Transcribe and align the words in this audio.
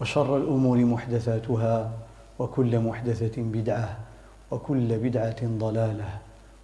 وشر 0.00 0.36
الأمور 0.36 0.78
محدثاتها 0.84 1.90
وكل 2.38 2.80
محدثة 2.80 3.42
بدعة 3.42 3.96
وكل 4.50 4.98
بدعة 4.98 5.46
ضلالة 5.46 6.18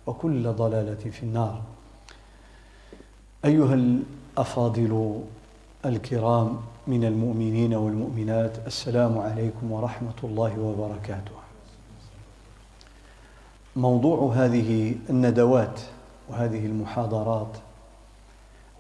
وكل 0.07 0.49
ضلالة 0.49 1.11
في 1.11 1.23
النار. 1.23 1.63
أيها 3.45 3.75
الأفاضل 3.75 5.23
الكرام 5.85 6.61
من 6.87 7.05
المؤمنين 7.05 7.75
والمؤمنات 7.75 8.67
السلام 8.67 9.19
عليكم 9.19 9.73
ورحمة 9.73 10.19
الله 10.25 10.61
وبركاته. 10.61 11.33
موضوع 13.77 14.33
هذه 14.35 14.95
الندوات 15.11 15.81
وهذه 16.29 16.67
المحاضرات 16.67 17.57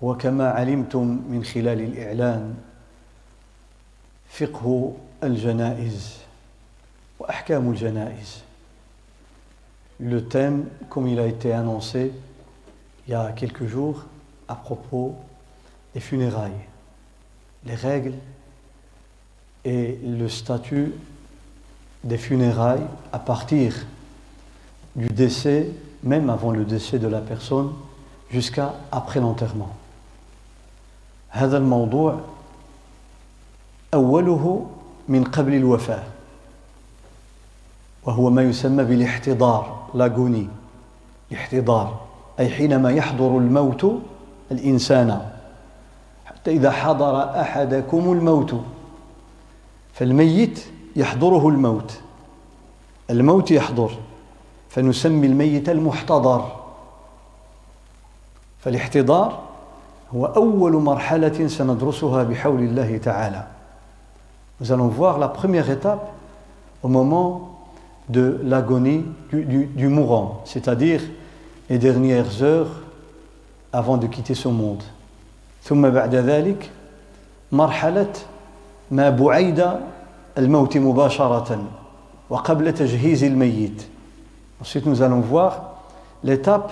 هو 0.04 0.16
كما 0.16 0.50
علمتم 0.50 1.22
من 1.30 1.44
خلال 1.44 1.80
الإعلان 1.80 2.54
فقه 4.31 4.93
الجنائز 5.23 6.17
واحكام 7.19 7.71
الجنائز 7.71 8.43
Le 9.99 10.27
thème, 10.27 10.65
comme 10.89 11.07
il 11.07 11.19
a 11.19 11.25
été 11.25 11.51
annoncé 11.53 12.11
il 13.07 13.11
y 13.11 13.15
a 13.15 13.31
quelques 13.31 13.65
jours 13.65 14.03
à 14.47 14.55
propos 14.55 15.15
des 15.95 15.99
funérailles, 15.99 16.51
les 17.65 17.73
règles 17.73 18.13
et 19.65 19.97
le 20.03 20.29
statut 20.29 20.93
des 22.03 22.17
funérailles 22.17 22.85
à 23.11 23.17
partir 23.17 23.73
du 24.95 25.07
décès, 25.07 25.69
même 26.03 26.29
avant 26.29 26.51
le 26.51 26.63
décès 26.63 26.99
de 26.99 27.07
la 27.07 27.21
personne, 27.21 27.73
jusqu'à 28.29 28.75
après 28.91 29.19
l'enterrement. 29.19 29.75
هذا 31.29 31.57
الموضوع 31.57 32.19
أوله 33.94 34.66
من 35.08 35.24
قبل 35.24 35.54
الوفاة 35.54 36.02
وهو 38.04 38.30
ما 38.30 38.42
يسمى 38.42 38.84
بالاحتضار 38.84 39.86
لاغوني. 39.94 40.48
الاحتضار 41.30 42.00
أي 42.40 42.48
حينما 42.48 42.90
يحضر 42.90 43.38
الموت 43.38 43.86
الإنسان 44.50 45.30
حتى 46.24 46.50
إذا 46.50 46.70
حضر 46.70 47.40
أحدكم 47.40 48.12
الموت. 48.12 48.54
فالميت 49.94 50.64
يحضره 50.96 51.48
الموت 51.48 52.00
الموت 53.10 53.50
يحضر 53.50 53.90
فنسمي 54.70 55.26
الميت 55.26 55.68
المحتضر. 55.68 56.56
فالاحتضار 58.60 59.42
هو 60.14 60.26
أول 60.26 60.72
مرحلة 60.72 61.48
سندرسها 61.48 62.22
بحول 62.22 62.60
الله 62.60 62.98
تعالى. 62.98 63.46
Nous 64.61 64.71
allons 64.71 64.87
voir 64.87 65.19
la 65.19 65.27
première 65.27 65.69
étape 65.69 66.11
au 66.83 66.87
moment 66.87 67.59
de 68.09 68.39
l'agonie 68.43 69.05
du, 69.31 69.43
du, 69.43 69.65
du 69.65 69.87
mourant, 69.87 70.41
c'est-à-dire 70.45 71.01
les 71.69 71.77
dernières 71.77 72.41
heures 72.41 72.81
avant 73.73 73.97
de 73.97 74.07
quitter 74.07 74.33
ce 74.35 74.47
monde. 74.47 74.83
ثم 75.63 75.89
بعد 75.89 76.15
ذلك 76.15 76.69
مرحلة 77.51 78.13
ما 78.91 79.09
بعيد 79.09 79.67
الموت 80.37 80.77
مباشرة 80.77 81.59
وقبل 82.29 82.73
تجهيز 82.73 83.23
الميت. 83.23 83.81
Ensuite 84.61 84.85
nous 84.85 85.01
allons 85.01 85.19
voir 85.19 85.83
l'étape 86.23 86.71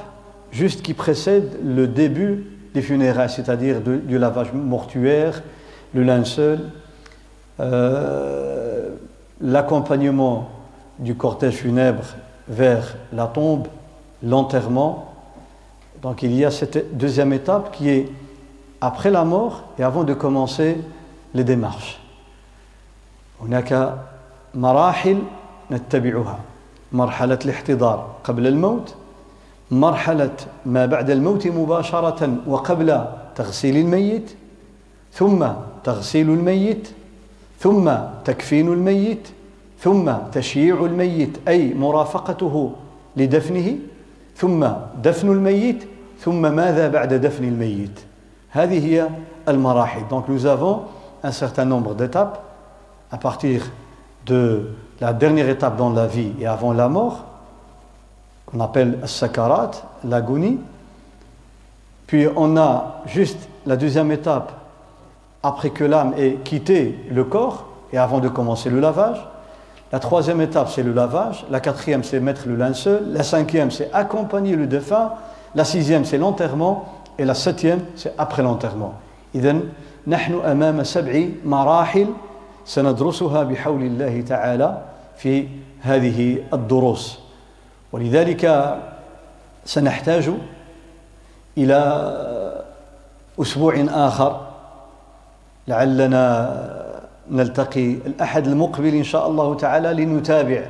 juste 0.52 0.82
qui 0.82 0.94
précède 0.94 1.60
le 1.64 1.88
début 1.88 2.46
des 2.74 2.82
funérailles, 2.82 3.30
c'est-à-dire 3.30 3.82
du 3.82 4.18
lavage 4.18 4.54
mortuaire, 4.54 5.44
le 5.94 6.04
linceul, 6.04 6.60
euh, 7.60 8.90
l'accompagnement 9.42 10.50
du 11.00 11.16
cortège 11.16 11.56
funèbre 11.56 12.04
vers 12.48 12.96
la 13.14 13.28
tombe, 13.28 13.68
l'enterrement. 14.24 15.14
Donc 16.02 16.24
il 16.24 16.34
y 16.36 16.46
a 16.46 16.52
cette 16.52 16.98
deuxième 16.98 17.34
étape 17.34 17.72
qui 17.72 17.90
est 17.90 18.10
après 18.82 19.10
la 19.10 19.24
mort 19.24 19.64
et 19.80 19.84
avant 19.84 20.04
de 20.04 20.14
commencer 20.14 20.78
les 21.34 21.44
démarches. 21.44 22.00
هناك 23.42 24.00
مراحل 24.56 25.20
نتبعها 25.72 26.40
مرحلة 26.92 27.40
الاحتضار 27.46 28.16
قبل 28.24 28.48
الموت 28.48 28.96
مرحلة 29.72 30.32
ما 30.66 30.86
بعد 30.86 31.10
الموت 31.10 31.48
مباشرة 31.48 32.38
وقبل 32.48 33.06
تغسيل 33.36 33.78
الميت 33.78 34.36
ثم 35.14 35.48
تغسيل 35.84 36.30
الميت 36.30 36.88
ثم 37.60 37.92
تكفين 38.26 38.74
الميت 38.74 39.28
ثم 39.80 40.12
تشييع 40.32 40.86
الميت 40.86 41.38
أي 41.48 41.74
مرافقته 41.74 42.72
لدفنه 43.18 43.78
ثم 44.38 44.68
دفن 45.04 45.32
الميت 45.32 45.84
ثم 46.20 46.56
ماذا 46.56 46.88
بعد 46.88 47.14
دفن 47.14 47.44
الميت 47.44 48.00
هذه 48.50 48.86
هي 48.86 49.10
المراحل 49.48 50.02
donc 50.10 50.28
nous 50.28 50.46
avons 50.46 50.82
un 51.24 51.32
certain 51.32 51.66
nombre 51.66 51.96
d'étapes 51.96 52.44
à 53.12 53.18
partir 53.18 53.62
de 54.26 54.72
la 55.02 55.14
dernière 55.14 55.50
étape 55.50 55.78
dans 55.78 55.90
la 55.90 56.08
vie 56.08 56.32
et 56.40 56.48
avant 56.48 56.74
la 56.74 56.88
mort 56.88 57.26
qu'on 58.46 58.60
appelle 58.60 59.00
sakarat, 59.06 59.72
l'agonie. 60.04 60.60
Puis 62.08 62.28
on 62.36 62.56
a 62.58 63.02
juste 63.08 63.50
la 63.66 63.76
deuxième 63.76 64.12
étape 64.12 64.52
après 65.44 65.70
que 65.70 65.84
l'âme 65.84 66.14
ait 66.18 66.38
quitté 66.44 66.98
le 67.12 67.24
corps 67.24 67.66
et 67.94 67.98
avant 67.98 68.20
de 68.20 68.30
commencer 68.30 68.70
le 68.70 68.80
lavage. 68.80 69.26
La 69.92 70.00
troisième 70.00 70.42
étape, 70.42 70.70
c'est 70.70 70.84
le 70.84 70.92
lavage. 70.92 71.46
La 71.50 71.60
quatrième, 71.60 72.04
c'est 72.04 72.20
mettre 72.20 72.48
le 72.48 72.56
linceul. 72.56 73.04
La 73.12 73.24
cinquième, 73.24 73.72
c'est 73.72 73.90
accompagner 73.94 74.56
le 74.56 74.68
défunt. 74.68 75.14
La 75.54 75.64
sixième, 75.64 76.04
c'est 76.04 76.18
l'enterrement. 76.18 76.86
Et 77.18 77.26
la 77.26 77.34
septième, 77.34 77.82
c'est 77.96 78.14
après 78.18 78.44
l'enterrement. 78.44 78.96
إذن 79.36 79.70
نحن 80.08 80.40
أمام 80.46 80.84
سبع 80.84 81.26
مراحل 81.46 82.08
سندرسها 82.66 83.44
بحول 83.44 83.84
الله 83.84 84.22
تعالى 84.22 84.82
في 85.18 85.48
هذه 85.82 86.38
الدروس 86.54 87.20
ولذلك 87.92 88.76
سنحتاج 89.66 90.30
إلى 91.58 91.80
أسبوع 93.42 93.86
آخر 93.90 94.49
لعلنا 95.71 96.81
نلتقي 97.31 97.91
الأحد 97.93 98.47
المقبل 98.47 98.95
إن 98.95 99.05
شاء 99.05 99.29
الله 99.29 99.55
تعالى 99.55 100.05
لنتابع 100.05 100.63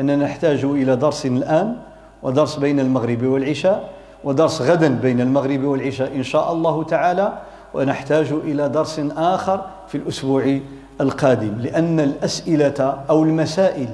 أننا 0.00 0.16
نحتاج 0.16 0.64
إلى 0.64 0.96
درس 0.96 1.26
الآن 1.26 1.76
ودرس 2.22 2.56
بين 2.56 2.80
المغرب 2.80 3.22
والعشاء 3.22 3.88
ودرس 4.24 4.62
غدا 4.62 4.88
بين 4.88 5.20
المغرب 5.20 5.64
والعشاء 5.64 6.16
إن 6.16 6.22
شاء 6.22 6.52
الله 6.52 6.84
تعالى 6.84 7.32
ونحتاج 7.74 8.32
إلى 8.32 8.68
درس 8.68 9.00
آخر 9.16 9.64
في 9.88 9.94
الأسبوع 9.94 10.58
القادم 11.00 11.58
لأن 11.60 12.00
الأسئلة 12.00 13.04
أو 13.10 13.22
المسائل 13.22 13.88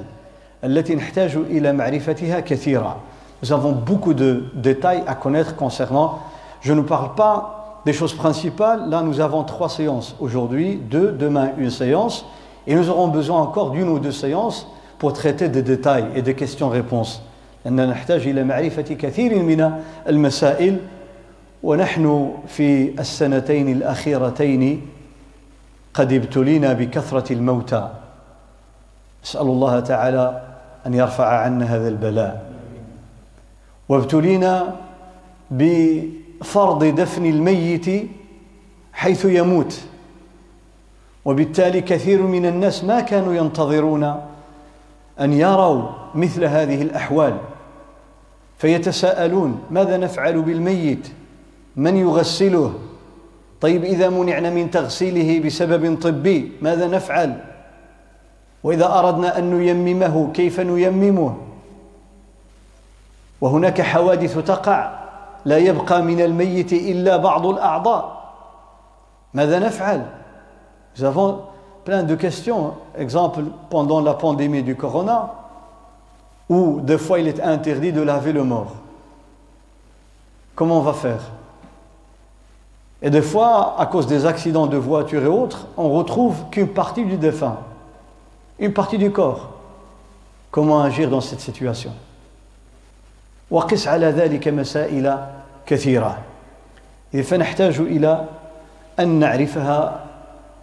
التي 0.63 0.95
نحتاج 0.95 1.35
إلى 1.35 1.73
معرفتها 1.73 2.39
كثيرة 2.39 2.95
Nous 3.43 3.51
avons 3.51 3.71
beaucoup 3.71 4.13
de 4.13 4.43
détails 4.53 5.03
à 5.07 5.15
connaître 5.15 5.55
concernant. 5.55 6.19
Je 6.61 6.73
ne 6.73 6.81
parle 6.81 7.15
pas 7.15 7.60
des 7.84 7.92
choses 7.92 8.14
principales. 8.14 8.88
Là, 8.88 9.02
nous 9.02 9.20
avons 9.20 9.44
trois 9.44 9.68
séances 9.68 10.16
aujourd'hui, 10.20 10.76
deux, 10.76 11.12
demain 11.12 11.50
une 11.58 11.70
séance, 11.70 12.24
et 12.66 12.74
nous 12.74 12.90
aurons 12.90 13.08
besoin 13.08 13.40
encore 13.40 13.70
d'une 13.70 13.88
ou 13.88 13.98
deux 13.98 14.12
séances 14.12 14.66
pour 14.98 15.12
traiter 15.12 15.48
des 15.48 15.62
détails 15.62 16.06
et 16.14 16.22
des 16.22 16.34
questions-réponses 16.34 17.22
لأننا 17.66 17.86
نحتاج 17.86 18.26
إلى 18.26 18.44
معرفة 18.44 18.82
كثير 18.82 19.42
من 19.42 19.82
المسائل 20.08 20.78
ونحن 21.62 22.32
في 22.48 23.00
السنتين 23.00 23.68
الأخيرتين 23.68 24.86
قد 25.94 26.12
ابتلينا 26.12 26.72
بكثرة 26.72 27.32
الموتى 27.32 27.90
نسأل 29.24 29.40
الله 29.40 29.80
تعالى 29.80 30.42
أن 30.86 30.94
يرفع 30.94 31.26
عنا 31.26 31.64
هذا 31.64 31.88
البلاء 31.88 32.50
وابتلينا 33.88 34.74
بفرض 36.41 36.83
دفن 36.83 37.25
الميت 37.25 38.09
حيث 38.93 39.25
يموت. 39.25 39.81
وبالتالي 41.25 41.81
كثير 41.81 42.21
من 42.21 42.45
الناس 42.45 42.83
ما 42.83 42.99
كانوا 42.99 43.33
ينتظرون 43.33 44.03
أن 45.19 45.33
يروا 45.33 45.89
مثل 46.15 46.45
هذه 46.45 46.81
الأحوال 46.81 47.37
فيتساءلون 48.57 49.63
ماذا 49.71 49.97
نفعل 49.97 50.41
بالميت؟ 50.41 51.07
من 51.75 51.97
يغسله؟ 51.97 52.73
طيب 53.61 53.83
إذا 53.83 54.09
منعنا 54.09 54.49
من 54.49 54.71
تغسيله 54.71 55.45
بسبب 55.45 56.01
طبي 56.01 56.51
ماذا 56.61 56.87
نفعل؟ 56.87 57.43
وإذا 58.63 58.99
أردنا 58.99 59.37
أن 59.37 59.59
نيممه 59.59 60.31
كيف 60.33 60.59
نيممه؟ 60.59 61.37
وهناك 63.41 63.81
حوادث 63.81 64.37
تقع. 64.37 65.00
لا 65.44 65.58
يبقى 65.58 66.02
من 66.02 66.20
الميت 66.20 66.72
الا 66.72 67.16
بعض 67.16 67.46
الاعضاء 67.46 68.16
ماذا 69.34 69.58
نفعل 69.58 70.06
Nous 70.96 71.04
avons 71.04 71.40
plein 71.84 72.02
de 72.02 72.14
questions. 72.14 72.72
Exemple, 72.96 73.40
pendant 73.68 74.00
la 74.00 74.14
pandémie 74.14 74.62
du 74.62 74.76
corona, 74.76 75.34
où 76.48 76.80
des 76.80 76.98
fois 76.98 77.18
il 77.20 77.28
est 77.28 77.40
interdit 77.40 77.92
de 77.92 78.00
laver 78.00 78.32
le 78.32 78.44
mort. 78.44 78.74
Comment 80.54 80.78
on 80.78 80.82
va 80.82 80.94
faire 80.94 81.20
Et 83.02 83.10
des 83.10 83.22
fois, 83.22 83.76
à 83.78 83.86
cause 83.86 84.06
des 84.06 84.24
accidents 84.24 84.66
de 84.66 84.76
voiture 84.76 85.22
et 85.22 85.28
autres, 85.28 85.66
on 85.76 85.90
retrouve 85.90 86.48
qu'une 86.50 86.68
partie 86.68 87.04
du 87.04 87.18
défunt, 87.18 87.58
une 88.58 88.72
partie 88.72 88.98
du 88.98 89.10
corps. 89.10 89.50
Comment 90.50 90.80
agir 90.80 91.10
dans 91.10 91.20
cette 91.20 91.40
situation 91.40 91.92
وقس 93.51 93.87
على 93.87 94.05
ذلك 94.05 94.47
مسائل 94.47 95.17
كثيرة. 95.65 96.17
فنحتاج 97.23 97.79
إلى 97.79 98.25
أن 98.99 99.19
نعرفها. 99.19 100.05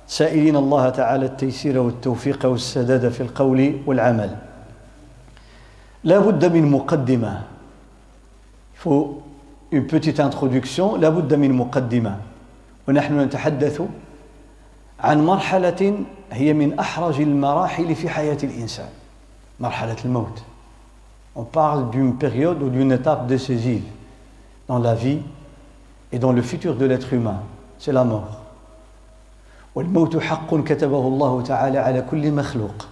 سائلين 0.08 0.56
الله 0.56 0.88
تعالى 0.88 1.26
التيسير 1.26 1.78
والتوفيق 1.78 2.46
والسداد 2.46 3.08
في 3.08 3.20
القول 3.20 3.80
والعمل. 3.86 4.36
لا 6.04 6.18
بد 6.18 6.44
من 6.52 6.70
مقدمة. 6.70 7.42
Il 8.74 8.80
faut 8.80 9.22
une 9.72 9.86
petite 9.86 10.20
introduction. 10.20 10.96
لا 10.98 11.08
بد 11.08 11.34
من 11.34 11.52
مقدمة. 11.52 12.16
ونحن 12.88 13.20
نتحدث 13.20 13.82
عن 15.00 15.26
مرحلة 15.26 16.04
هي 16.32 16.52
من 16.52 16.78
أحرج 16.78 17.20
المراحل 17.20 17.94
في 17.94 18.08
حياة 18.08 18.38
الإنسان. 18.42 18.88
مرحلة 19.60 19.96
الموت. 20.04 20.42
On 21.37 21.43
parle 21.43 21.89
d'une 21.89 22.15
période 22.15 22.61
ou 22.61 22.69
d'une 22.69 22.91
étape 22.91 23.27
décisive 23.27 23.83
dans 24.67 24.79
la 24.79 24.93
vie 24.95 25.19
et 26.11 26.19
dans 26.19 26.31
le 26.31 26.41
futur 26.41 26.75
de 26.75 26.85
l'être 26.85 27.11
humain. 27.13 27.41
C'est 27.79 27.91
la 27.93 28.03
mort. 28.03 28.39
والموت 29.75 30.17
حق 30.17 30.55
كتبه 30.55 31.07
الله 31.07 31.41
تعالى 31.41 31.77
على 31.77 32.01
كل 32.11 32.31
مخلوق 32.31 32.87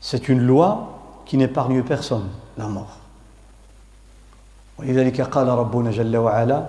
C'est 0.00 0.28
une 0.28 0.40
loi 0.40 0.98
qui 1.26 1.36
n'épargne 1.36 1.82
personne, 1.82 2.28
la 2.56 2.68
mort. 2.68 2.98
ولذلك 4.78 5.20
قال 5.20 5.48
ربنا 5.48 5.90
جل 5.90 6.16
وعلا 6.16 6.66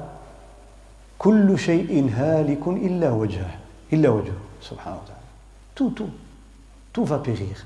كل 1.19 1.59
شيء 1.59 2.09
هالك 2.13 2.67
إلا 2.67 3.11
وجهه 3.11 3.51
إلا 3.93 4.09
وجهه 4.09 4.41
سبحانه 4.61 4.97
وتعالى 5.03 5.23
tout 5.75 5.89
tout 5.91 6.09
tout 6.93 7.05
va 7.05 7.19
périr 7.19 7.65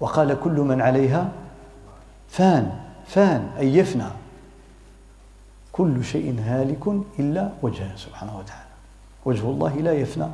وقال 0.00 0.40
كل 0.40 0.60
من 0.60 0.80
عليها 0.80 1.32
فان 2.28 2.72
فان 3.06 3.50
أي 3.58 3.76
يفنى. 3.76 4.04
كل 5.72 6.04
شيء 6.04 6.40
هالك 6.40 6.84
إلا 7.18 7.50
وجهه 7.62 7.96
سبحانه 7.96 8.38
وتعالى. 8.38 8.68
وجه 9.24 9.50
الله 9.50 9.74
لا 9.74 9.92
يفنى. 9.92 10.28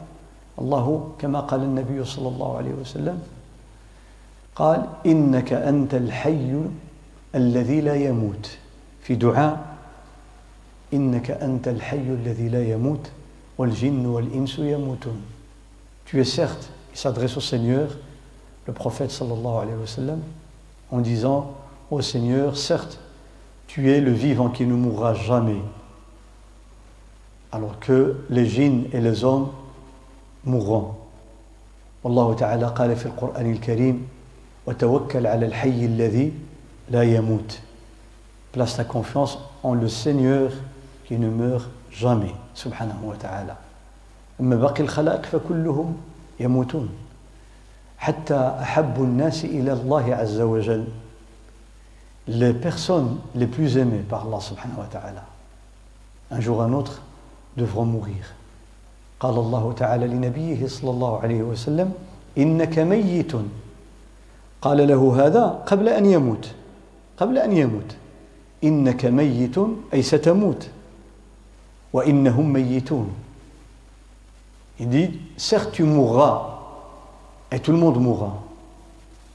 الله 0.58 1.12
كما 1.18 1.40
قال 1.40 1.62
النبي 1.62 2.04
صلى 2.04 2.28
الله 2.28 2.56
عليه 2.56 2.72
وسلم 2.80 3.22
قال 4.54 4.86
إنك 5.06 5.52
أنت 5.52 5.94
الحي 5.94 6.60
الذي 7.34 7.80
لا 7.80 7.94
يموت. 7.94 8.58
في 9.02 9.14
دعاء 9.14 9.64
إنك 10.94 11.30
أنت 11.30 11.68
الحي 11.68 11.96
الذي 11.96 12.48
لا 12.48 12.64
يموت 12.72 13.10
والجن 13.58 14.06
والإنس 14.06 14.58
يموتون. 14.58 15.20
Tu 16.06 16.20
es 16.20 16.24
certes, 16.24 16.68
il 16.92 16.98
s'adresse 16.98 17.36
au 17.36 17.40
Seigneur, 17.40 17.88
le 18.65 18.73
prophète 18.73 19.11
sallallahu 19.11 19.61
alayhi 19.63 19.77
wa 19.79 19.87
sallam, 19.87 20.19
en 20.91 20.99
disant 20.99 21.51
Ô 21.91 22.01
Seigneur, 22.01 22.55
certes, 22.57 22.99
tu 23.67 23.91
es 23.91 23.99
le 24.01 24.11
vivant 24.11 24.49
qui 24.49 24.65
ne 24.65 24.73
mourra 24.73 25.13
jamais. 25.13 25.61
alors 27.51 27.79
que 27.79 28.15
les 28.29 28.45
djinns 28.45 28.83
et 28.93 29.01
les 29.01 29.23
hommes 29.23 29.49
mourront. 30.45 30.95
والله 32.03 32.33
تعالى 32.33 32.67
قال 32.67 32.95
في 32.95 33.05
القرآن 33.05 33.51
الكريم 33.51 34.07
وتوكل 34.67 35.27
على 35.27 35.45
الحي 35.45 35.85
الذي 35.85 36.33
لا 36.89 37.03
يموت 37.03 37.59
place 38.53 38.75
ta 38.77 38.83
confiance 38.85 39.37
en 39.63 39.73
le 39.73 39.87
Seigneur 39.89 40.51
qui 41.05 41.17
ne 41.17 41.29
meurt 41.29 41.69
jamais 41.91 42.33
سبحانه 42.55 42.99
وتعالى 43.03 43.55
أما 44.39 44.55
باقي 44.55 44.83
الخلائق 44.83 45.25
فكلهم 45.25 45.97
يموتون 46.39 46.89
حتى 48.04 48.56
أحب 48.60 49.02
الناس 49.02 49.44
إلى 49.44 49.72
الله 49.72 50.14
عز 50.14 50.40
وجل. 50.40 50.84
Les 52.28 52.52
personnes 52.52 53.16
les 53.34 53.46
plus 53.46 53.78
aimées 53.78 54.04
par 54.06 54.26
Allah 54.26 54.40
subhanahu 54.40 54.78
wa 54.78 54.86
ta'ala 54.90 55.24
un 56.30 56.40
jour 56.40 56.58
ou 56.58 56.60
un 56.60 56.72
autre 56.74 57.00
devront 57.56 57.86
mourir. 57.86 58.34
قال 59.20 59.38
الله 59.38 59.72
تعالى 59.72 60.06
لنبيه 60.06 60.66
صلى 60.66 60.90
الله 60.90 61.20
عليه 61.20 61.42
وسلم 61.42 61.92
إنك 62.38 62.78
ميت. 62.78 63.32
قال 64.62 64.88
له 64.88 65.26
هذا 65.26 65.62
قبل 65.66 65.88
أن 65.88 66.06
يموت. 66.06 66.50
قبل 67.16 67.38
أن 67.38 67.52
يموت. 67.56 67.96
إنك 68.64 69.06
ميت 69.06 69.56
أي 69.94 70.02
ستموت. 70.02 70.68
وإنهم 71.92 72.52
ميتون. 72.52 73.08
Il 74.80 74.88
dit, 74.88 75.20
certes 75.36 75.72
tu 75.72 75.84
mourras, 75.84 76.53
et 77.54 77.60
tout 77.60 77.70
le 77.70 77.78
monde 77.78 78.00
mourra. 78.00 78.32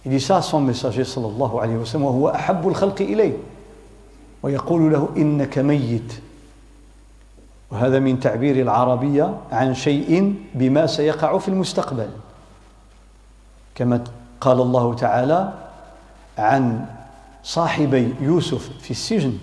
Il 0.06 0.12
dit 0.12 0.20
ça 0.20 0.38
à 0.38 0.42
son 0.42 0.60
messager 0.60 1.06
sallallahu 1.06 1.58
alayhi 1.62 1.78
wa 1.78 1.86
sallam, 1.86 2.06
وهو 2.06 2.30
أحب 2.30 2.68
الخلق 2.68 3.02
إليه 3.02 3.38
ويقول 4.44 4.94
له 4.94 5.10
إنك 5.18 5.58
ميت 5.58 6.14
وهذا 7.72 8.00
من 8.00 8.20
تعبير 8.20 8.62
العربية 8.62 9.38
عن 9.52 9.76
شيء 9.76 10.36
بما 10.54 10.88
سيقع 10.88 11.38
في 11.38 11.48
المستقبل 11.48 12.10
كما 13.76 14.04
قال 14.42 14.62
الله 14.62 14.94
تعالى 14.94 15.54
عن 16.38 16.86
صاحبي 17.44 18.14
يوسف 18.22 18.70
في 18.82 18.92
السجن 18.92 19.38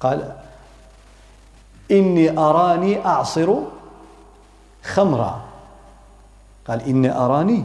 قال 0.00 0.32
إني 1.90 2.38
أراني 2.38 3.06
أعصر 3.06 3.54
خمرا 4.84 5.51
قال 6.67 6.81
إني 6.81 7.11
أراني 7.11 7.63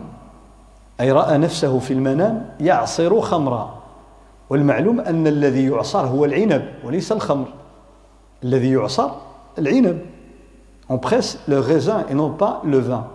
أي 1.01 1.13
رأى 1.13 1.39
نفسه 1.39 1.79
في 1.79 1.93
المنام 1.93 2.51
يعصر 2.61 3.21
خمرا 3.21 3.83
والمعلوم 4.51 5.01
أن 5.01 5.27
الذي 5.27 5.67
يعصر 5.67 6.07
هو 6.07 6.25
العنب 6.25 6.69
وليس 6.85 7.13
الخمر 7.13 7.47
الذي 8.45 8.71
يعصر 8.71 9.11
l'inab. 9.59 9.99
On 10.89 10.99
presse 10.99 11.39
le 11.47 11.59
raisin 11.59 12.05
et 12.11 12.15
non 12.15 12.31
pas 12.31 12.61
le 12.65 12.79
vin. 12.79 13.09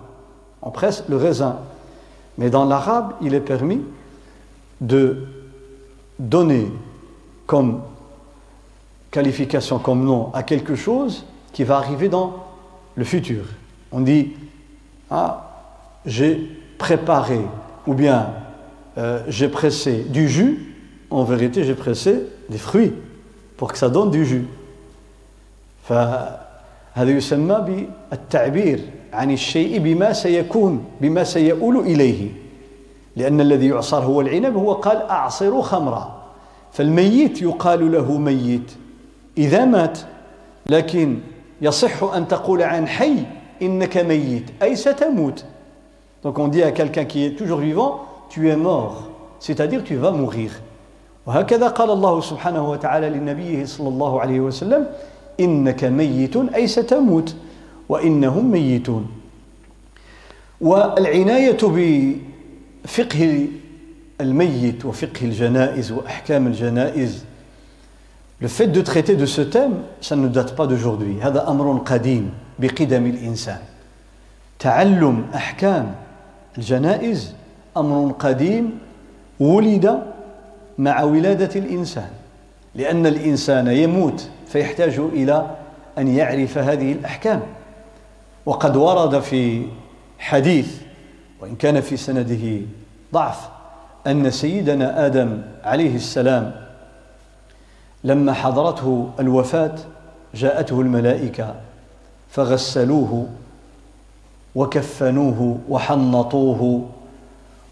On 0.61 0.71
presse 0.71 1.03
le 1.09 1.17
raisin. 1.17 1.57
Mais 2.37 2.49
dans 2.49 2.65
l'arabe, 2.65 3.13
il 3.21 3.33
est 3.33 3.41
permis 3.41 3.81
de 4.81 5.23
donner 6.19 6.71
comme 7.45 7.81
qualification, 9.11 9.79
comme 9.79 10.03
nom 10.05 10.31
à 10.33 10.43
quelque 10.43 10.75
chose 10.75 11.25
qui 11.53 11.63
va 11.63 11.77
arriver 11.77 12.09
dans 12.09 12.45
le 12.95 13.03
futur. 13.03 13.43
On 13.91 14.01
dit, 14.01 14.33
ah, 15.09 15.50
j'ai 16.06 16.40
préparé 16.78 17.40
ou 17.86 17.94
bien 17.94 18.30
euh, 18.98 19.22
j'ai 19.28 19.48
pressé 19.48 20.04
du 20.08 20.28
jus. 20.28 20.74
En 21.10 21.24
vérité, 21.24 21.64
j'ai 21.64 21.74
pressé 21.74 22.22
des 22.48 22.58
fruits 22.58 22.92
pour 23.56 23.72
que 23.72 23.78
ça 23.78 23.88
donne 23.88 24.10
du 24.10 24.24
jus. 24.24 24.46
فهذا 25.82 27.10
يسمى 27.10 27.88
بالتعبير 28.10 28.80
عن 29.12 29.30
الشيء 29.30 29.78
بما 29.78 30.12
سيكون 30.12 30.84
بما 31.00 31.24
سيؤول 31.24 31.76
إليه 31.76 32.28
لأن 33.16 33.40
الذي 33.40 33.66
يعصر 33.66 34.04
هو 34.04 34.20
العنب 34.20 34.56
هو 34.56 34.72
قال 34.72 35.02
أعصر 35.02 35.62
خمرا 35.62 36.22
فالميت 36.72 37.42
يقال 37.42 37.92
له 37.92 38.18
ميت 38.18 38.72
إذا 39.38 39.64
مات 39.64 39.98
لكن 40.66 41.18
يصح 41.60 42.02
أن 42.02 42.28
تقول 42.28 42.62
عن 42.62 42.88
حي 42.88 43.14
إنك 43.62 43.96
ميت 43.96 44.44
أي 44.62 44.76
ستموت 44.76 45.44
Donc 46.23 46.39
on 46.39 46.47
dit 46.47 46.63
à 46.63 46.71
quelqu'un 46.71 47.05
qui 47.05 47.23
est 47.25 47.31
toujours 47.31 47.59
vivant, 47.59 48.01
tu 48.29 48.49
es 48.49 48.55
mort, 48.55 49.09
c'est-à-dire 49.39 49.83
tu 49.83 49.95
vas 49.95 50.11
mourir. 50.11 50.51
وهكذا 51.27 51.67
قال 51.67 51.91
الله 51.91 52.21
سبحانه 52.21 52.69
وتعالى 52.69 53.09
لنبيه 53.09 53.65
صلى 53.65 53.89
الله 53.89 54.21
عليه 54.21 54.39
وسلم 54.39 54.87
إنك 55.39 55.83
ميت 55.83 56.35
أي 56.55 56.67
ستموت 56.67 57.35
وإنهم 57.89 58.51
ميتون 58.51 59.07
والعناية 60.61 61.57
بفقه 62.83 63.47
الميت 64.21 64.85
وفقه 64.85 65.21
الجنائز 65.21 65.91
وأحكام 65.91 66.47
الجنائز 66.47 67.25
Le 68.39 68.47
fait 68.47 68.67
de 68.67 68.81
traiter 68.81 69.15
de 69.15 69.25
ce 69.25 69.41
thème, 69.41 69.79
ça 69.99 70.15
ne 70.15 70.27
date 70.27 70.55
pas 70.55 70.67
d'aujourd'hui. 70.67 71.17
هذا 71.21 71.49
أمر 71.49 71.77
قديم 71.85 72.29
بقدم 72.59 73.05
الإنسان. 73.05 73.59
تعلم 74.59 75.25
أحكام 75.35 75.95
الجنائز 76.58 77.34
أمر 77.76 78.12
قديم 78.12 78.78
ولد 79.40 80.02
مع 80.78 81.02
ولادة 81.02 81.60
الإنسان 81.60 82.10
لأن 82.74 83.06
الإنسان 83.06 83.66
يموت 83.68 84.28
فيحتاج 84.48 84.98
إلى 84.98 85.56
أن 85.98 86.08
يعرف 86.08 86.58
هذه 86.58 86.92
الأحكام. 86.92 87.42
وقد 88.46 88.76
ورد 88.76 89.20
في 89.20 89.66
حديث 90.18 90.80
وإن 91.40 91.56
كان 91.56 91.80
في 91.80 91.96
سنده 91.96 92.66
ضعف 93.12 93.48
أن 94.06 94.30
سيدنا 94.30 95.06
آدم 95.06 95.42
عليه 95.64 95.96
السلام 95.96 96.54
لما 98.04 98.32
حضرته 98.32 99.10
الوفاة 99.20 99.74
جاءته 100.34 100.80
الملائكة 100.80 101.54
فغسلوه 102.30 103.28
وكفنوه 104.54 105.58
وحنطوه 105.68 106.88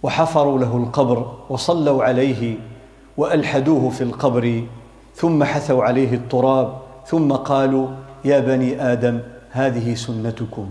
وحفروا 0.03 0.59
له 0.59 0.77
القبر 0.77 1.33
وصلوا 1.51 2.05
عليه 2.05 2.57
والحدوه 3.17 3.91
في 3.91 4.05
القبر 4.05 4.65
ثم 5.17 5.45
حثوا 5.45 5.85
عليه 5.85 6.15
التراب 6.15 6.79
ثم 7.07 7.33
قالوا 7.33 7.89
يا 8.25 8.41
بني 8.41 8.93
آدم 8.93 9.21
هذه 9.51 9.95
سنتكم 9.95 10.67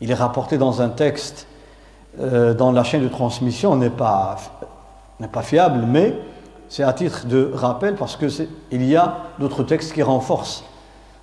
Il 0.00 0.10
est 0.10 0.14
rapporté 0.14 0.58
dans 0.58 0.82
un 0.82 0.90
texte 0.90 1.46
euh, 2.20 2.52
dans 2.52 2.70
la 2.70 2.84
chaîne 2.84 3.02
de 3.02 3.08
transmission 3.08 3.76
n'est 3.76 3.88
pas 3.88 4.36
n'est 5.20 5.28
pas 5.28 5.42
fiable, 5.42 5.84
mais 5.86 6.14
c'est 6.68 6.82
à 6.82 6.92
titre 6.92 7.26
de 7.26 7.50
rappel 7.54 7.94
parce 7.94 8.16
que 8.16 8.26
il 8.70 8.84
y 8.84 8.96
a 8.96 9.16
d'autres 9.38 9.62
textes 9.62 9.92
qui 9.94 10.02
renforcent 10.02 10.64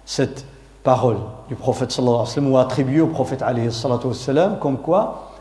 cette 0.06 0.46
parole 0.84 1.18
du 1.48 1.56
prophète 1.56 1.92
sallallahu 1.92 2.16
alayhi 2.16 2.28
wa 2.28 2.34
sallam 2.34 2.52
ou 2.52 2.58
attribuée 2.58 3.02
au 3.02 3.08
prophète 3.08 3.42
alayhi 3.42 3.68
wa 3.68 4.14
sallam 4.14 4.58
comme 4.60 4.78
quoi 4.78 5.32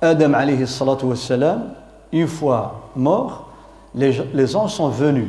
Adam 0.00 0.34
alayhi 0.34 0.62
wa 0.62 1.16
sallam 1.16 1.74
une 2.12 2.28
fois 2.28 2.90
mort 2.94 3.48
les, 3.94 4.22
les 4.32 4.56
anges 4.56 4.74
sont 4.74 4.88
venus 4.88 5.28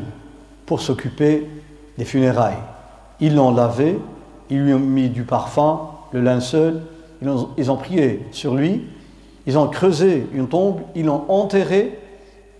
pour 0.66 0.82
s'occuper 0.82 1.48
des 1.98 2.06
funérailles. 2.06 2.58
Ils 3.20 3.36
l'ont 3.36 3.54
lavé 3.54 4.00
ils 4.50 4.62
lui 4.62 4.74
ont 4.74 4.80
mis 4.80 5.10
du 5.10 5.24
parfum 5.24 5.80
le 6.12 6.22
linceul 6.22 6.82
ils 7.22 7.30
ont, 7.30 7.50
ils 7.58 7.72
ont 7.72 7.78
prié 7.78 8.28
sur 8.32 8.54
lui 8.54 8.86
ils 9.48 9.58
ont 9.58 9.68
creusé 9.68 10.28
une 10.34 10.48
tombe 10.48 10.82
ils 10.94 11.06
l'ont 11.06 11.24
enterré 11.28 12.00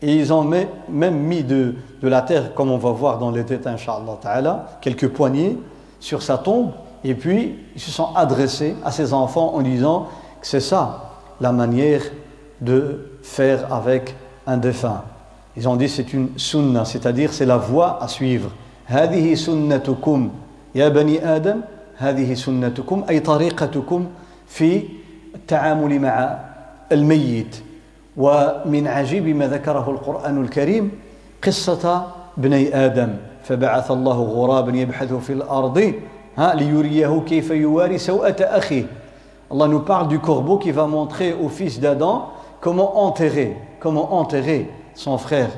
et 0.02 0.16
ils 0.16 0.34
ont 0.34 0.44
même 0.44 1.18
mis 1.18 1.44
de, 1.44 1.76
de 2.02 2.08
la 2.08 2.22
terre 2.22 2.54
comme 2.56 2.72
on 2.72 2.78
va 2.78 2.92
voir 2.92 3.20
dans 3.20 3.32
les 3.32 3.44
détails 3.44 3.78
quelques 4.82 5.10
poignées 5.10 5.58
sur 6.00 6.22
sa 6.22 6.38
tombe 6.38 6.72
Et 7.05 7.15
puis, 7.15 7.59
ils 7.75 7.81
se 7.81 7.91
sont 7.91 8.15
adressés 8.15 8.77
à 8.85 8.91
ces 8.91 9.13
enfants 9.13 9.55
en 9.55 9.63
disant 9.63 10.09
que 10.41 10.47
c'est 10.47 10.61
ça 10.61 11.13
la 11.41 11.53
manière 11.53 12.03
de 12.61 13.11
faire 13.23 13.73
avec 13.73 14.15
un 14.47 14.57
défunt. 14.57 15.03
Ils 15.57 15.69
ont 15.69 15.77
dit 15.77 15.89
c'est 15.89 16.13
une 16.13 16.31
sunna, 16.37 16.85
c'est-à-dire 16.85 17.33
c'est 17.33 17.47
la 17.47 17.57
voie 17.57 18.03
à 18.03 18.09
suivre. 18.09 18.51
هذه 18.91 19.35
سنتكم 19.35 20.31
يا 20.75 20.89
بني 20.89 21.37
آدم 21.37 21.61
هذه 21.97 22.35
سنتكم 22.35 23.05
أي 23.11 23.21
طريقتكم 23.21 24.07
في 24.47 24.83
التعامل 25.35 25.99
مع 26.01 26.39
الميت 26.93 27.57
ومن 28.17 28.87
عجيب 28.87 29.27
ما 29.29 29.47
ذكره 29.47 29.91
القرآن 29.91 30.43
الكريم 30.43 30.91
قصة 31.43 32.07
بني 32.37 32.77
آدم 32.87 33.15
فبعث 33.45 33.91
الله 33.91 34.23
غرابا 34.23 34.77
يبحث 34.77 35.13
في 35.13 35.33
الأرض 35.33 35.95
Allah 39.51 39.67
nous 39.67 39.81
parle 39.81 40.09
du 40.09 40.21
corbeau 40.21 40.59
qui 40.59 40.71
va 40.71 40.87
montrer 40.87 41.35
au 41.35 41.49
fils 41.49 41.81
d'Adam 41.81 42.29
comment 42.61 43.05
enterrer, 43.05 43.57
comment 43.81 44.15
enterrer 44.15 44.71
son 44.95 45.19
frère. 45.19 45.51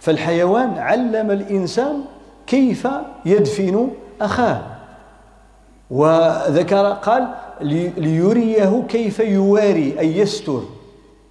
فالحيوان 0.00 0.78
علم 0.78 1.30
الإنسان 1.30 2.04
كيف 2.46 2.88
يدفن 3.26 3.90
أخاه 4.20 4.62
وذكر 5.90 6.92
قال 6.92 7.28
ليريه 7.96 8.82
كيف 8.88 9.18
يواري 9.18 9.98
أي 9.98 10.18
يستر 10.18 10.60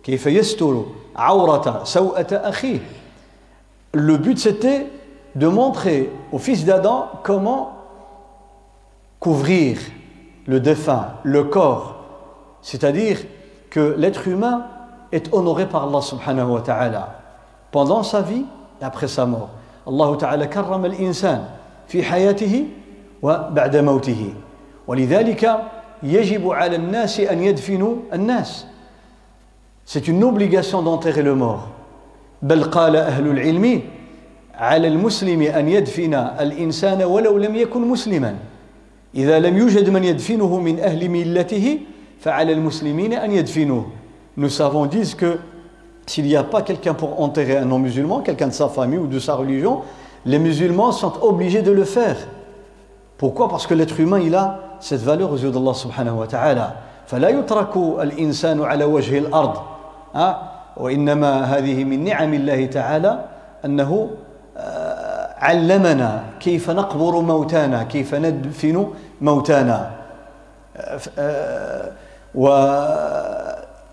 كيف 0.04 0.26
يستر 0.28 0.86
عورة 1.16 1.84
سوءة 1.84 2.28
أخيه 2.32 2.80
Le 3.94 4.18
but 4.18 4.38
c'était 4.38 4.88
de 5.36 5.48
montrer 5.48 6.12
au 6.32 6.38
fils 6.38 6.66
d'Adam 6.66 7.08
comment 7.24 7.71
couvrir 9.22 9.78
le 10.46 10.60
défunt, 10.60 11.14
le 11.24 11.44
corps. 11.44 11.96
C'est-à-dire 12.62 13.20
que 13.70 13.96
l'être 13.98 14.28
humain 14.28 14.66
est 15.12 15.34
honoré 15.34 15.66
par 15.68 15.88
Allah 15.88 16.02
subhanahu 16.02 16.48
wa 16.52 16.62
ta'ala 16.62 17.20
pendant 17.72 18.04
sa 18.04 18.22
vie 18.22 18.46
et 18.82 18.84
après 18.84 19.08
sa 19.08 19.26
mort. 19.26 19.50
Allah 19.88 20.18
ta'ala 20.18 20.48
كرم 20.48 20.86
الإنسان 20.86 21.46
في 21.88 22.04
حياته 22.04 22.66
وبعد 23.22 23.76
موته 23.78 24.34
ولذلك 24.88 25.50
يجب 26.04 26.50
على 26.50 26.76
الناس 26.76 27.20
أن 27.20 27.44
يدفنوا 27.44 27.96
الناس 28.14 28.68
C'est 29.86 30.10
une 30.10 30.22
obligation 30.26 30.82
d'enterrer 30.82 31.24
le 31.24 31.36
mort. 31.36 31.70
بل 32.42 32.64
قال 32.64 32.96
أهل 32.96 33.28
العلم 33.28 33.82
على 34.56 34.88
المسلم 34.88 35.42
أن 35.42 35.70
يدفن 35.70 36.14
الإنسان 36.14 37.04
ولو 37.04 37.38
لم 37.38 37.56
يكن 37.56 37.82
مسلماً 37.82 38.36
إذا 39.15 39.39
لم 39.39 39.57
يوجد 39.59 39.91
من 39.91 40.05
يدفنه 40.05 40.61
من 40.61 40.81
أهل 40.81 41.09
ملته 41.09 41.79
فعلى 42.21 42.53
المسلمين 42.53 43.13
أن 43.13 43.33
يدفنوه 43.33 43.87
Nous 44.37 44.49
savons 44.49 44.87
disent 44.87 45.15
que 45.15 45.39
s'il 46.07 46.25
n'y 46.25 46.37
a 46.37 46.43
pas 46.43 46.63
quelqu'un 46.63 46.95
pour 46.95 47.21
enterrer 47.21 47.59
un 47.59 47.67
non-musulman, 47.67 48.21
quelqu'un 48.23 48.49
de 48.49 48.53
sa 48.53 48.69
famille 48.69 48.99
ou 48.99 49.07
de 49.07 49.19
sa 49.19 49.35
religion, 49.35 49.83
les 50.25 50.39
musulmans 50.39 50.91
sont 50.91 51.13
obligés 51.21 51.61
de 51.61 51.71
le 51.71 51.85
faire. 51.85 52.17
Pourquoi 53.19 53.51
Parce 53.51 53.67
que 53.67 53.75
l'être 53.75 54.01
humain, 54.01 54.21
il 54.21 54.35
a 54.35 54.79
cette 54.81 55.03
valeur 55.03 55.31
aux 55.31 55.37
yeux 55.37 55.51
d'Allah 55.51 55.75
subhanahu 55.75 56.17
wa 56.17 56.27
ta'ala. 56.27 56.77
فلا 57.07 57.29
يترك 57.29 57.77
الإنسان 57.77 58.63
على 58.63 58.85
وجه 58.85 59.19
الأرض 59.19 59.57
وإنما 60.77 61.45
هذه 61.45 61.85
من 61.85 62.05
نعم 62.05 62.35
الله 62.35 62.67
تعالى 62.67 63.25
أنه 63.65 64.11
علمنا 65.43 66.25
كيف 66.41 66.71
نقبر 66.71 67.21
موتانا 67.21 67.83
كيف 67.83 68.15
ندفن 68.15 68.93
موتانا. 69.21 69.91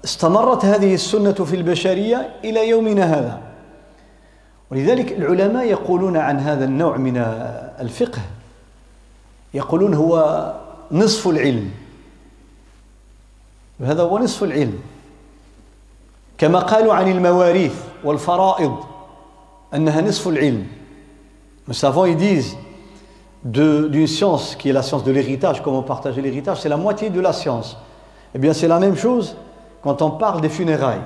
واستمرت 0.01 0.65
هذه 0.65 0.93
السنة 0.93 1.33
في 1.33 1.55
البشرية 1.55 2.29
إلى 2.43 2.69
يومنا 2.69 3.03
هذا. 3.03 3.39
ولذلك 4.71 5.11
العلماء 5.11 5.65
يقولون 5.65 6.17
عن 6.17 6.39
هذا 6.39 6.65
النوع 6.65 6.97
من 6.97 7.17
الفقه. 7.79 8.21
يقولون 9.53 9.93
هو 9.93 10.53
نصف 10.91 11.27
العلم. 11.27 11.71
هذا 13.81 14.03
هو 14.03 14.19
نصف 14.19 14.43
العلم. 14.43 14.79
كما 16.37 16.59
قالوا 16.59 16.93
عن 16.93 17.11
المواريث 17.11 17.75
والفرائض 18.03 18.75
أنها 19.73 20.01
نصف 20.01 20.27
العلم. 20.27 20.67
Nous 21.68 21.74
savons, 21.74 22.06
ils 22.06 22.16
disent, 22.16 22.56
d'une 23.44 24.06
science 24.06 24.56
qui 24.56 24.70
est 24.70 24.72
la 24.72 24.82
science 24.82 25.04
de 25.04 25.12
l'héritage, 25.12 25.62
comment 25.62 25.82
partager 25.82 26.22
l'héritage, 26.22 26.60
c'est 26.60 26.68
la 26.68 26.76
moitié 26.76 27.10
de 27.10 27.20
la 27.20 27.32
science. 27.32 27.76
Eh 28.34 28.38
bien, 28.38 28.52
c'est 28.52 28.68
la 28.68 28.78
même 28.78 28.96
chose 28.96 29.36
quand 29.82 30.02
on 30.02 30.12
parle 30.12 30.40
des 30.40 30.48
funérailles. 30.48 31.02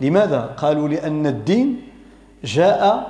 لماذا؟ 0.00 0.54
قالوا 0.56 0.88
لأن 0.88 1.26
الدين 1.26 1.82
جاء 2.44 3.08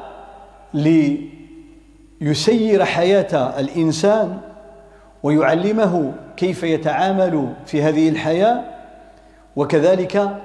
ليسير 2.21 2.85
حياة 2.85 3.61
الإنسان 3.61 4.39
ويعلمه 5.23 6.13
كيف 6.37 6.63
يتعامل 6.63 7.53
في 7.67 7.83
هذه 7.83 8.09
الحياة 8.09 8.61
وكذلك 9.57 10.39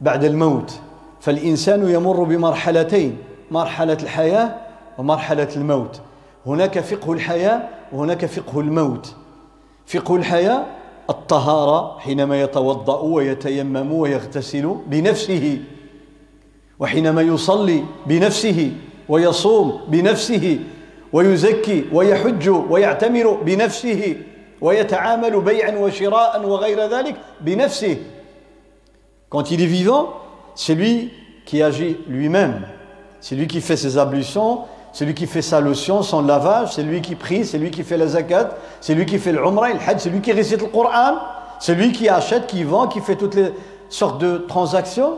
بعد 0.00 0.24
الموت 0.24 0.80
فالإنسان 1.20 1.88
يمر 1.88 2.24
بمرحلتين 2.24 3.18
مرحلة 3.50 3.98
الحياة 4.02 4.54
ومرحلة 4.99 5.47
الموت. 5.55 6.01
هناك 6.45 6.79
فقه 6.79 7.13
الحياة 7.13 7.61
وهناك 7.93 8.25
فقه 8.25 8.59
الموت. 8.59 9.15
فقه 9.87 10.15
الحياة 10.15 10.65
الطهارة 11.09 11.99
حينما 11.99 12.41
يتوضأ 12.41 13.01
ويتيمم 13.01 13.93
ويغتسل 13.93 14.75
بنفسه 14.87 15.59
وحينما 16.79 17.21
يصلي 17.21 17.83
بنفسه 18.05 18.71
ويصوم 19.09 19.81
بنفسه 19.87 20.59
ويزكي 21.13 21.85
ويحج 21.93 22.49
ويعتمر 22.49 23.33
بنفسه 23.45 24.15
ويتعامل 24.61 25.41
بيعا 25.41 25.71
وشراء 25.77 26.45
وغير 26.45 26.79
ذلك 26.89 27.15
بنفسه. 27.41 27.97
Quand 29.29 29.51
il 29.51 29.61
est 29.61 29.71
vivant, 29.79 30.09
c'est 30.55 30.75
lui 30.75 31.11
qui 31.45 31.61
agit 31.63 31.97
lui-même. 32.07 32.61
C'est 33.21 33.35
lui 33.35 33.47
qui 33.47 33.61
fait 33.61 33.77
ses 33.77 33.97
ablutions, 33.97 34.65
c'est 34.98 35.04
lui 35.04 35.14
qui 35.14 35.26
fait 35.26 35.42
sa 35.42 35.60
lotion, 35.60 36.02
son 36.02 36.22
lavage, 36.22 36.74
c'est 36.74 36.82
lui 36.82 37.00
qui 37.00 37.16
prie, 37.16 37.44
c'est 37.44 37.58
lui 37.58 37.70
qui 37.70 37.82
fait 37.82 37.96
la 37.96 38.06
zakat, 38.06 38.50
c'est 38.80 38.94
lui 38.94 39.06
qui 39.06 39.18
fait 39.18 39.32
le 39.32 39.44
umrah, 39.44 39.70
le 39.70 39.80
hajj, 39.80 39.98
c'est 39.98 40.10
lui 40.10 40.20
qui 40.20 40.32
récite 40.32 40.62
le 40.62 40.68
Coran, 40.68 41.16
c'est 41.58 41.74
lui 41.74 41.90
qui 41.92 42.08
achète, 42.08 42.46
qui 42.46 42.62
vend, 42.62 42.86
qui 42.86 43.00
fait 43.00 43.16
toutes 43.16 43.34
les 43.34 43.52
sortes 43.88 44.20
de 44.20 44.38
transactions. 44.38 45.14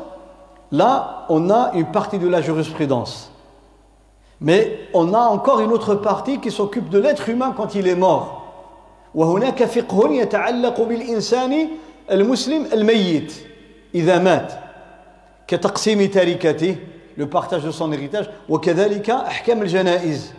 Là, 0.73 1.27
on 1.29 1.51
a 1.51 1.73
une 1.75 1.87
partie 1.87 2.19
de 2.19 2.27
la 2.27 2.41
jurisprudence. 2.41 3.31
Mais 4.41 4.81
on 4.95 5.13
a 5.15 5.21
encore 5.21 5.61
une 5.61 5.73
autre 5.73 5.95
partie 5.95 6.41
qui 6.41 6.51
s'occupe 6.51 6.89
de 6.89 6.99
l'être 6.99 7.29
humain 7.29 7.53
quand 7.57 7.75
il 7.75 7.87
est 7.87 7.95
mort. 7.95 8.43
وهناك 9.15 9.65
فقه 9.65 10.13
يتعلق 10.13 10.81
بالإنسان 10.81 11.69
المسلم 12.11 12.67
الميت 12.73 13.33
إذا 13.95 14.19
مات 14.19 14.53
كتقسيم 15.49 16.07
تركته 16.11 16.77
Le 17.18 17.28
partage 17.28 17.64
de 17.64 17.72
son 17.72 17.92
héritage. 17.92 18.30
وكذلك 18.50 19.10
أحكام 19.10 19.62
الجنائز. 19.62 20.34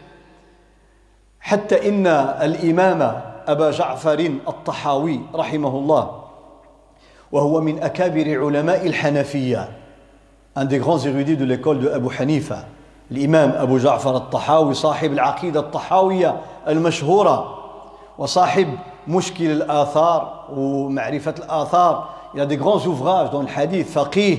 حتى 1.40 1.88
إن 1.88 2.06
الإمام 2.06 3.22
أبا 3.46 3.70
جعفر 3.70 4.18
الطحاوي 4.48 5.20
رحمه 5.34 5.68
الله 5.68 6.22
وهو 7.32 7.60
من 7.60 7.82
أكابر 7.82 8.44
علماء 8.44 8.86
الحنفية 8.86 9.68
un 10.54 10.64
des 10.66 10.78
grands 10.78 10.98
érudits 10.98 11.36
de 11.36 11.44
l'école 11.44 11.80
de 11.80 11.88
Abu 11.88 12.08
Hanifa 12.18 12.66
الإمام 13.10 13.50
أبو 13.50 13.78
جعفر 13.78 14.16
الطحاوي 14.16 14.74
صاحب 14.74 15.12
العقيدة 15.12 15.60
الطحاوية 15.60 16.40
المشهورة 16.68 17.58
وصاحب 18.18 18.68
مشكل 19.08 19.50
الآثار 19.50 20.48
ومعرفة 20.56 21.34
الآثار. 21.38 22.08
Il 22.34 22.40
a 22.40 22.46
des 22.46 22.56
grands 22.56 22.86
ouvrages 22.86 23.30
dans 23.30 23.42
le 23.42 23.48
hadith 23.48 23.88
فقيه 23.88 24.38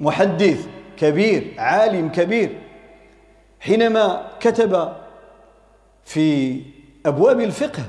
محدث 0.00 0.66
كبير 0.96 1.54
عالم 1.58 2.08
كبير. 2.08 2.58
حينما 3.60 4.26
كتب 4.40 4.92
في 6.04 6.60
أبواب 7.06 7.40
الفقه 7.40 7.82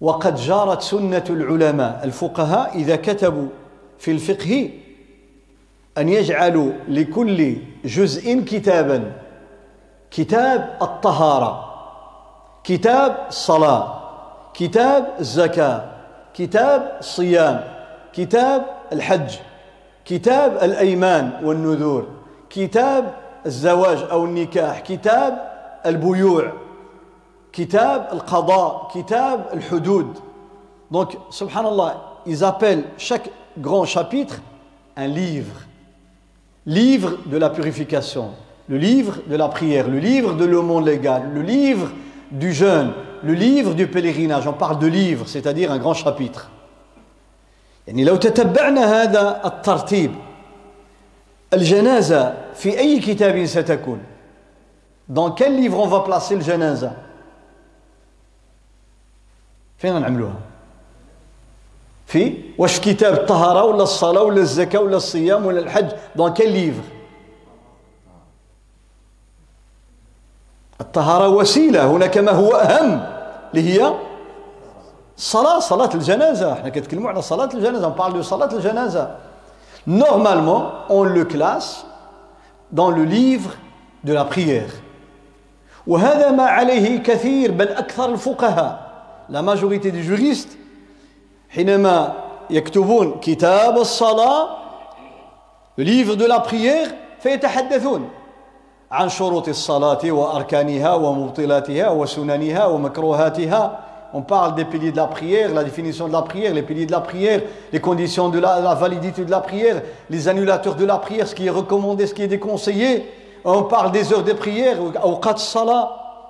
وقد 0.00 0.34
جارت 0.34 0.82
سنة 0.82 1.24
العلماء 1.30 2.00
الفقهاء 2.04 2.74
إذا 2.74 2.96
كتبوا 2.96 3.48
في 3.98 4.10
الفقه 4.10 4.70
أن 5.98 6.08
يجعلوا 6.08 6.72
لكل 6.88 7.56
جزء 7.84 8.40
كتابا 8.40 9.12
كتاب 10.10 10.78
الطهارة 10.82 11.74
كتاب 12.64 13.26
الصلاة 13.28 14.02
كتاب 14.54 15.14
الزكاة 15.20 15.90
كتاب 16.34 16.96
الصيام 17.00 17.64
كتاب 18.12 18.66
الحج. 18.92 19.36
كتاب 20.05 20.57
الأيمان 20.61 21.31
والنذور 21.43 22.07
كتاب 22.49 23.13
الزواج 23.45 23.97
أو 24.11 24.25
النكاح 24.25 24.79
كتاب 24.79 25.51
البيوع 25.85 26.51
كتاب 27.53 28.07
القضاء 28.13 28.91
كتاب 28.95 29.45
الحدود 29.53 30.17
Donc, 30.91 31.17
subhanallah, 31.29 32.19
ils 32.25 32.43
appellent 32.43 32.83
chaque 32.97 33.29
grand 33.57 33.85
chapitre 33.85 34.41
un 34.97 35.07
livre. 35.07 35.55
Livre 36.65 37.17
de 37.25 37.37
la 37.37 37.49
purification, 37.49 38.31
le 38.67 38.77
livre 38.77 39.19
de 39.25 39.35
la 39.37 39.47
prière, 39.47 39.87
le 39.87 39.99
livre 39.99 40.33
de 40.33 40.43
l'aumône 40.43 40.85
légal, 40.85 41.31
le 41.33 41.41
livre 41.41 41.89
du 42.29 42.53
jeûne, 42.53 42.91
le 43.23 43.33
livre 43.33 43.73
du 43.73 43.87
pèlerinage. 43.87 44.47
On 44.47 44.53
parle 44.53 44.79
de 44.79 44.87
livre, 44.87 45.27
c'est-à-dire 45.27 45.71
un 45.71 45.79
grand 45.79 45.93
chapitre. 45.93 46.51
يعني 47.86 48.04
لو 48.04 48.16
تتبعنا 48.16 49.02
هذا 49.02 49.42
الترتيب 49.44 50.14
الجنازة 51.52 52.34
في 52.54 52.78
أي 52.78 53.00
كتاب 53.00 53.46
ستكون؟ 53.46 54.00
Dans 55.08 55.30
quel 55.30 55.54
livre 55.56 55.78
on 55.78 55.86
va 55.86 56.00
placer 56.00 56.34
le 56.34 56.42
janaza 56.42 56.90
فين 59.78 60.00
نعملوها؟ 60.00 60.40
في؟ 62.06 62.34
واش 62.58 62.80
كتاب 62.80 63.12
الطهارة 63.14 63.64
ولا 63.64 63.82
الصلاة 63.82 64.22
ولا 64.22 64.40
الزكاة 64.40 64.80
ولا 64.80 64.96
الصيام 64.96 65.46
ولا 65.46 65.60
الحج؟ 65.60 65.88
Dans 66.18 66.30
quel 66.30 66.48
livre 66.48 66.84
الطهارة 70.80 71.28
وسيلة 71.28 71.90
هناك 71.90 72.18
ما 72.18 72.32
هو 72.32 72.52
أهم 72.52 73.06
اللي 73.54 73.72
هي 73.74 73.94
الصلاة 75.16 75.58
صلاة 75.58 75.90
الجنازة. 75.94 76.52
إحنا 76.52 76.68
كنتكلموا 76.68 77.10
على 77.10 77.22
صلاة 77.22 77.48
الجنازة. 77.54 77.88
On 77.88 77.96
parle 77.96 78.20
صلاة 78.20 78.52
الجنازة. 78.52 79.08
Normalement 79.86 80.72
on 80.88 81.04
le 81.04 81.24
classe 81.24 81.86
dans 82.72 82.90
le 82.90 83.04
livre 83.04 83.50
de 84.04 84.12
la 84.12 84.24
prière. 84.24 84.70
وهذا 85.86 86.30
ما 86.30 86.44
عليه 86.44 87.02
كثير 87.02 87.52
بل 87.52 87.68
أكثر 87.68 88.12
الفقهاء. 88.12 88.78
La 89.30 89.42
majorité 89.42 89.90
des 89.90 90.02
juristes 90.02 90.56
حينما 91.48 92.12
يكتبون 92.50 93.20
كتاب 93.20 93.78
الصلاة 93.78 94.48
le 95.78 95.84
livre 95.84 96.16
de 96.16 96.26
la 96.26 96.42
فيتحدثون 97.20 98.08
عن 98.90 99.08
شروط 99.08 99.48
الصلاة 99.48 99.98
وأركانها 100.04 100.94
ومبطلاتها 100.94 101.88
وسننها 101.88 102.66
ومكروهاتها. 102.66 103.85
On 104.13 104.21
parle 104.21 104.55
des 104.55 104.65
piliers 104.65 104.91
de 104.91 104.97
la 104.97 105.07
prière, 105.07 105.53
la 105.53 105.63
définition 105.63 106.07
de 106.07 106.13
la 106.13 106.21
prière, 106.21 106.53
les 106.53 106.63
piliers 106.63 106.85
de 106.85 106.91
la 106.91 106.99
prière, 106.99 107.41
les 107.71 107.79
conditions 107.79 108.27
de 108.29 108.39
la, 108.39 108.59
la 108.59 108.73
validité 108.73 109.23
de 109.23 109.31
la 109.31 109.39
prière, 109.39 109.81
les 110.09 110.27
annulateurs 110.27 110.75
de 110.75 110.85
la 110.85 110.97
prière, 110.97 111.25
ce 111.27 111.33
qui 111.33 111.47
est 111.47 111.49
recommandé, 111.51 112.05
ce 112.07 112.13
qui 112.13 112.23
est 112.23 112.27
déconseillé. 112.27 113.09
On 113.45 113.63
parle 113.63 113.91
des 113.91 114.11
heures 114.11 114.23
de 114.23 114.33
prière, 114.33 114.77
أوقات 115.03 115.35
الصلاة 115.35 115.89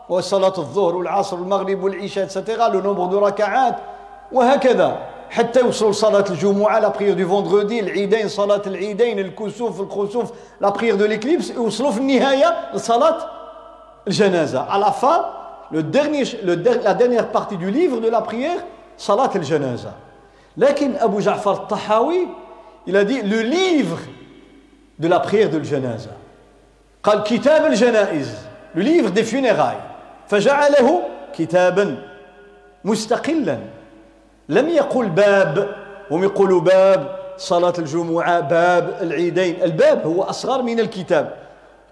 وصلاة 0.10 0.54
الظهر 0.58 0.96
والعصر 0.96 1.36
والمغرب 1.40 1.84
والعشاء 1.84 2.26
etc. 2.26 2.42
le 2.72 2.82
nombre 2.82 3.08
de 3.08 3.18
raka'at 3.18 3.76
وهكذا 4.32 4.98
حتى 5.30 5.60
يوصلوا 5.60 5.92
لصلاة 5.92 6.26
الجمعة 6.30 6.80
la 6.80 6.90
prière 6.90 7.16
du 7.16 7.24
vendredi 7.24 7.80
العيدين 7.80 8.28
صلاة 8.28 8.62
العيدين 8.68 9.20
الكسوف 9.20 9.82
الخسوف 9.82 10.32
la 10.62 10.72
prière 10.72 10.98
de 10.98 11.06
l'éclipse 11.06 11.56
يوصلوا 11.56 11.92
في 11.92 11.98
النهاية 12.00 12.56
لصلاة 12.74 13.18
الجنازة 14.08 14.66
à 14.70 14.78
la 14.78 14.92
fin 14.92 15.26
le 15.72 15.84
dernier, 15.84 16.24
le, 16.44 16.56
la 16.56 16.94
dernière 16.94 17.28
partie 17.30 17.58
du 17.58 17.72
livre 17.72 18.00
de 18.00 18.10
la 18.10 18.22
prière 18.22 18.60
صلاة 18.98 19.32
الجنازة 19.36 19.92
لكن 20.58 20.96
أبو 20.96 21.20
جعفر 21.20 21.54
الطحاوي 21.54 22.28
il 22.88 22.96
a 22.96 23.04
dit 23.04 23.22
le 23.22 23.42
livre 23.42 24.00
de 25.00 25.08
la 25.08 25.20
prière 25.20 25.50
de 25.50 25.56
الجنازة 25.56 26.12
قال 27.04 27.24
كتاب 27.24 27.66
الجنائز 27.66 28.30
le 28.76 28.82
livre 28.82 29.10
des 29.10 29.24
funérailles 29.24 29.82
فجعله 30.28 31.02
كتابا 31.34 31.98
مستقلا 32.86 33.60
لم 34.50 34.70
يقل 34.70 35.10
باب 35.10 35.76
هم 36.12 36.24
يقولوا 36.24 36.62
باب 36.62 37.16
صلاة 37.38 37.74
الجمعة 37.78 38.40
باب 38.40 38.98
العيدين 39.02 39.64
الباب 39.64 40.06
هو 40.06 40.24
أصغر 40.24 40.62
من 40.62 40.80
الكتاب 40.80 41.34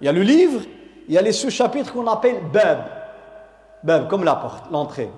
il 0.01 0.05
y 0.05 0.09
a 0.09 0.11
le 0.11 0.21
livre 0.21 0.61
il 1.07 1.15
y 1.15 1.17
a 1.17 1.21
les 1.21 1.31
sous-chapitres 1.31 1.93
qu'on 1.93 2.07
appelle 2.07 2.37
bab 2.53 2.77
bab 3.83 4.07
comme 4.07 4.23
la 4.23 4.35
porte 4.35 4.65
l'entrée 4.71 5.09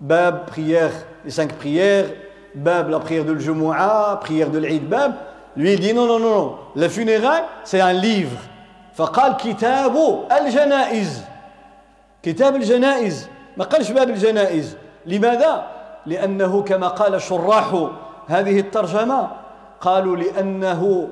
bab 0.00 0.46
prière 0.46 0.92
les 1.24 1.30
cinq 1.30 1.52
prières 1.54 2.06
bab 2.54 2.88
la 2.88 3.00
prière 3.00 3.24
de 3.24 3.32
l'Jumu'ah 3.32 4.18
prière 4.20 4.50
de 4.50 4.58
l'Eid 4.58 4.88
bab 4.88 5.12
lui 5.56 5.72
il 5.74 5.80
dit 5.80 5.94
non 5.94 6.06
non 6.06 6.18
non 6.18 6.30
non 6.30 6.56
le 6.74 6.88
funérail 6.88 7.42
c'est 7.64 7.80
un 7.80 7.92
livre 7.92 8.38
فقال 8.94 9.36
كتاب 9.36 9.96
الجنائز 10.40 11.24
كتاب 12.22 12.56
الجنائز 12.56 13.28
ما 13.56 13.64
قالش 13.64 13.90
باب 13.90 14.10
الجنائز 14.10 14.76
لماذا 15.06 15.66
لأنه 16.06 16.62
كما 16.62 16.88
قال 16.88 17.22
شراح 17.22 17.88
هذه 18.26 18.60
الترجمة 18.60 19.28
قالوا 19.80 20.16
لأنه 20.16 21.08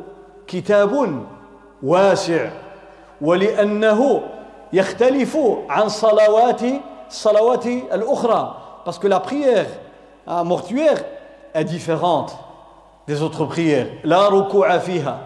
كتاب 0.47 1.23
واسع 1.83 2.51
ولأنه 3.21 4.23
يختلف 4.73 5.39
عن 5.69 5.89
صلوات 5.89 6.61
الصلوات 7.11 7.67
الأخرى 7.67 8.55
parce 8.85 8.99
que 8.99 9.07
la 9.07 9.21
prière 9.21 9.67
mortuaire 10.27 11.05
est 11.55 11.65
différente 11.65 12.37
des 13.07 13.23
autres 13.23 13.45
prières 13.45 13.87
لا 14.05 14.29
ركوع 14.29 14.79
فيها 14.79 15.19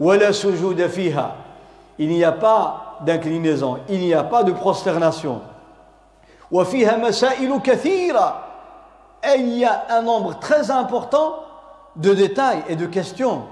ولا 0.00 0.32
سجود 0.32 0.86
فيها 0.86 1.34
il 1.98 2.08
n'y 2.08 2.24
a 2.24 2.32
pas 2.32 2.98
d'inclinaison 3.02 3.78
il 3.88 4.00
n'y 4.00 4.14
a 4.14 4.22
pas 4.24 4.42
de 4.42 4.52
prosternation 4.52 5.40
وفيها 6.50 6.96
مسائل 6.96 7.58
كثيرة 7.64 8.34
et 9.24 9.38
il 9.38 9.58
y 9.58 9.64
a 9.64 9.84
un 9.90 10.02
nombre 10.02 10.38
très 10.38 10.70
important 10.70 11.36
de 11.96 12.12
détails 12.12 12.62
et 12.68 12.76
de 12.76 12.86
questions 12.86 13.42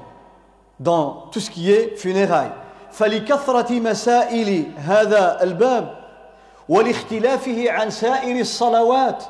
dans 0.80 1.28
tout 1.30 1.40
ce 1.40 1.50
qui 1.50 1.70
est 1.70 1.96
funérailles 1.96 2.52
فلكثرة 2.92 3.80
مسائل 3.80 4.64
هذا 4.76 5.42
الباب 5.42 5.94
ولاختلافه 6.68 7.70
عن 7.70 7.90
سائر 7.90 8.40
الصلوات 8.40 9.24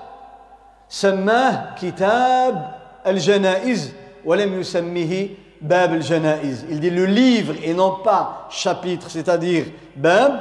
سماه 0.88 1.74
كتاب 1.82 2.74
الجنائز 3.06 3.92
ولم 4.24 4.60
يسميه 4.60 5.28
باب 5.62 5.94
الجنائز 5.94 6.64
il 6.70 6.80
dit 6.80 6.90
le 6.90 7.06
livre 7.06 7.54
et 7.64 7.72
non 7.74 7.92
pas 8.04 8.48
chapitre 8.50 9.10
c'est-à-dire 9.10 9.64
bab 9.96 10.32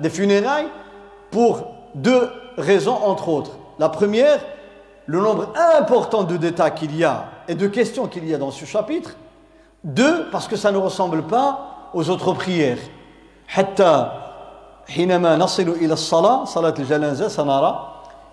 des 0.00 0.10
funérailles 0.10 0.68
pour 1.30 1.66
deux 1.94 2.28
raisons 2.56 2.98
entre 3.04 3.28
autres 3.28 3.52
la 3.78 3.88
première 3.88 4.40
le 5.06 5.20
nombre 5.20 5.52
important 5.78 6.24
de 6.24 6.36
détails 6.36 6.74
qu'il 6.74 6.96
y 6.96 7.04
a 7.04 7.26
et 7.46 7.54
de 7.54 7.68
questions 7.68 8.08
qu'il 8.08 8.28
y 8.28 8.34
a 8.34 8.38
dans 8.38 8.50
ce 8.50 8.64
chapitre 8.64 9.16
deux 9.84 10.28
parce 10.32 10.48
que 10.48 10.56
ça 10.56 10.72
ne 10.72 10.78
ressemble 10.78 11.22
pas 11.22 11.90
aux 11.94 12.10
autres 12.10 12.32
prières 12.32 12.78
حتى 13.48 14.21
حينما 14.89 15.35
نصل 15.37 15.69
إلى 15.69 15.93
الصلاة 15.93 16.45
صلاة 16.45 16.73
الجنازة 16.79 17.27
سنرى 17.27 17.89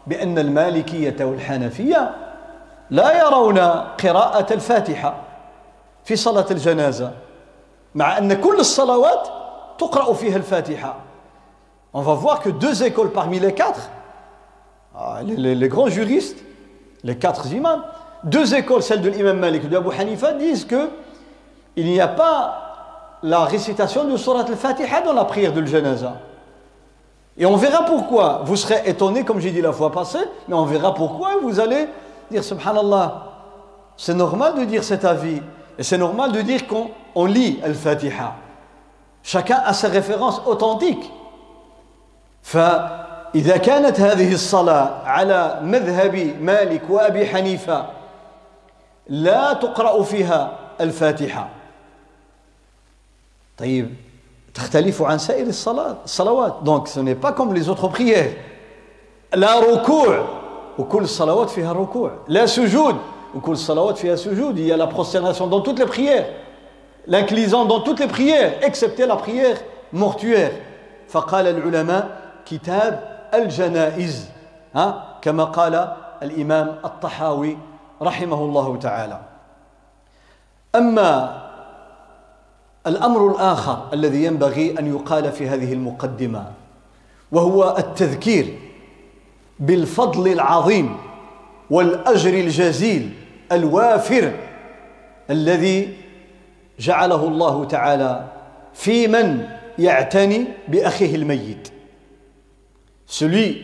بأن 0.06 0.38
المالكية 0.38 1.16
والحنفية 1.24 2.14
لا 2.90 3.18
يرون 3.18 3.58
قراءة 4.02 4.52
الفاتحة 4.52 5.14
في 6.04 6.16
صلاة 6.16 6.46
الجنازة 6.50 7.12
مع 7.94 8.18
أن 8.18 8.40
كل 8.40 8.60
الصلوات 8.60 9.28
تقرأ 9.78 10.12
فيها 10.12 10.36
الفاتحة 10.36 10.96
On 11.92 12.02
va 12.02 12.14
voir 12.14 12.38
que 12.40 12.50
deux 12.50 12.84
écoles 12.84 13.10
parmi 13.10 13.40
les 13.40 13.52
quatre, 13.52 13.90
ah, 14.96 15.18
les, 15.24 15.34
les, 15.34 15.54
les 15.56 15.68
grands 15.68 15.88
juristes, 15.88 16.38
les 17.02 17.16
quatre 17.16 17.52
imams, 17.52 17.82
deux 18.22 18.54
écoles, 18.54 18.84
celle 18.84 19.00
de 19.00 19.08
l'imam 19.08 19.36
Malik 19.38 19.64
et 19.64 19.66
de 19.66 19.76
Abu 19.76 19.88
Hanifa, 19.98 20.32
disent 20.34 20.64
que 20.64 20.88
il 21.74 21.86
n'y 21.86 22.00
a 22.00 22.06
pas 22.06 23.18
la 23.24 23.44
récitation 23.44 24.04
de 24.04 24.16
Surat 24.16 24.44
al-Fatiha 24.48 25.00
dans 25.00 25.12
la 25.12 25.24
prière 25.24 25.52
de 25.52 25.60
l'Janaza. 25.60 26.14
Et 27.37 27.45
on 27.45 27.57
verra 27.57 27.83
pourquoi. 27.83 28.41
Vous 28.45 28.55
serez 28.55 28.81
étonné, 28.85 29.23
comme 29.23 29.39
j'ai 29.39 29.51
dit 29.51 29.61
la 29.61 29.73
fois 29.73 29.91
passée, 29.91 30.25
mais 30.47 30.55
on 30.55 30.65
verra 30.65 30.93
pourquoi. 30.93 31.37
Vous 31.41 31.59
allez 31.59 31.87
dire 32.31 32.43
Subhanallah. 32.43 33.23
C'est 33.97 34.13
normal 34.13 34.55
de 34.55 34.65
dire 34.65 34.83
cet 34.83 35.05
avis. 35.05 35.41
Et 35.77 35.83
c'est 35.83 35.97
normal 35.97 36.31
de 36.31 36.41
dire 36.41 36.61
qu'on 36.67 37.25
lit 37.25 37.59
Al-Fatiha. 37.63 38.35
Chacun 39.23 39.61
a 39.65 39.73
ses 39.73 39.87
références 39.87 40.41
authentiques. 40.45 41.11
فإذا 42.45 43.57
كانت 43.57 43.99
هذه 43.99 44.33
الصلاة 44.33 45.01
على 45.05 45.59
مذهب 45.63 46.35
مالك 46.41 46.81
وأبي 46.89 47.25
حنيفة 47.25 47.85
لا 49.07 49.53
تقرأ 49.53 50.03
فيها 50.03 50.57
الفاتحة 50.81 51.49
طيب 53.57 53.95
تختلف 54.54 55.02
عن 55.02 55.18
سائر 55.18 55.46
الصلاة 55.46 55.96
الصلوات. 56.04 56.64
Donc 56.64 56.88
ce 56.88 57.00
n'est 57.00 57.14
pas 57.14 57.32
comme 57.32 57.54
les 57.54 57.68
autres 57.68 57.88
prières. 57.88 58.34
لا 59.34 59.60
ركوع 59.60 60.24
وكل 60.78 61.02
الصلوات 61.02 61.50
فيها 61.50 61.72
ركوع 61.72 62.10
لا 62.28 62.46
سجود. 62.46 62.96
وكل 63.34 63.52
الصلوات 63.52 63.98
فيها 63.98 64.16
سجود. 64.16 64.58
Il 64.58 64.66
y 64.66 64.72
a 64.72 64.76
dans 64.76 65.60
toutes 65.60 65.78
les 65.78 65.86
prières. 65.86 66.26
L'inclinaison 67.06 67.64
dans 67.64 67.80
toutes 67.80 68.00
les 68.00 68.08
prières 68.08 68.62
excepté 68.62 69.06
la 69.06 69.16
prière 69.16 69.56
mortuaire. 69.92 70.52
فقال 71.08 71.46
العلماء 71.46 72.08
كتاب 72.46 73.28
الجنائز. 73.34 74.28
ها 74.74 75.18
كما 75.22 75.44
قال 75.44 75.94
الإمام 76.22 76.76
الطحاوي 76.84 77.58
رحمه 78.02 78.40
الله 78.44 78.76
تعالى. 78.76 79.20
أما 80.74 81.49
الأمر 82.86 83.30
الآخر 83.30 83.88
الذي 83.92 84.24
ينبغي 84.24 84.78
أن 84.78 84.86
يقال 84.86 85.32
في 85.32 85.48
هذه 85.48 85.72
المقدمة 85.72 86.52
وهو 87.32 87.76
التذكير 87.78 88.58
بالفضل 89.58 90.32
العظيم 90.32 90.96
والأجر 91.70 92.34
الجزيل 92.34 93.10
الوافر 93.52 94.32
الذي 95.30 95.96
جعله 96.78 97.28
الله 97.28 97.64
تعالى 97.64 98.26
في 98.74 99.08
من 99.08 99.48
يعتني 99.78 100.44
بأخيه 100.68 101.14
الميت. 101.14 101.72
Celui 103.06 103.62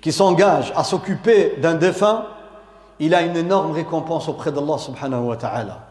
qui 0.00 0.12
s'engage 0.12 0.72
à 0.76 0.84
s'occuper 0.84 1.56
d'un 1.60 1.74
défunt 1.74 2.26
il 3.00 3.14
a 3.14 3.22
une 3.22 3.36
énorme 3.36 3.72
récompense 3.72 4.28
auprès 4.28 4.52
d'Allah 4.52 4.78
subhanahu 4.78 5.20
wa 5.22 5.36
ta'ala. 5.36 5.86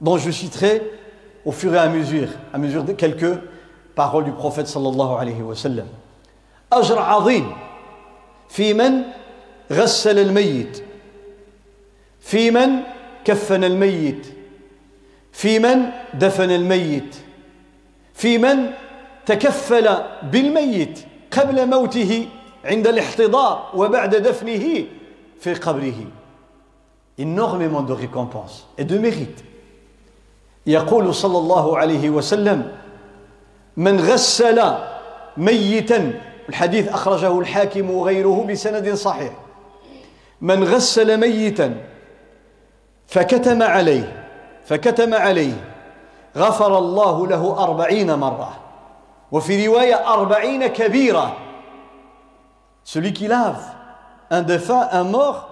Dont 0.00 0.18
je 0.18 0.30
citerai 0.30 0.82
au 1.44 1.52
fur 1.52 1.74
et 1.74 1.78
à 1.78 1.88
mesure, 1.88 2.28
à 2.52 2.58
mesure 2.58 2.84
de 2.84 2.92
quelques 2.92 3.38
paroles 3.94 4.24
du 4.24 4.32
prophète 4.32 4.66
sallallahu 4.66 5.16
alayhi 5.20 5.42
wa 5.42 5.54
sallam. 5.54 5.86
أجر 6.72 6.98
عظيم 6.98 7.52
في 8.48 8.74
من 8.74 9.02
غسل 9.72 10.18
الميت 10.18 10.82
في 12.20 12.50
من 12.50 12.70
كفن 13.24 13.64
الميت 13.64 14.26
في 15.32 15.58
من 15.58 15.90
دفن 16.14 16.50
الميت 16.50 17.16
في 18.14 18.38
من 18.38 18.70
تكفل 19.26 19.88
بالميت 20.22 20.98
قبل 21.30 21.66
موته 21.68 22.28
عند 22.64 22.86
الاحتضار 22.86 23.70
وبعد 23.74 24.14
دفنه 24.16 24.84
في 25.40 25.54
قبره 25.54 26.06
énormément 27.20 27.82
de 27.82 27.92
récompenses 27.92 28.66
et 28.78 28.84
de 28.84 28.98
mérites 28.98 29.44
يقول 30.66 31.14
صلى 31.14 31.38
الله 31.38 31.78
عليه 31.78 32.10
وسلم 32.10 32.72
من 33.76 34.00
غسل 34.00 34.74
ميتا 35.36 36.20
الحديث 36.48 36.88
أخرجه 36.88 37.38
الحاكم 37.38 37.90
وغيره 37.90 38.46
بسند 38.48 38.94
صحيح 38.94 39.32
من 40.40 40.64
غسل 40.64 41.20
ميتا 41.20 41.74
فكتم 43.06 43.62
عليه 43.62 44.24
فكتم 44.64 45.14
عليه 45.14 45.52
غفر 46.36 46.78
الله 46.78 47.26
له 47.26 47.62
أربعين 47.64 48.14
مرة 48.14 48.52
وفي 49.32 49.66
رواية 49.66 50.12
أربعين 50.12 50.66
كبيرة 50.66 51.36
celui 52.84 53.14
qui 53.14 53.26
lave 53.28 53.64
un 54.30 54.42
défunt, 54.42 54.88
un 54.92 55.04
mort 55.04 55.48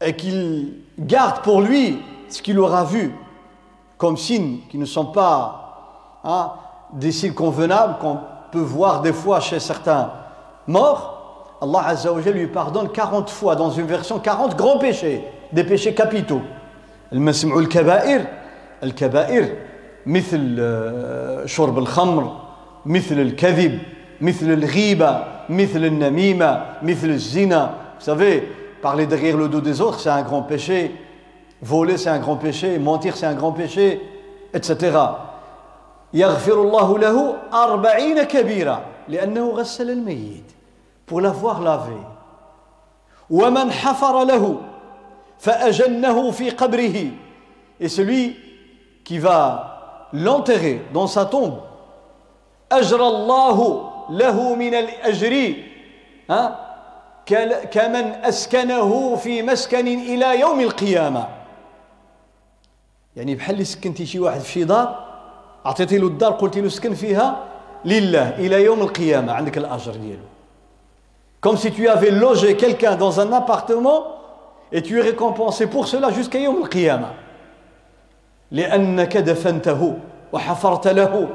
et 0.00 0.16
qu'il 0.16 0.80
garde 0.98 1.42
pour 1.42 1.60
lui 1.60 2.02
ce 2.28 2.42
qu'il 2.42 2.58
aura 2.58 2.84
vu 2.84 3.14
comme 4.01 4.17
signes 4.17 4.59
qui 4.69 4.77
ne 4.77 4.85
sont 4.85 5.05
pas 5.05 6.19
hein, 6.23 6.51
des 6.93 7.11
signes 7.11 7.33
convenables 7.33 7.97
qu'on 7.99 8.19
peut 8.51 8.59
voir 8.59 9.01
des 9.01 9.13
fois 9.13 9.39
chez 9.39 9.59
certains 9.59 10.11
morts, 10.67 11.57
Allah 11.61 11.87
Azza 11.87 12.13
wa 12.13 12.21
lui 12.21 12.47
pardonne 12.47 12.89
40 12.89 13.29
fois, 13.29 13.55
dans 13.55 13.71
une 13.71 13.87
version 13.87 14.19
40 14.19 14.55
grands 14.55 14.77
péchés, 14.77 15.23
des 15.51 15.63
péchés 15.63 15.93
capitaux. 15.93 16.41
المسمع 17.13 17.59
الكبائر 17.59 18.25
الكبائر 18.83 19.55
مثل 20.05 20.57
شرب 21.45 21.77
الخمر 21.77 22.37
مثل 22.85 23.19
الكذب 23.19 23.79
مثل 24.21 24.45
الغيبة 24.53 25.23
مثل 25.49 25.85
النميمة 25.85 26.65
مثل 26.83 27.09
الزنا 27.09 27.71
Vous 27.99 28.05
savez, 28.05 28.47
parler 28.81 29.07
derrière 29.07 29.37
le 29.37 29.47
dos 29.47 29.59
des 29.59 29.81
autres, 29.81 29.99
c'est 29.99 30.09
un 30.09 30.21
grand 30.21 30.43
péché. 30.43 30.91
Voler 31.62 31.96
c'est 31.96 32.10
un 32.10 32.18
grand 32.18 32.36
péché, 32.36 32.78
mentir 32.78 33.16
c'est 33.16 33.26
un 33.26 33.34
grand 33.34 33.52
péché, 33.52 34.00
etc. 34.52 34.98
يغفر 36.14 36.62
الله 36.62 36.98
له 36.98 37.34
أربعين 37.52 38.22
كبيرة 38.22 38.82
لأنه 39.08 39.50
غسل 39.50 39.90
الميت 39.90 40.44
pour 41.06 41.20
l'avoir 41.20 41.60
lavé. 41.62 41.96
ومن 43.30 43.72
حفر 43.72 44.24
له 44.24 44.56
فأجنه 45.38 46.30
في 46.30 46.50
قبره 46.50 47.10
et 47.80 47.88
celui 47.88 48.36
qui 49.04 49.18
va 49.18 50.08
l'enterrer 50.12 50.82
dans 50.92 51.06
sa 51.06 51.24
tombe 51.24 51.60
أجر 52.72 53.06
الله 53.06 53.90
له 54.10 54.54
من 54.54 54.74
الأجر 54.74 55.54
كمن 57.70 58.12
أسكنه 58.24 59.16
في 59.16 59.42
مسكن 59.42 59.86
إلى 59.86 60.40
يوم 60.40 60.60
القيامة 60.60 61.41
يعني 63.16 63.34
بحال 63.34 63.54
اللي 63.54 63.64
سكنتي 63.64 64.06
شي 64.06 64.18
واحد 64.18 64.40
في 64.40 64.52
شي 64.52 64.64
دار 64.64 65.04
عطيتي 65.64 65.98
له 65.98 66.06
الدار 66.06 66.32
قلتي 66.32 66.60
له 66.60 66.68
سكن 66.68 66.94
فيها 66.94 67.44
لله 67.84 68.28
إلى 68.38 68.64
يوم 68.64 68.80
القيامة 68.80 69.32
عندك 69.32 69.58
الأجر 69.58 69.92
ديالو. 69.92 70.22
Si 71.56 71.72
tu 71.72 71.88
avais 71.88 72.10
logé 72.10 72.56
quelqu'un 72.56 72.94
dans 72.94 73.18
un 73.18 73.32
appartement 73.32 74.04
et 74.70 74.80
tu 74.80 74.98
es 74.98 75.02
récompensé 75.02 75.66
pour 75.66 75.88
cela 75.88 76.10
jusqu'à 76.10 76.38
يوم 76.38 76.62
القيامه 76.62 77.10
لانك 78.50 79.16
دفنته 79.16 79.98
وحفرت 80.32 80.88
له. 80.88 81.28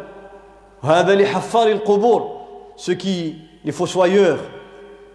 هذا 0.84 1.16
لحفار 1.16 1.68
القبور. 1.68 2.38
Ceux 2.78 2.96
qui 2.96 3.36
les 3.66 3.74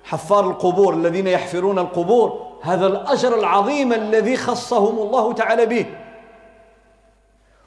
حفار 0.04 0.50
القبور 0.50 0.94
الذين 0.94 1.26
يحفرون 1.26 1.78
القبور. 1.78 2.52
هذا 2.62 2.86
الأجر 2.86 3.38
العظيم 3.38 3.92
الذي 3.92 4.36
خصهم 4.36 4.98
الله 4.98 5.32
تعالى 5.32 5.66
به. 5.66 5.86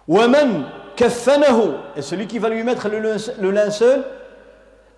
Et 0.08 2.02
celui 2.02 2.28
qui 2.28 2.40
va 2.40 2.50
lui 2.50 2.64
mettre 2.64 2.88
le 2.90 3.52
linceul 3.52 4.04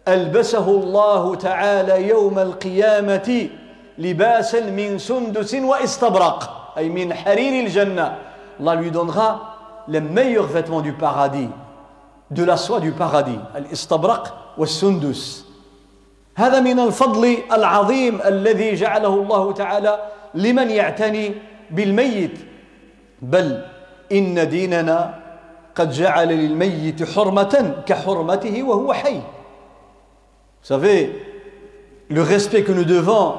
ألبسه 0.07 0.67
الله 0.69 1.35
تعالى 1.35 2.07
يوم 2.07 2.39
القيامة 2.39 3.49
لباسا 3.97 4.59
من 4.69 4.97
سندس 4.97 5.55
واستبرق 5.55 6.73
أي 6.77 6.89
من 6.89 7.13
حرير 7.13 7.65
الجنة. 7.65 8.15
Allah 8.59 8.75
lui 8.75 8.89
donnera 8.89 9.83
les 9.89 9.99
meilleurs 9.99 10.47
vêtements 10.47 10.81
du 10.81 10.93
paradis 10.93 11.49
de 12.31 12.43
la 12.43 12.55
soie 12.55 12.79
du 12.79 12.91
paradis 12.93 13.39
الاستبرق 13.55 14.55
والسندس. 14.57 15.45
هذا 16.37 16.59
من 16.59 16.79
الفضل 16.79 17.37
العظيم 17.51 18.19
الذي 18.25 18.75
جعله 18.75 19.13
الله 19.13 19.51
تعالى 19.51 19.99
لمن 20.35 20.69
يعتني 20.69 21.33
بالميت. 21.71 22.39
بل 23.21 23.61
إن 24.11 24.49
ديننا 24.49 25.19
قد 25.75 25.91
جعل 25.91 26.27
للميت 26.27 27.03
حرمة 27.03 27.83
كحرمته 27.85 28.63
وهو 28.63 28.93
حي 28.93 29.21
Vous 30.61 30.73
savez, 30.75 31.11
le 32.09 32.21
respect 32.21 32.63
que 32.63 32.71
nous 32.73 32.83
devons 32.83 33.35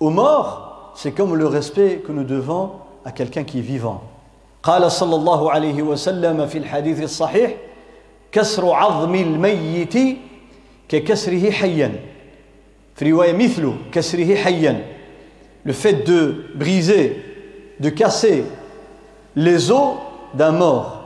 aux 0.00 0.10
morts, 0.10 0.92
c'est 0.94 1.12
comme 1.12 1.36
le 1.36 1.46
respect 1.46 2.02
que 2.06 2.12
nous 2.12 2.24
devons 2.24 2.72
à 3.04 3.12
quelqu'un 3.12 3.44
qui 3.44 3.58
est 3.60 3.62
vivant. 3.62 4.02
قال 4.62 4.92
صلى 4.92 5.16
الله 5.16 5.50
عليه 5.50 5.82
وسلم 5.82 6.46
في 6.46 6.58
الحديث 6.58 7.02
الصحيح 7.02 7.50
كسر 8.32 8.70
عظم 8.72 9.14
الميت 9.14 9.94
ككسره 10.88 11.50
حيا 11.50 11.92
في 12.94 13.10
رواية 13.10 13.32
مثل 13.32 13.72
كسره 13.92 14.34
حيا 14.34 14.84
le 15.64 15.72
fait 15.72 15.94
de 16.06 16.44
briser 16.54 17.16
de 17.80 17.88
casser 17.90 18.44
les 19.35 19.71
os 19.71 19.95
d'un 20.33 20.51
mort 20.51 21.01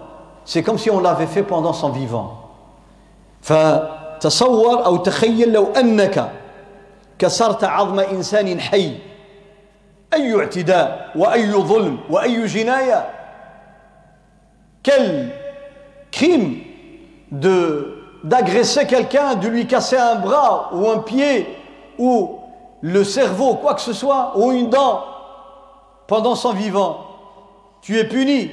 c'est 0.46 0.64
comme 0.64 0.78
si 0.78 0.90
on 0.90 1.00
l'avait 1.00 1.28
fait 1.28 1.44
pendant 1.44 1.74
son 1.74 1.90
vivant 1.90 2.38
فتصور 3.42 4.86
أو 4.86 4.98
تخيل 4.98 5.54
لو 5.54 5.74
أنك 5.74 6.32
كسرت 7.20 7.64
عظم 7.64 8.00
إنسان 8.00 8.60
حي 8.60 8.98
أي 10.14 10.36
اعتداء 10.40 11.12
وأي 11.16 11.52
ظلم 11.52 11.98
وأي 12.10 12.46
جناية 12.46 13.10
quel 14.84 15.30
crime 16.12 16.58
de 17.32 17.98
d'agresser 18.24 18.86
quelqu'un, 18.86 19.36
de 19.36 19.48
lui 19.48 19.68
casser 19.68 19.98
un 19.98 20.16
bras 20.16 20.70
ou 20.74 20.90
un 20.90 21.00
pied 21.00 21.48
ou 21.98 22.40
le 22.82 23.04
cerveau, 23.04 23.56
quoi 23.56 23.74
que 23.74 23.82
ce 23.82 23.94
soit, 23.94 24.34
ou 24.36 24.52
une 24.52 24.70
dent 24.70 25.04
pendant 26.08 26.36
son 26.36 26.54
vivant, 26.54 27.05
tu 27.86 27.98
es 27.98 28.06
puni 28.06 28.52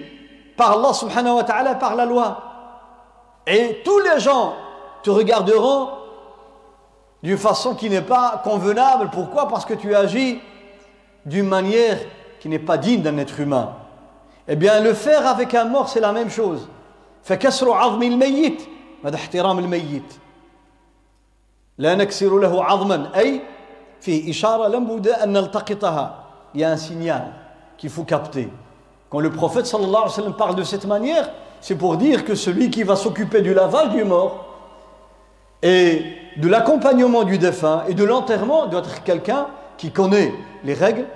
par 0.57 0.73
Allah 0.73 0.93
subhanahu 0.93 1.37
wa 1.37 1.45
ta'ala, 1.45 1.75
par 1.75 1.95
la 1.95 2.05
loi. 2.05 2.43
Et 3.47 3.81
tous 3.85 3.99
les 4.01 4.21
gens 4.21 4.55
te 5.03 5.11
regarderont 5.11 5.91
d'une 7.23 7.39
façon 7.39 7.75
qui 7.75 7.89
n'est 7.89 8.03
pas 8.03 8.41
convenable. 8.45 9.11
Pourquoi 9.13 9.49
Parce 9.49 9.65
que 9.65 9.75
tu 9.75 9.95
agis 9.95 10.41
d'une 11.25 11.47
manière 11.47 11.99
qui 12.41 12.49
n'est 12.49 12.59
pas 12.59 12.77
digne 12.77 13.03
d'un 13.03 13.19
être 13.19 13.39
humain. 13.41 13.75
Eh 14.47 14.57
bien, 14.57 14.81
le 14.81 14.95
faire 14.95 15.27
avec 15.27 15.55
un 15.55 15.65
mort, 15.65 15.89
c'est 15.89 16.01
la 16.01 16.13
même 16.13 16.31
chose. 16.31 16.69
فكسر 17.23 17.73
عظم 17.73 18.03
الميت 18.03 18.63
هذا 19.05 19.17
احترام 19.17 19.59
الميت 19.59 20.15
لا 21.79 21.95
نكسر 21.95 22.39
له 22.39 22.65
عظما 22.65 23.11
أي 23.17 23.41
فيه 24.01 24.31
إشارة 24.31 24.69
لابد 24.69 25.09
أن 25.09 25.33
نلتقطها 25.33 26.25
il 26.55 26.61
y 26.61 26.65
a 26.65 26.71
un 26.71 26.77
signal 26.77 27.33
qu'il 27.77 27.91
faut 27.91 28.05
capter 28.05 28.49
quand 29.13 29.21
le 29.21 29.31
prophète 29.31 29.67
sallallahu 29.67 29.91
alayhi 29.91 30.05
wa 30.05 30.11
sallam 30.11 30.37
parle 30.37 30.57
de 30.57 30.65
cette 30.65 30.87
manière 30.87 31.31
c'est 31.61 31.77
pour 31.77 31.97
dire 31.97 32.25
que 32.25 32.35
celui 32.35 32.71
qui 32.71 32.83
va 32.83 32.97
s'occuper 32.97 33.43
du 33.43 33.55
lavage 33.55 33.91
du 33.91 34.05
mort 34.05 34.47
et 35.63 36.05
de 36.37 36.49
l'accompagnement 36.49 37.25
du 37.25 37.39
défunt 37.39 37.85
et 37.89 37.95
de 37.95 38.05
l'enterrement 38.05 38.67
doit 38.67 38.81
être 38.81 39.03
quelqu'un 39.03 39.49
qui 39.77 39.91
connaît 39.91 40.33
les 40.65 40.75
règles 40.75 41.07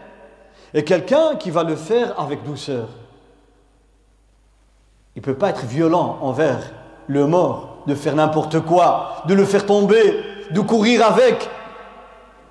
et 0.74 0.84
quelqu'un 0.84 1.36
qui 1.36 1.50
va 1.50 1.62
le 1.64 1.76
faire 1.76 2.18
avec 2.18 2.42
douceur. 2.42 2.88
Il 5.14 5.20
ne 5.20 5.24
peut 5.24 5.34
pas 5.34 5.50
être 5.50 5.64
violent 5.66 6.18
envers 6.22 6.72
le 7.06 7.26
mort, 7.26 7.82
de 7.86 7.94
faire 7.94 8.16
n'importe 8.16 8.60
quoi, 8.60 9.22
de 9.26 9.34
le 9.34 9.44
faire 9.44 9.66
tomber, 9.66 10.20
de 10.50 10.60
courir 10.60 11.04
avec. 11.04 11.48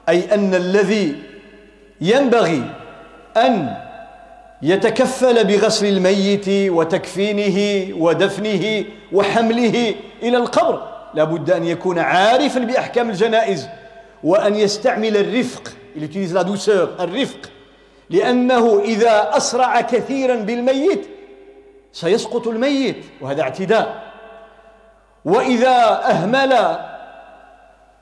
أي 0.09 0.33
أن 0.33 0.53
الذي 0.53 1.15
ينبغي 2.01 2.63
أن 3.37 3.77
يتكفل 4.62 5.44
بغسل 5.44 5.86
الميت 5.86 6.48
وتكفينه 6.48 7.88
ودفنه 7.96 8.84
وحمله 9.12 9.94
إلى 10.22 10.36
القبر. 10.36 10.82
لابد 11.14 11.50
أن 11.50 11.64
يكون 11.64 11.98
عارفا 11.98 12.60
بأحكام 12.60 13.10
الجنائز 13.10 13.68
وأن 14.24 14.54
يستعمل 14.54 15.16
الرفق 15.16 15.72
الرفق. 17.00 17.50
لأنه 18.10 18.80
إذا 18.80 19.36
أسرع 19.36 19.80
كثيرا 19.80 20.36
بالميت 20.36 21.08
سيسقط 21.92 22.48
الميت 22.48 22.96
وهذا 23.20 23.42
اعتداء. 23.42 24.12
وإذا 25.24 26.04
أهمل 26.10 26.78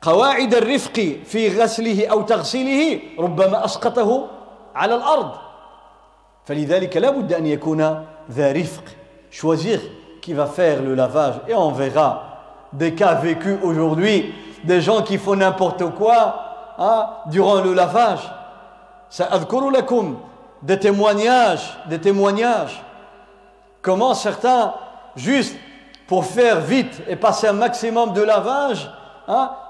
قواعد 0.03 0.55
الرفق 0.55 1.17
في 1.27 1.61
غسله 1.61 2.07
أو 2.07 2.23
تغسيله 2.23 3.01
ربما 3.19 3.65
أسقطه 3.65 4.31
على 4.75 4.95
الأرض. 4.95 5.44
فلذلك 6.46 6.98
لا 6.98 7.10
بد 7.10 7.34
ان 7.34 7.46
يكون 7.46 8.06
ذا 8.32 8.52
رفق 8.52 8.84
choisir 9.32 9.80
qui 10.22 10.34
va 10.34 10.48
faire 10.48 10.82
le 10.82 10.96
lavage 10.96 11.36
et 11.48 11.54
on 11.54 11.72
verra 11.72 12.24
des 12.74 12.96
cas 12.96 13.16
vécus 13.16 13.58
aujourd'hui 13.64 14.34
des 14.64 14.82
gens 14.82 15.04
qui 15.04 15.18
font 15.18 15.36
n'importe 15.36 15.84
quoi 15.96 16.74
hein, 16.78 17.10
durant 17.28 17.62
le 17.62 17.74
lavage 17.74 18.32
سأذكر 19.10 19.70
لكم 19.70 20.18
des 20.64 20.80
témoignages 20.80 21.78
des 21.88 22.00
témoignages 22.00 22.84
comment 23.82 24.14
certains 24.14 24.74
juste 25.16 25.56
pour 26.08 26.26
faire 26.26 26.60
vite 26.60 27.02
et 27.08 27.16
passer 27.16 27.48
un 27.48 27.54
maximum 27.54 28.14
de 28.14 28.22
lavage 28.24 28.90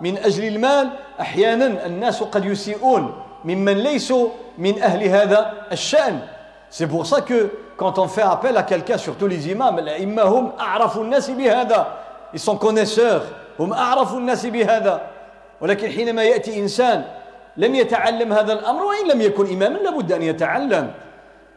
من 0.01 0.17
أجل 0.17 0.43
المال 0.43 0.89
أحيانا 1.19 1.85
الناس 1.85 2.23
قد 2.23 2.45
يسيئون 2.45 3.13
ممن 3.45 3.77
ليسوا 3.77 4.29
من 4.57 4.81
أهل 4.81 5.03
هذا 5.03 5.53
الشأن 5.71 6.19
C'est 6.76 6.88
pour 6.88 7.06
ça 7.06 7.20
que 7.20 7.50
quand 7.76 8.00
on 8.00 8.08
fait 8.08 8.22
appel 8.22 8.56
à 8.56 8.64
quelqu'un, 8.64 8.98
surtout 8.98 9.28
les 9.28 9.48
imams, 9.48 9.80
Ils 12.32 12.40
sont 12.40 12.56
connaisseurs. 12.56 13.22
ولكن 15.60 15.88
حينما 15.88 16.22
يأتي 16.24 16.68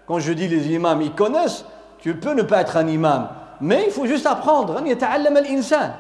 Quand 0.08 0.20
je 0.20 0.34
dis 0.34 0.48
les 0.48 0.72
imams, 0.74 1.02
ils 1.02 1.12
connaissent, 1.16 1.66
tu 1.98 2.16
peux 2.16 2.34
ne 2.36 2.44
pas 2.44 2.62
être 2.62 2.78
un 2.78 2.88
imam. 2.88 3.28
mais 3.60 3.86
il 3.88 3.92
faut 3.92 4.06
juste 4.06 4.28
apprendre 4.28 4.78
أن 4.78 4.86
يتعلم 4.86 5.38
الإنسان 5.38 5.94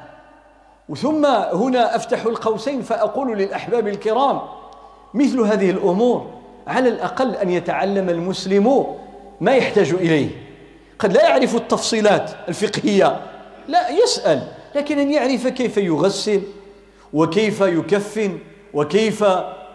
ثم 0.95 1.25
هنا 1.25 1.95
أفتح 1.95 2.25
القوسين 2.25 2.81
فأقول 2.81 3.37
للأحباب 3.37 3.87
الكرام 3.87 4.41
مثل 5.13 5.39
هذه 5.39 5.71
الأمور 5.71 6.27
على 6.67 6.89
الأقل 6.89 7.35
أن 7.35 7.49
يتعلم 7.49 8.09
المسلم 8.09 8.85
ما 9.40 9.54
يحتاج 9.56 9.90
إليه 9.90 10.28
قد 10.98 11.12
لا 11.12 11.28
يعرف 11.28 11.56
التفصيلات 11.56 12.30
الفقهية 12.48 13.20
لا 13.68 13.90
يسأل 13.90 14.48
لكن 14.74 14.98
أن 14.98 15.12
يعرف 15.12 15.46
كيف 15.46 15.76
يغسل 15.76 16.42
وكيف 17.12 17.60
يكفن 17.60 18.38
وكيف 18.74 19.24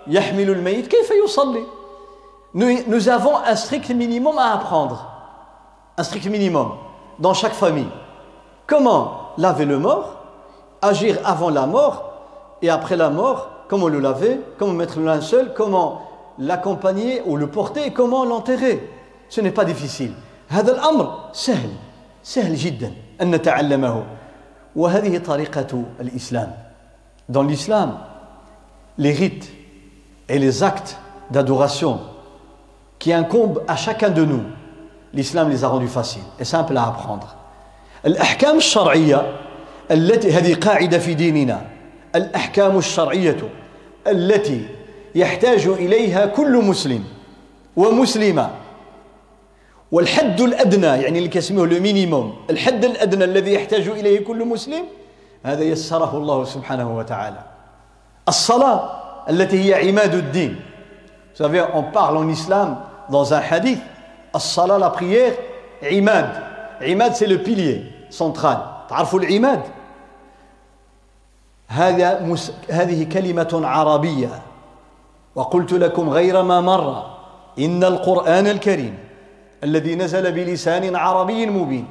يحمل 0.07 0.49
الميت 0.49 0.87
كيف 0.87 1.11
يصلي 1.25 1.63
nous 2.53 3.09
avons 3.09 3.35
un 3.35 3.55
strict 3.55 3.91
minimum 3.91 4.37
à 4.39 4.53
apprendre 4.53 5.11
un 5.97 6.03
strict 6.03 6.25
minimum 6.27 6.71
dans 7.19 7.33
chaque 7.33 7.53
famille. 7.53 7.89
Comment 8.65 9.31
laver 9.37 9.65
le 9.65 9.79
mort, 9.79 10.17
agir 10.81 11.17
avant 11.25 11.49
la 11.49 11.65
mort 11.65 12.13
et 12.61 12.69
après 12.69 12.95
la 12.95 13.09
mort, 13.09 13.49
comment 13.67 13.87
le 13.87 13.99
laver, 13.99 14.39
comment 14.57 14.73
mettre 14.73 14.99
le 14.99 15.05
linceul, 15.05 15.53
comment 15.55 16.01
l'accompagner 16.39 17.21
ou 17.25 17.35
le 17.35 17.47
porter 17.47 17.87
et 17.87 17.93
comment 17.93 18.25
l'enterrer. 18.25 18.89
Ce 19.32 19.40
n'est 19.40 19.50
pas 19.50 19.64
difficile. 19.64 20.12
هذا 20.48 20.72
الأمر 20.72 21.30
سهل 21.32 21.70
سهل 22.22 22.54
جدا 22.54 22.92
أن 23.20 23.30
نتعلمه 23.30 24.04
وهذه 24.76 25.18
طريقة 25.18 25.84
الإسلام 26.00 26.52
Dans 27.30 27.42
l'islam, 27.42 27.98
les 28.98 29.12
rites 29.12 29.50
et 30.28 30.38
les 30.38 30.62
actes 30.62 30.98
d'adoration 31.30 32.00
qui 32.98 33.10
incombent 33.14 33.62
à 33.66 33.76
chacun 33.76 34.10
de 34.10 34.22
nous 34.22 34.42
l'islam 35.14 35.48
les 35.48 35.64
a 35.64 35.68
rendus 35.68 35.88
faciles 35.88 36.28
et 36.38 36.44
simples 36.44 36.76
à 36.76 36.88
apprendre. 36.88 37.34
الأحكام 38.06 38.56
الشرعية 38.56 39.36
التي 39.90 40.32
هذه 40.32 40.54
قاعدة 40.54 40.98
في 40.98 41.14
ديننا 41.14 41.66
الأحكام 42.14 42.78
الشرعية 42.78 43.36
التي 44.06 44.66
يحتاج 45.14 45.66
إليها 45.66 46.26
كل 46.26 46.64
مسلم 46.64 47.04
ومسلمة 47.76 48.50
والحد 49.92 50.40
الأدنى 50.40 50.86
يعني 50.86 51.18
اللي 51.18 51.28
كيسموه 51.28 51.66
لو 51.66 51.80
مينيموم 51.80 52.36
الحد 52.50 52.84
الأدنى 52.84 53.24
الذي 53.24 53.54
يحتاج 53.54 53.88
إليه 53.88 54.24
كل 54.24 54.44
مسلم 54.44 54.84
هذا 55.42 55.62
يسره 55.62 56.16
الله 56.16 56.44
سبحانه 56.44 56.96
وتعالى. 56.96 57.42
الصلاة 58.28 58.90
التي 59.30 59.64
هي 59.64 59.88
عماد 59.88 60.14
الدين. 60.14 60.60
Savez, 61.34 61.62
on 61.74 61.82
parle 61.82 62.16
en 62.16 62.28
islam 62.28 62.76
dans 63.10 63.32
un 63.34 63.40
hadith, 63.40 63.80
الصلاة 64.34 64.78
la 64.78 64.90
prière, 64.90 65.34
عماد. 65.82 66.28
عماد 66.82 67.12
c'est 67.14 67.26
le 67.26 67.38
pilier 67.38 67.82
central. 68.10 68.88
تعرفوا 68.88 69.20
العماد؟ 69.20 69.60
هذا 71.68 72.38
هذه 72.70 73.04
كلمة 73.04 73.60
عربية. 73.64 74.42
وقلت 75.34 75.72
لكم 75.72 76.10
غير 76.10 76.42
ما 76.42 76.60
مر. 76.60 77.06
إن 77.58 77.84
القرآن 77.84 78.46
الكريم 78.46 78.98
الذي 79.64 79.94
نزل 79.94 80.32
بلسان 80.32 80.96
عربي 80.96 81.46
مبين. 81.46 81.86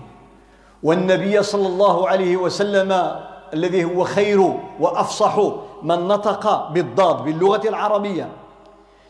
والنبي 0.84 1.44
صلى 1.44 1.68
الله 1.68 2.10
عليه 2.10 2.38
وسلم 2.38 3.20
الذي 3.54 3.84
هو 3.84 4.04
خير 4.04 4.54
وأفصح 4.80 5.40
من 5.84 6.08
نطق 6.08 6.70
بالضاد 6.70 7.24
باللغة 7.24 7.70
العربية. 7.70 8.30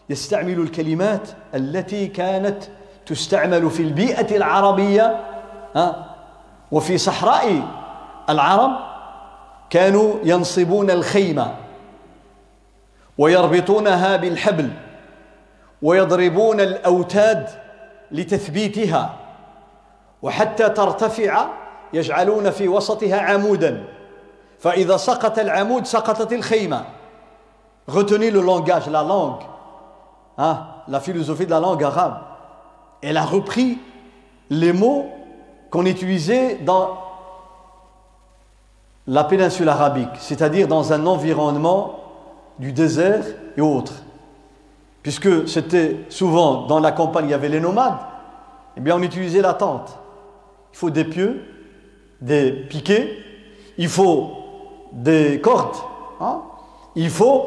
يستعمل 0.09 0.59
الكلمات 0.59 1.29
التي 1.55 2.07
كانت 2.07 2.63
تستعمل 3.05 3.69
في 3.69 3.83
البيئة 3.83 4.37
العربية 4.37 5.19
وفي 6.71 6.97
صحراء 6.97 7.67
العرب 8.29 8.71
كانوا 9.69 10.15
ينصبون 10.23 10.91
الخيمه 10.91 11.55
ويربطونها 13.17 14.15
بالحبل 14.15 14.69
ويضربون 15.81 16.61
الأوتاد 16.61 17.49
لتثبيتها 18.12 19.16
وحتى 20.22 20.68
ترتفع 20.68 21.46
يجعلون 21.92 22.50
في 22.50 22.68
وسطها 22.68 23.20
عمودا 23.20 23.84
فإذا 24.58 24.96
سقط 24.96 25.38
العمود 25.38 25.86
سقطت 25.86 26.32
الخيمة 26.32 26.84
Retenez 27.88 28.32
le 28.32 28.40
langage, 28.40 28.88
la 28.90 29.04
langue, 29.04 29.42
hein, 30.38 30.66
la 30.88 30.98
philosophie 30.98 31.46
de 31.46 31.50
la 31.50 31.60
langue 31.60 31.84
arabe. 31.84 32.18
Elle 33.00 33.16
a 33.16 33.24
repris 33.24 33.78
les 34.50 34.72
mots 34.72 35.06
qu'on 35.70 35.86
utilisait 35.86 36.56
dans 36.56 36.98
la 39.06 39.22
péninsule 39.22 39.68
arabique, 39.68 40.16
c'est-à-dire 40.18 40.66
dans 40.66 40.92
un 40.92 41.06
environnement 41.06 42.00
du 42.58 42.72
désert 42.72 43.24
et 43.56 43.60
autres. 43.60 44.02
Puisque 45.02 45.48
c'était 45.48 45.96
souvent 46.08 46.66
dans 46.66 46.80
la 46.80 46.92
campagne, 46.92 47.26
il 47.26 47.30
y 47.30 47.34
avait 47.34 47.48
les 47.48 47.60
nomades, 47.60 47.98
eh 48.76 48.80
bien 48.80 48.96
on 48.96 49.02
utilisait 49.02 49.40
la 49.40 49.54
tente. 49.54 49.98
Il 50.72 50.78
faut 50.78 50.90
des 50.90 51.04
pieux, 51.04 51.44
des 52.20 52.50
piquets, 52.50 53.16
il 53.78 53.88
faut 53.88 54.32
des 54.92 55.40
cordes, 55.40 55.76
hein? 56.20 56.42
il 56.94 57.10
faut 57.10 57.46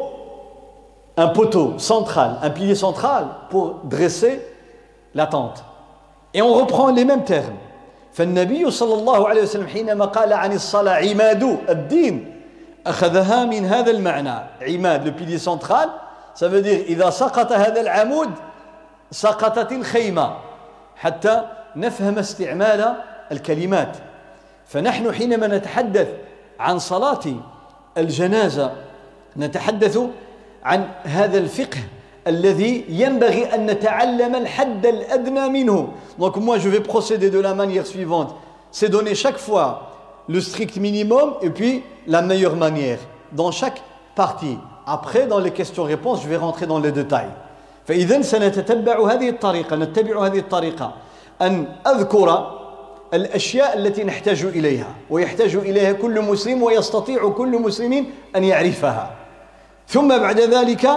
un 1.17 1.27
poteau 1.27 1.73
central, 1.77 2.37
un 2.41 2.49
pilier 2.49 2.75
central 2.75 3.27
pour 3.49 3.81
dresser 3.83 4.41
la 5.13 5.27
tente. 5.27 5.63
Et 6.33 6.41
on 6.41 6.53
reprend 6.53 6.91
les 6.91 7.05
mêmes 7.05 7.23
termes. 7.23 7.57
فالنبي 8.13 8.71
صلى 8.71 8.93
الله 8.93 9.27
عليه 9.27 9.41
وسلم 9.41 9.67
حينما 9.67 10.05
قال 10.05 10.33
عن 10.33 10.53
الصلاة 10.53 10.93
عماد 10.93 11.57
الدين 11.69 12.35
أخذها 12.87 13.45
من 13.45 13.65
هذا 13.65 13.91
المعنى 13.91 14.35
عماد 14.61 15.05
le 15.05 15.11
pilier 15.11 15.37
central 15.37 15.89
ça 16.34 16.48
veut 16.48 16.62
dire 16.62 16.84
إذا 16.88 17.10
سقط 17.10 17.52
هذا 17.52 17.80
العمود 17.80 18.30
سقطت 19.10 19.72
الخيمة 19.72 20.36
حتى 20.96 21.42
نفهم 21.76 22.18
استعمال 22.18 22.94
الكلمات 23.32 23.96
فنحن 24.66 25.12
حينما 25.12 25.46
نتحدث 25.46 26.08
عن 26.60 26.78
صلاة 26.78 27.20
الجنازة 27.98 28.72
نتحدث 29.36 29.98
عن 30.64 30.88
هذا 31.04 31.38
الفقه 31.38 31.78
الذي 32.26 32.84
ينبغي 32.88 33.54
أن 33.54 33.66
نتعلم 33.66 34.34
الحد 34.34 34.86
الأدنى 34.86 35.48
منه 35.48 35.88
donc 36.18 36.36
moi 36.36 36.58
je 36.58 36.68
vais 36.68 36.80
procéder 36.80 37.30
de 37.30 37.38
la 37.40 37.54
manière 37.54 37.86
suivante 37.86 38.34
c'est 38.70 38.88
donner 38.88 39.14
chaque 39.14 39.38
fois 39.38 39.90
le 40.28 40.40
strict 40.40 40.76
minimum 40.76 41.34
et 41.42 41.50
puis 41.50 41.82
la 42.06 42.22
meilleure 42.22 42.56
manière 42.56 42.98
dans 43.32 43.50
chaque 43.50 43.82
partie 44.14 44.58
après 44.86 45.26
dans 45.26 45.38
les 45.38 45.50
questions-réponses 45.50 46.22
je 46.22 46.28
vais 46.28 46.36
rentrer 46.36 46.66
dans 46.66 46.78
les 46.78 46.92
détails. 46.92 47.30
فإذا 47.86 48.22
سنتتبع 48.22 49.12
هذه 49.12 49.28
الطريقة 49.28 49.76
نتبع 49.76 50.26
هذه 50.26 50.38
الطريقة. 50.38 50.92
أن 51.42 51.66
أذكر 51.86 52.50
الاشياء 53.14 53.78
التي 53.78 54.04
نحتاج 54.04 54.44
اليها 54.44 54.94
ويحتاج 55.10 55.56
اليها 55.56 55.92
كل 55.92 56.20
مسلم 56.22 56.62
ويستطيع 56.62 57.28
كل 57.28 57.58
مسلم 57.58 58.06
ان 58.36 58.44
يعرفها. 58.44 59.10
ثم 59.88 60.08
بعد 60.08 60.40
ذلك 60.40 60.90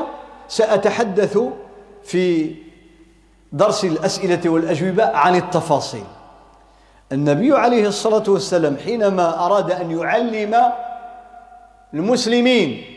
ساتحدث 0.48 1.40
في 2.04 2.56
درس 3.52 3.86
الأسئلة 3.86 4.50
والأجوبة 4.50 5.06
عن 5.06 5.36
التفاصيل. 5.36 6.04
النبي 7.12 7.54
عليه 7.54 7.88
الصلاة 7.88 8.24
والسلام 8.28 8.78
حينما 8.78 9.46
أراد 9.46 9.72
أن 9.72 9.92
يعلم 9.92 10.56
المسلمين 11.94 12.97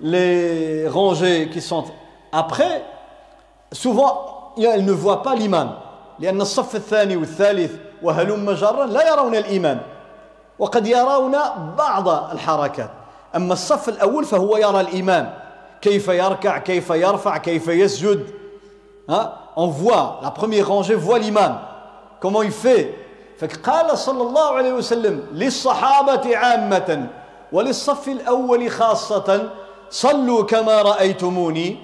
les 0.00 0.88
rangées 0.88 1.48
qui 1.52 1.60
sont 1.60 1.84
après 2.32 2.84
souvent 3.72 4.52
ils 4.56 4.84
ne 4.84 4.92
voient 4.92 5.22
pas 5.22 5.34
l'imam 5.34 5.76
لأن 6.18 6.40
الصف 6.40 6.76
الثاني 6.76 7.16
والثالث 7.16 7.72
وهلم 8.02 8.50
جرا 8.50 8.86
لا 8.86 9.08
يرون 9.08 9.34
الإمام 9.34 9.80
وقد 10.58 10.86
يرون 10.86 11.36
بعض 11.78 12.08
الحركات 12.08 12.90
أما 13.36 13.52
الصف 13.52 13.88
الأول 13.88 14.24
فهو 14.24 14.56
يرى 14.56 14.80
الإمام 14.80 15.34
كيف 15.80 16.08
يركع 16.08 16.58
كيف 16.58 16.90
يرفع 16.90 17.36
كيف 17.36 17.68
يسجد 17.68 18.26
ها 19.10 19.32
on 19.56 19.68
voit 19.68 20.20
la 20.22 20.30
première 20.30 20.68
rangée 20.68 20.94
voit 20.94 21.18
l'imam 21.18 21.58
comment 22.20 22.42
il 22.42 22.52
fait 22.52 22.94
فقال 23.38 23.98
صلى 23.98 24.22
الله 24.22 24.56
عليه 24.56 24.72
وسلم 24.72 25.26
للصحابة 25.32 26.36
عامة 26.36 27.06
وللصف 27.52 28.08
الأول 28.08 28.70
خاصة 28.70 29.50
صلوا 29.90 30.42
كما 30.42 30.82
رأيتموني 30.82 31.76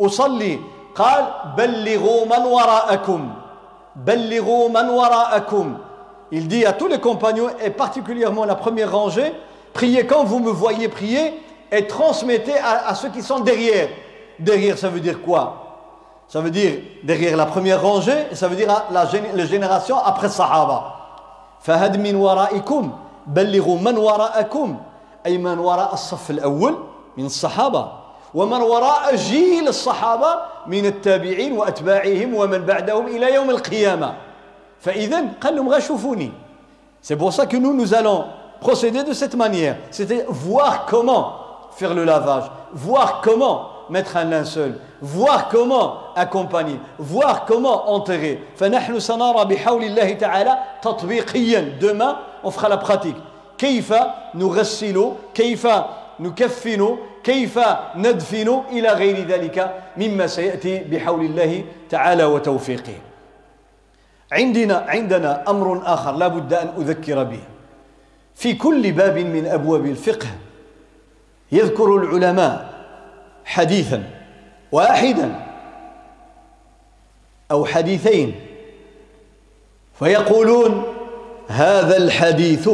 أصلي 0.00 0.58
قال 0.94 1.24
بلغوا 1.56 2.24
من 2.26 2.46
وراءكم 2.46 3.28
Il 6.30 6.46
dit 6.46 6.64
à 6.64 6.72
tous 6.72 6.86
les 6.86 7.00
compagnons, 7.00 7.48
et 7.64 7.70
particulièrement 7.70 8.44
la 8.44 8.54
première 8.54 8.92
rangée, 8.92 9.32
priez 9.72 10.06
quand 10.06 10.22
vous 10.22 10.38
me 10.38 10.50
voyez 10.50 10.88
prier 10.88 11.34
et 11.72 11.86
transmettez 11.88 12.56
à, 12.58 12.94
ceux 12.94 13.08
qui 13.08 13.22
sont 13.22 13.40
derrière. 13.40 13.88
Derrière, 14.38 14.78
ça 14.78 14.88
veut 14.88 15.00
dire 15.00 15.20
quoi 15.20 16.22
Ça 16.28 16.40
veut 16.40 16.50
dire 16.50 16.74
derrière 17.02 17.36
la 17.36 17.46
première 17.46 17.82
rangée, 17.82 18.26
et 18.30 18.36
ça 18.36 18.46
veut 18.46 18.54
dire 18.54 18.68
la, 18.68 19.04
la 19.34 19.46
génération 19.46 19.96
après 19.98 20.28
Sahaba. 20.28 20.94
فهد 21.60 21.96
من 21.96 22.14
ورائكم 22.14 22.92
بلغوا 23.26 23.78
من 23.78 23.96
وراءكم 23.98 24.76
أي 25.26 25.38
من 25.38 25.58
وراء 25.58 25.92
الصف 25.92 26.30
الأول 26.30 26.74
من 27.17 27.25
الصحابة 27.25 27.91
ومن 28.33 28.61
وراء 28.61 29.15
جيل 29.15 29.67
الصحابة 29.67 30.35
من 30.67 30.85
التابعين 30.85 31.57
وأتباعهم 31.57 32.33
ومن 32.33 32.65
بعدهم 32.65 33.07
إلى 33.07 33.33
يوم 33.33 33.49
القيامة 33.49 34.13
فإذا 34.79 35.23
قال 35.41 35.55
لهم 35.55 35.79
شوفوني 35.79 36.31
C'est 37.01 37.17
pour 37.17 37.33
ça 37.33 37.45
que 37.45 37.57
nous, 37.57 37.73
nous 37.73 37.93
allons 37.93 38.23
procéder 38.61 39.03
de 39.03 39.11
cette 39.11 39.35
manière. 39.35 39.75
C'était 39.91 40.25
voir 40.29 40.85
comment 40.85 41.33
faire 41.75 41.93
le 41.93 42.05
lavage, 42.05 42.45
voir 42.73 43.19
comment 43.21 43.67
mettre 43.89 44.15
un 44.15 44.23
linceul, 44.23 44.79
voir 45.01 45.49
comment 45.49 45.97
accompagner, 46.15 46.79
voir 46.97 47.43
comment 47.45 47.91
enterrer. 47.91 48.39
فنحن 48.55 48.99
سنرى 48.99 49.45
بحول 49.45 49.83
الله 49.83 50.13
تعالى 50.13 50.57
تطبيقيا 50.81 51.77
demain 51.81 52.17
on 52.41 52.51
fera 52.51 52.69
la 52.69 52.77
pratique. 52.77 53.17
كيف 53.57 53.93
نغسل 54.35 55.11
كيف 55.33 55.67
نكفن 56.23 56.97
كيف 57.23 57.59
ندفن 57.95 58.61
إلى 58.71 58.89
غير 58.89 59.27
ذلك 59.27 59.83
مما 59.97 60.27
سيأتي 60.27 60.79
بحول 60.79 61.25
الله 61.25 61.63
تعالى 61.89 62.23
وتوفيقه. 62.23 62.95
عندنا 64.31 64.85
عندنا 64.87 65.49
أمر 65.49 65.81
آخر 65.85 66.15
لا 66.15 66.27
بد 66.27 66.53
أن 66.53 66.67
أذكر 66.77 67.23
به. 67.23 67.39
في 68.35 68.53
كل 68.53 68.91
باب 68.91 69.17
من 69.17 69.45
أبواب 69.45 69.85
الفقه 69.85 70.27
يذكر 71.51 71.95
العلماء 71.95 72.73
حديثا 73.45 74.03
واحدا 74.71 75.35
أو 77.51 77.65
حديثين 77.65 78.35
فيقولون 79.99 80.83
هذا 81.47 81.97
الحديث 81.97 82.69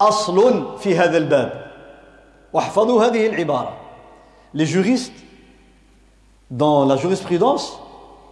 أصل 0.00 0.78
في 0.78 0.98
هذا 0.98 1.18
الباب. 1.18 1.71
Les 4.54 4.66
juristes, 4.66 5.12
dans 6.50 6.84
la 6.84 6.96
jurisprudence, 6.96 7.78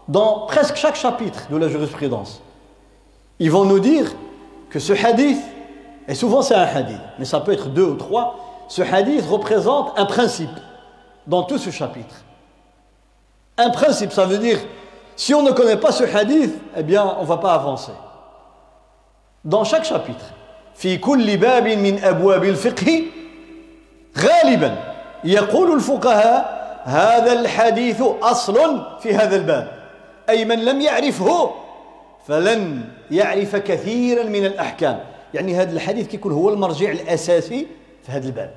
dans 0.08 0.46
presque 0.46 0.76
chaque 0.76 0.96
chapitre 0.96 1.48
de 1.50 1.56
la 1.56 1.68
jurisprudence, 1.68 2.42
ils 3.38 3.50
vont 3.50 3.64
nous 3.64 3.80
dire 3.80 4.12
que 4.68 4.78
ce 4.78 4.92
hadith, 4.92 5.40
et 6.06 6.14
souvent 6.14 6.42
c'est 6.42 6.54
un 6.54 6.66
hadith, 6.66 7.00
mais 7.18 7.24
ça 7.24 7.40
peut 7.40 7.52
être 7.52 7.68
deux 7.68 7.84
ou 7.84 7.94
trois, 7.94 8.36
ce 8.68 8.82
hadith 8.82 9.24
représente 9.26 9.98
un 9.98 10.04
principe 10.04 10.50
dans 11.26 11.44
tout 11.44 11.58
ce 11.58 11.70
chapitre. 11.70 12.24
Un 13.56 13.70
principe, 13.70 14.12
ça 14.12 14.26
veut 14.26 14.38
dire, 14.38 14.58
si 15.16 15.34
on 15.34 15.42
ne 15.42 15.52
connaît 15.52 15.76
pas 15.76 15.92
ce 15.92 16.04
hadith, 16.04 16.54
eh 16.76 16.82
bien, 16.82 17.16
on 17.18 17.22
ne 17.22 17.26
va 17.26 17.38
pas 17.38 17.52
avancer. 17.52 17.92
Dans 19.44 19.64
chaque 19.64 19.84
chapitre, 19.84 20.24
«Fi 20.74 20.98
babin 20.98 21.76
min 21.76 22.54
fiqhi» 22.54 23.10
غالبا 24.18 24.94
يقول 25.24 25.74
الفقهاء 25.74 26.60
هذا 26.84 27.32
الحديث 27.32 28.02
أصل 28.22 28.84
في 29.00 29.14
هذا 29.14 29.36
الباب 29.36 29.80
أي 30.28 30.44
من 30.44 30.64
لم 30.64 30.80
يعرفه 30.80 31.50
فلن 32.26 32.88
يعرف 33.10 33.56
كثيرا 33.56 34.24
من 34.24 34.46
الأحكام. 34.46 35.00
يعني 35.34 35.56
هذا 35.56 35.72
الحديث 35.72 36.06
كيكون 36.08 36.32
هو 36.32 36.48
المرجع 36.48 36.90
الأساسي 36.90 37.66
في 38.06 38.12
هذا 38.12 38.26
الباب. 38.26 38.54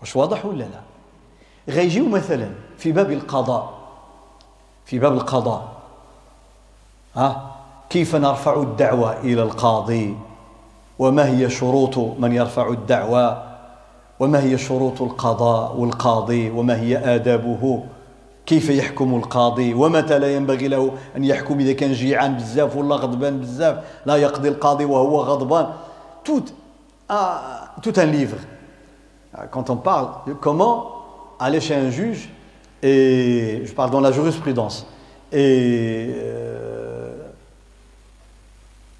واش 0.00 0.16
واضح 0.16 0.46
ولا 0.46 0.64
لا؟ 0.64 0.80
غيجيو 1.68 2.08
مثلا 2.08 2.50
في 2.78 2.92
باب 2.92 3.12
القضاء. 3.12 3.78
في 4.86 4.98
باب 4.98 5.12
القضاء. 5.12 5.68
ها؟ 7.16 7.56
كيف 7.90 8.16
نرفع 8.16 8.62
الدعوة 8.62 9.20
إلى 9.20 9.42
القاضي؟ 9.42 10.16
وما 10.98 11.26
هي 11.28 11.50
شروط 11.50 11.98
من 11.98 12.32
يرفع 12.32 12.68
الدعوة؟ 12.68 13.47
وما 14.19 14.43
هي 14.43 14.57
شروط 14.57 15.01
القضاء 15.01 15.75
والقاضي 15.75 16.49
وما 16.49 16.79
هي 16.79 17.15
آدابه 17.15 17.83
كيف 18.45 18.69
يحكم 18.69 19.15
القاضي 19.15 19.73
ومتى 19.73 20.19
لا 20.19 20.35
ينبغي 20.35 20.67
له 20.67 20.91
أن 21.17 21.23
يحكم 21.23 21.59
إذا 21.59 21.73
كان 21.73 21.93
جيعان 21.93 22.35
بزاف 22.35 22.75
ولا 22.75 22.95
غضبان 22.95 23.39
بزاف 23.39 23.77
لا 24.05 24.15
يقضي 24.15 24.49
القاضي 24.49 24.85
وهو 24.85 25.21
غضبان 25.21 25.67
tout 26.23 26.45
ah, 27.09 27.73
tout 27.81 27.93
un 27.97 28.05
livre 28.05 28.37
quand 29.51 29.69
on 29.69 29.75
parle 29.75 30.07
de 30.27 30.33
comment 30.33 30.91
aller 31.39 31.59
chez 31.59 31.75
un 31.75 31.89
juge 31.89 32.29
et 32.81 33.61
je 33.65 33.73
parle 33.73 33.91
dans 33.91 34.01
la 34.01 34.11
jurisprudence 34.11 34.85
et 35.31 36.13
euh, 36.15 37.13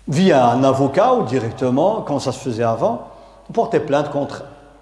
via 0.08 0.50
un 0.50 0.64
avocat 0.64 1.14
ou 1.14 1.24
directement, 1.24 2.02
comme 2.02 2.20
ça 2.20 2.32
se 2.32 2.40
faisait 2.40 2.64
avant, 2.64 3.08
porter 3.54 3.80
plainte 3.80 4.10
contre 4.10 4.46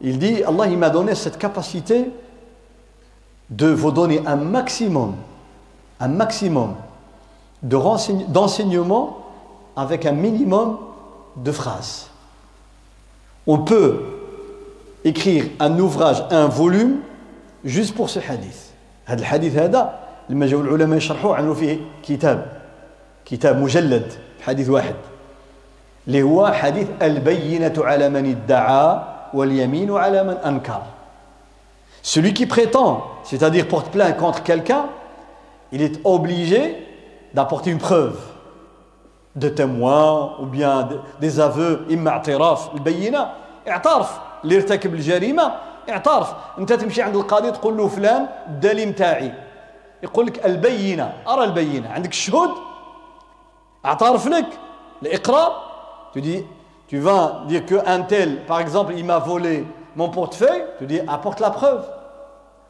il 0.00 0.18
dit 0.18 0.42
Allah 0.42 0.66
il 0.66 0.78
m'a 0.78 0.90
donné 0.90 1.14
cette 1.14 1.38
capacité 1.38 2.10
de 3.50 3.68
vous 3.68 3.90
donner 3.90 4.22
un 4.26 4.36
maximum 4.36 5.14
un 6.00 6.08
maximum 6.08 6.74
d'enseignement 7.62 9.18
avec 9.76 10.06
un 10.06 10.12
minimum 10.12 10.78
de 11.36 11.52
phrases 11.52 12.08
on 13.46 13.58
peut 13.58 14.00
écrire 15.04 15.46
un 15.60 15.78
ouvrage 15.78 16.24
un 16.30 16.46
volume 16.46 16.98
juste 17.64 17.94
pour 17.94 18.10
ce 18.10 18.18
hadith 18.18 18.72
هذا 19.06 19.20
الحديث 19.20 19.56
هذا 19.56 19.98
لما 20.28 20.46
جاءوا 20.46 20.64
العلماء 20.64 20.96
يشرحوه 20.96 21.36
عملوا 21.36 21.54
فيه 21.54 21.78
كتاب 22.02 22.62
كتاب 23.24 23.62
مجلد 23.62 24.12
حديث 24.42 24.68
واحد 24.68 24.94
اللي 26.06 26.22
هو 26.22 26.52
حديث 26.52 26.86
البينة 27.02 27.74
على 27.78 28.08
من 28.08 28.30
ادعى 28.30 29.02
Celui 32.01 32.33
qui 32.33 32.45
prétend, 32.45 33.03
c'est-à-dire 33.23 33.67
porte 33.67 33.91
plainte 33.91 34.17
contre 34.17 34.43
quelqu'un, 34.43 34.85
il 35.71 35.81
est 35.81 35.99
obligé 36.03 36.87
d'apporter 37.33 37.71
une 37.71 37.77
preuve. 37.79 38.17
De 39.35 39.49
témoins 39.49 40.33
ou 40.39 40.47
bien 40.47 40.89
des 41.21 41.39
aveux 41.39 41.85
إما 41.91 42.09
اعتراف 42.09 42.73
البينة 42.73 43.31
اعترف 43.67 44.19
اللي 44.43 44.55
ارتكب 44.55 44.95
اعترف 45.89 46.33
انت 46.59 46.73
تمشي 46.73 47.01
عند 47.01 47.15
القاضي 47.15 47.51
تقول 47.51 47.77
له 47.77 47.87
فلان 47.87 48.27
الدليل 48.47 48.87
متاعي 48.89 49.33
يقول 50.03 50.25
لك 50.25 50.45
البينة 50.45 51.13
أرى 51.27 51.43
البينة 51.43 51.89
عندك 51.89 52.09
الشهود 52.09 52.49
اعترف 53.85 54.27
لك 54.27 54.47
الإقرار 55.01 55.67
Tu 56.13 56.21
dis, 56.21 56.43
tu 56.88 56.98
vas 56.98 57.42
dire 57.48 57.64
qu'un 57.64 58.00
tel, 58.02 58.44
par 58.44 58.60
exemple, 58.60 58.92
il 58.96 59.04
m'a 59.04 59.18
volé 59.18 59.64
mon 59.96 60.08
portefeuille, 60.08 60.64
tu 60.78 60.86
dis, 60.86 61.00
apporte 61.06 61.40
la 61.40 61.50
preuve. 61.50 61.84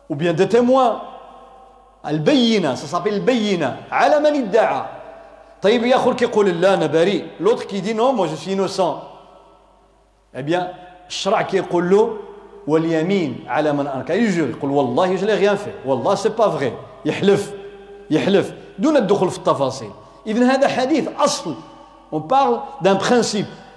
Ou 0.09 0.15
bien 0.15 0.33
des 0.33 0.49
témoins. 0.49 1.01
Al-Bayyina, 2.05 2.77
ça 2.77 2.87
s'appelle 2.87 3.15
Al-Bayyina. 3.15 3.77
Ala 3.91 4.21
man 4.21 4.35
idda'a. 4.35 4.87
طيب 5.63 5.85
يا 5.85 5.97
اخو 5.97 6.15
كيقول 6.15 6.49
لا 6.61 6.75
انا 6.75 6.87
بريء 6.87 7.25
l'autre 7.41 7.67
qui 7.69 7.81
dit 7.81 7.95
non 7.95 8.13
moi 8.13 8.27
je 8.27 8.35
suis 8.35 8.51
innocent 8.53 9.01
eh 10.35 10.43
bien 10.43 10.75
الشرع 11.09 11.43
كيقول 11.43 11.91
له 11.91 12.17
واليمين 12.67 13.45
على 13.49 13.73
من 13.73 13.87
انكر 13.87 14.15
يجور 14.15 14.49
يقول 14.49 14.71
والله 14.71 15.17
je 15.17 15.25
l'ai 15.25 15.35
rien 15.35 15.57
fait 15.57 15.75
والله 15.87 16.15
c'est 16.17 16.37
pas 16.37 16.49
vrai 16.49 16.73
يحلف 17.05 17.53
يحلف 18.11 18.53
دون 18.79 18.97
الدخول 18.97 19.31
في 19.31 19.39
التفاصيل 19.39 19.91
اذا 20.27 20.47
هذا 20.47 20.69
حديث 20.69 21.09
اصل 21.19 21.55
On 22.13 22.21
parle 22.21 22.61
d'un 22.83 22.97
principe 22.97 23.47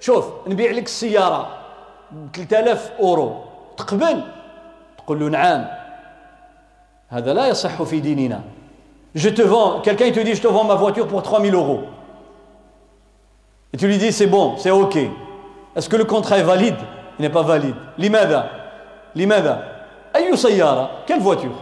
شوف 0.00 0.26
نبيع 0.46 0.70
لك 0.70 0.84
السيارة 0.84 1.48
ب 2.12 2.36
3000 2.36 2.90
أورو 3.00 3.36
تقبل 3.76 4.22
تقول 4.98 5.20
له 5.20 5.28
نعم 5.28 5.66
هذا 7.08 7.34
لا 7.34 7.46
يصح 7.46 7.82
في 7.82 8.00
ديننا 8.00 8.40
je 9.14 9.28
te 9.28 9.42
vends 9.42 9.80
quelqu'un 9.80 10.06
il 10.06 10.12
te 10.12 10.20
dit 10.20 10.34
je 10.34 10.42
te 10.42 10.48
vends 10.48 10.64
ma 10.64 10.74
voiture 10.74 11.06
pour 11.06 11.22
3000 11.22 11.54
euros 11.54 11.82
et 13.72 13.76
tu 13.76 13.86
lui 13.86 13.98
dis 13.98 14.12
c'est 14.12 14.26
bon 14.26 14.56
c'est 14.56 14.70
ok 14.70 14.96
est-ce 15.76 15.88
que 15.88 15.96
le 15.96 16.04
contrat 16.04 16.38
est 16.38 16.42
valide 16.42 16.76
il 17.18 17.22
n'est 17.22 17.30
pas 17.30 17.42
valide 17.42 17.74
لماذا 17.98 18.50
لماذا 19.16 19.72
أي 20.16 20.36
سيارة 20.36 20.90
quelle 21.06 21.20
voiture 21.20 21.56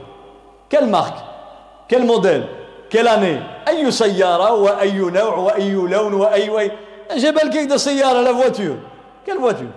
quelle 0.69 0.87
marque 0.87 1.19
quel 1.89 2.05
modèle 2.05 2.47
quelle 2.89 3.09
année 3.09 3.41
أي 3.69 3.91
سيارة 3.91 4.53
وأي 4.53 4.99
نوع 4.99 5.37
وأي 5.37 5.73
لون 5.73 6.15
وأي 6.15 6.71
جاي 7.12 7.32
بالك 7.32 7.52
كيدا 7.52 7.78
سيارة 7.78 8.22
لا 8.22 8.34
فواتور 8.34 8.78
كان 9.28 9.38
فواتور 9.38 9.72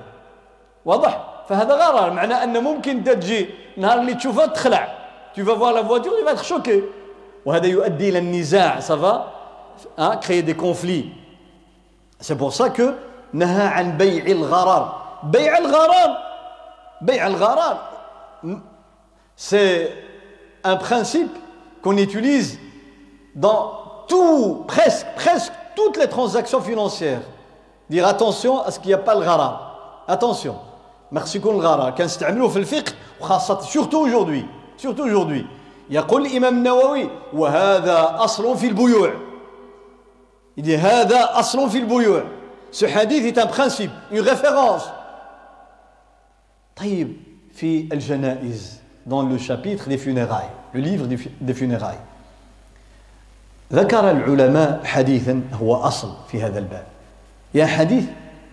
واضح؟ 0.85 1.25
فهذا 1.49 1.75
غرار 1.75 2.11
معناه 2.11 2.45
أن 2.45 2.63
ممكن 2.63 3.05
تجي 3.05 3.49
نهار 3.77 4.01
اللي 4.01 4.15
تشوفها 4.15 4.47
تخلع. 4.47 4.99
Tu 5.37 5.43
vas 5.43 5.55
voir 5.55 5.73
لا 5.73 5.83
voiture 5.89 6.19
il 6.21 6.25
va 6.25 6.43
شوكي 6.43 6.83
وهذا 7.45 7.67
يؤدي 7.67 8.09
إلى 8.09 8.19
النزاع 8.19 8.81
صفا 8.81 9.33
ها 9.99 10.15
كريي 10.15 10.41
دي 10.41 10.55
كونفلي 10.55 11.05
سي 12.21 12.35
بور 12.35 12.51
سا 12.51 12.69
كو 12.69 12.91
نهى 13.33 13.67
عن 13.67 13.97
بيع 13.97 14.27
الغرار. 14.27 15.03
بيع 15.23 15.59
الغرار. 15.59 16.19
بيع 17.03 17.27
الغرار. 17.27 17.79
سي 19.37 19.89
ان 20.67 20.75
برانسيب 20.75 21.29
كون 21.85 21.99
يوتيليز 21.99 22.59
دون 23.35 23.71
تو 24.09 24.53
بريسك 24.63 25.07
بريسك 25.17 25.53
toutes 25.78 25.98
les 25.98 26.08
transactions 26.08 26.62
financières. 26.62 27.22
Dire 27.90 28.08
attention 28.08 28.62
à 28.62 28.72
ce 28.72 28.80
qu'il 28.80 28.90
n'y 28.90 28.94
a 28.94 28.98
pas 28.98 29.16
le 29.16 29.22
gharar. 29.22 30.04
Attention. 30.08 30.56
Merci 31.12 31.40
qu'on 31.40 31.54
le 31.54 31.62
gharar. 31.62 31.96
كنستعملوه 31.96 32.50
في 32.50 32.60
الفقه 32.60 32.94
وخاصة 33.22 33.62
surtout 33.62 34.00
aujourd'hui. 34.00 34.46
Surtout 34.78 35.04
aujourd'hui. 35.04 35.46
يقول 35.90 36.26
الإمام 36.26 36.58
النووي 36.58 37.10
وهذا 37.34 38.16
أصل 38.20 38.58
في 38.58 38.68
البيوع. 38.68 39.14
Il 40.58 40.64
dit 40.64 40.80
هذا 40.80 41.40
أصل 41.40 41.70
في 41.70 41.78
البيوع. 41.78 42.24
Ce 42.72 42.86
hadith 42.86 43.26
est 43.26 43.38
un 43.38 43.48
principe, 43.48 43.92
une 44.12 44.22
référence. 44.22 44.84
طيب 46.76 47.18
في 47.54 47.90
الجنائز 47.94 48.80
dans 49.06 49.22
le 49.22 49.38
chapitre 49.38 49.90
des 49.90 49.98
funérailles, 49.98 50.50
le 50.74 50.80
livre 50.80 51.08
des 51.08 51.54
funérailles. 51.54 52.00
ذكر 53.73 54.11
العلماء 54.11 54.81
حديثا 54.85 55.43
هو 55.63 55.77
أصل 55.77 56.13
في 56.29 56.43
هذا 56.43 56.59
الباب. 56.59 56.85
Il 57.55 57.61
y 57.61 57.63
a 57.63 57.67
un 57.67 57.69
hadith 57.69 58.09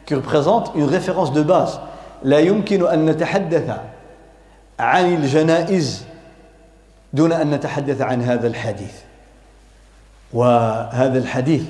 qui 0.05 0.15
représente 0.15 0.71
une 0.75 0.85
référence 0.85 1.31
de 1.31 1.41
base. 1.43 1.79
لا 2.23 2.39
يمكن 2.39 2.87
أن 2.87 3.05
نتحدث 3.05 3.79
عن 4.79 5.13
الجنائز 5.13 6.05
دون 7.13 7.31
أن 7.31 7.51
نتحدث 7.51 8.01
عن 8.01 8.21
هذا 8.21 8.47
الحديث. 8.47 8.93
وهذا 10.33 11.17
الحديث 11.17 11.63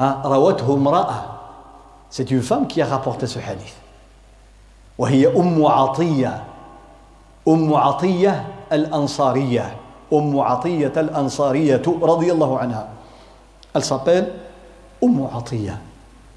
روته 0.00 0.74
امرأة. 0.74 1.14
C'est 2.10 2.30
une 2.30 2.42
femme 2.42 2.66
qui 2.66 2.82
a 2.82 2.86
rapporté 2.86 3.26
ce 3.26 3.38
hadith. 3.38 3.76
وهي 4.98 5.26
أم 5.26 5.66
عطية 5.66 6.44
أم 7.48 7.74
عطية 7.74 8.44
الأنصارية 8.72 9.76
أم 10.12 10.40
عطية 10.40 10.92
الأنصارية 10.96 11.82
رضي 11.86 12.32
الله 12.32 12.58
عنها. 12.58 12.88
Elle 13.74 13.84
s'appelle 13.84 14.24
أم 15.04 15.28
عطية. 15.34 15.78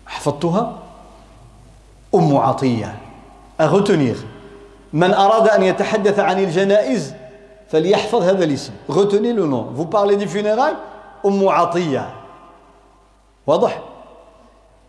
حفظتها؟ 0.06 0.80
أم 2.16 2.38
عطية. 2.38 2.96
À 3.60 3.66
من 4.94 5.14
أراد 5.14 5.48
أن 5.48 5.64
يتحدث 5.64 6.20
عن 6.20 6.40
الجنائز 6.40 7.14
فليحفظ 7.70 8.22
هذا 8.22 8.44
الاسم. 8.44 8.72
Retenez 8.90 9.34
le 9.34 9.46
nom. 9.46 9.68
Vous 9.74 9.86
parlez 9.86 10.16
des 10.16 10.28
funérailles? 10.28 10.78
أم 11.26 11.48
عطية. 11.48 12.10
واضح؟ 13.48 13.80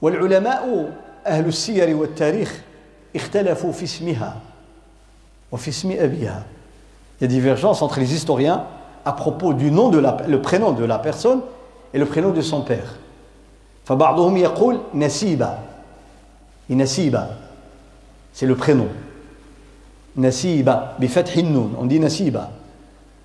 والعلماء 0.03 0.93
أهل 1.27 1.47
السير 1.47 1.97
والتاريخ 1.97 2.63
اختلفوا 3.17 3.73
في 3.73 3.85
اسمها 3.85 4.37
وفي 5.53 5.69
اسم 5.69 5.93
أبيها. 5.93 6.43
Il 7.21 7.23
y 7.23 7.25
a 7.25 7.29
divergence 7.29 7.83
entre 7.83 7.99
les 7.99 8.13
historiens 8.13 8.65
à 9.06 9.14
propos 9.14 9.54
du 9.54 9.72
nom 9.72 9.90
de 9.90 9.98
la, 10.00 10.18
le 10.28 10.42
prénom 10.42 10.72
de 10.72 10.84
la 10.86 11.00
personne 11.00 11.42
et 11.94 12.00
le 12.00 12.06
prénom 12.06 12.32
de 12.32 12.42
son 12.42 12.62
père. 12.62 12.98
فبعضهم 13.86 14.38
يقول 14.38 14.80
نسيبة 14.94 15.58
نسيبة 16.70 17.28
c'est 18.34 18.46
le 18.46 18.56
prénom 18.56 18.88
نسيبة 20.18 20.88
بفتح 21.00 21.38
النون 21.38 21.76
on 21.82 21.86
dit 21.86 22.00
نسيبة 22.00 22.48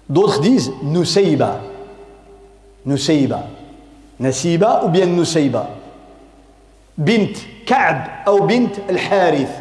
d'autres 0.09 0.41
disent 0.41 0.71
نسيبة 0.85 1.61
نسيبة 2.87 3.41
نسيبة 4.21 4.81
ou 4.83 4.89
bien 4.89 5.07
نسيبة 5.21 5.67
بنت 6.99 7.37
كعب 7.67 8.09
أو 8.27 8.47
بنت 8.47 8.77
الحارث 8.91 9.61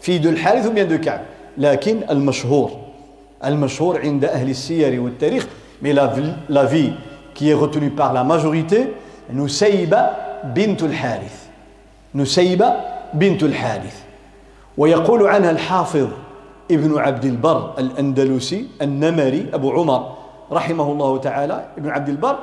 في 0.00 0.18
de 0.18 0.26
الحارث 0.26 0.66
ou 0.66 0.70
bien 0.70 0.86
de 0.88 0.96
كعب 1.04 1.20
لكن 1.58 2.00
المشهور 2.10 2.79
المشهور 3.45 3.99
عند 4.01 4.25
أهل 4.25 4.49
السير 4.49 5.01
والتاريخ 5.01 5.47
mais 5.83 5.93
la, 5.93 6.13
la 6.49 6.65
vie 6.65 6.93
qui 7.33 7.49
est 7.49 7.55
retenue 7.55 7.89
par 7.89 8.13
la 8.13 8.23
majorité 8.23 8.87
نسيبة 9.33 10.09
بنت 10.43 10.83
الحارث. 10.83 11.47
نسيبة 12.15 12.73
بنت 13.13 13.43
الحارث. 13.43 14.03
ويقول 14.77 15.27
عنها 15.27 15.51
الحافظ 15.51 16.07
ابن 16.71 16.97
عبد 16.97 17.25
البر 17.25 17.73
الأندلسي 17.77 18.67
النمري 18.81 19.45
أبو 19.53 19.71
عمر 19.71 20.13
رحمه 20.51 20.91
الله 20.91 21.17
تعالى 21.17 21.65
ابن 21.77 21.89
عبد 21.89 22.09
البر 22.09 22.39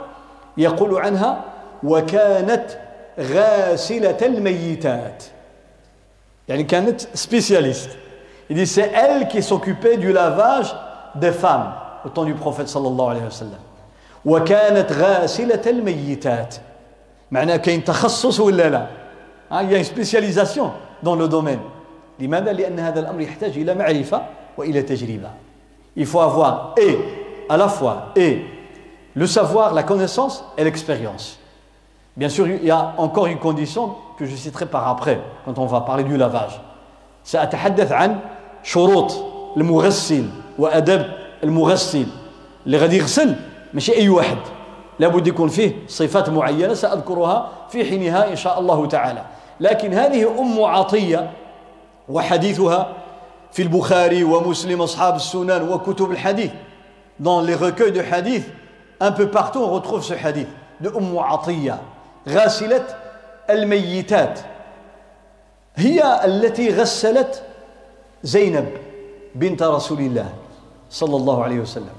يقول 0.57 0.94
عنها 1.01 1.44
وكانت 1.84 2.64
غاسلة 3.20 4.18
الميتات. 4.22 5.24
يعني 6.49 6.62
كانت 6.62 7.01
سبيسياليست 7.01 7.90
Il 8.51 8.57
dit 8.57 8.66
c'est 8.66 8.90
elle 8.94 9.28
qui 9.28 9.42
s'occupait 9.42 9.99
du 9.99 10.11
lavage 10.11 10.74
des 11.17 11.31
femmes 11.31 11.73
au 12.05 12.09
temps 12.09 12.25
du 12.25 12.34
prophète 12.34 12.67
sallallahu 12.67 13.09
alayhi 13.09 13.25
wa 13.25 13.31
sallam. 13.31 13.59
وكانت 14.25 14.91
غاسلة 14.91 15.61
الميتات 15.67 16.55
معناه 17.31 17.55
كاين 17.55 17.84
تخصص 17.84 18.39
ولا 18.39 18.69
لا 18.69 18.88
il 19.51 19.71
y 19.71 19.75
a 19.75 19.77
une 19.77 19.84
spécialisation 19.84 20.71
dans 21.03 21.15
le 21.15 21.27
domaine 21.27 21.59
لماذا 22.19 22.53
لأن 22.53 22.79
هذا 22.79 22.99
الأمر 22.99 23.21
يحتاج 23.21 23.57
إلى 23.57 23.75
معرفة 23.75 24.21
وإلى 24.57 24.81
تجربة 24.81 25.29
il 25.97 26.05
faut 26.05 26.21
avoir 26.21 26.73
et 26.77 26.97
à 27.49 27.57
la 27.57 27.67
fois 27.67 28.13
et 28.15 28.45
le 29.15 29.27
savoir, 29.27 29.73
la 29.73 29.84
connaissance 29.84 30.43
et 30.57 30.63
l'expérience. 30.63 31.38
Bien 32.17 32.29
sûr, 32.29 32.47
il 32.47 32.63
y 32.63 32.71
a 32.71 32.93
encore 32.97 33.27
une 33.27 33.38
condition 33.38 33.95
que 34.17 34.25
je 34.25 34.36
citerai 34.36 34.65
par 34.65 34.88
après, 34.88 35.21
quand 35.45 35.57
on 35.59 35.65
va 35.65 35.81
parler 35.81 36.03
du 36.03 36.17
lavage. 36.17 36.59
سأتحدث 37.23 37.91
عن 37.91 38.19
شروط 38.63 39.13
المغسل 39.57 40.25
واداب 40.59 41.12
المغسل 41.44 42.06
اللي 42.66 42.78
غادي 42.78 42.96
يغسل 42.96 43.34
ماشي 43.74 43.96
أي 43.96 44.09
واحد. 44.09 44.38
لابد 44.98 45.26
يكون 45.26 45.48
فيه 45.48 45.72
صفات 45.88 46.28
معينة 46.28 46.74
سأذكرها 46.74 47.50
في 47.70 47.84
حينها 47.84 48.30
إن 48.30 48.36
شاء 48.36 48.61
الله 48.61 48.86
تعالى. 48.86 49.24
لكن 49.61 49.94
هذه 49.94 50.40
أم 50.40 50.62
عطية 50.62 51.30
وحديثها 52.09 52.92
في 53.52 53.62
البخاري 53.62 54.24
ومسلم 54.24 54.82
أصحاب 54.82 55.16
السنن 55.16 55.68
وكتب 55.68 56.11
الحديث. 56.11 56.50
Dans 57.20 57.40
les 57.40 57.56
recueils 57.56 57.90
de 57.90 58.00
hadith 58.00 58.46
un 59.00 59.11
peu 59.11 59.28
partout 59.28 59.61
on 59.61 59.70
retrouve 59.70 60.04
ce 60.04 60.14
hadith 60.14 60.46
de 60.80 60.90
عطيه 61.18 61.80
غاسله 62.28 62.84
الميتات 63.50 64.40
هي 65.76 66.24
التي 66.24 66.70
غسلت 66.70 67.42
زينب 68.22 68.68
بنت 69.34 69.62
رسول 69.62 69.98
الله 69.98 70.28
صلى 70.91 71.16
الله 71.16 71.45
عليه 71.45 71.61
وسلم. 71.61 71.97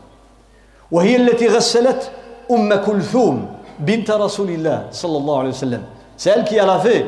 وهي 0.91 1.15
التي 1.15 1.47
غسلت 1.47 2.11
أم 2.51 2.73
كلثوم 2.75 3.47
بنت 3.79 4.11
رسول 4.11 4.49
الله 4.49 4.87
صلى 4.91 5.17
الله 5.17 5.39
عليه 5.39 5.49
وسلم. 5.49 5.83
celle 6.17 6.43
qui 6.45 6.59
a 6.59 6.65
lavé 6.65 7.05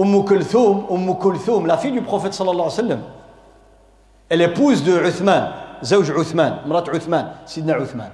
أم 0.00 0.22
كلثوم 0.22 0.86
أم 0.90 1.12
كلثوم 1.12 1.66
la 1.66 1.76
fille 1.76 1.92
du 1.92 2.02
prophète 2.02 2.32
صلى 2.32 2.50
الله 2.50 2.64
عليه 2.64 2.74
وسلم. 2.74 3.00
Elle 4.30 4.42
épouse 4.42 4.82
de 4.82 4.92
عثمان 4.92 5.52
زوج 5.82 6.10
عثمان 6.10 6.58
مرات 6.66 6.88
عثمان 6.88 7.32
سيدنا 7.46 7.74
عثمان. 7.74 8.10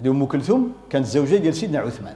هذه 0.00 0.08
أم 0.08 0.24
كلثوم 0.26 0.72
كانت 0.90 1.06
زوجة 1.06 1.36
ديال 1.36 1.54
سيدنا 1.54 1.80
عثمان. 1.80 2.14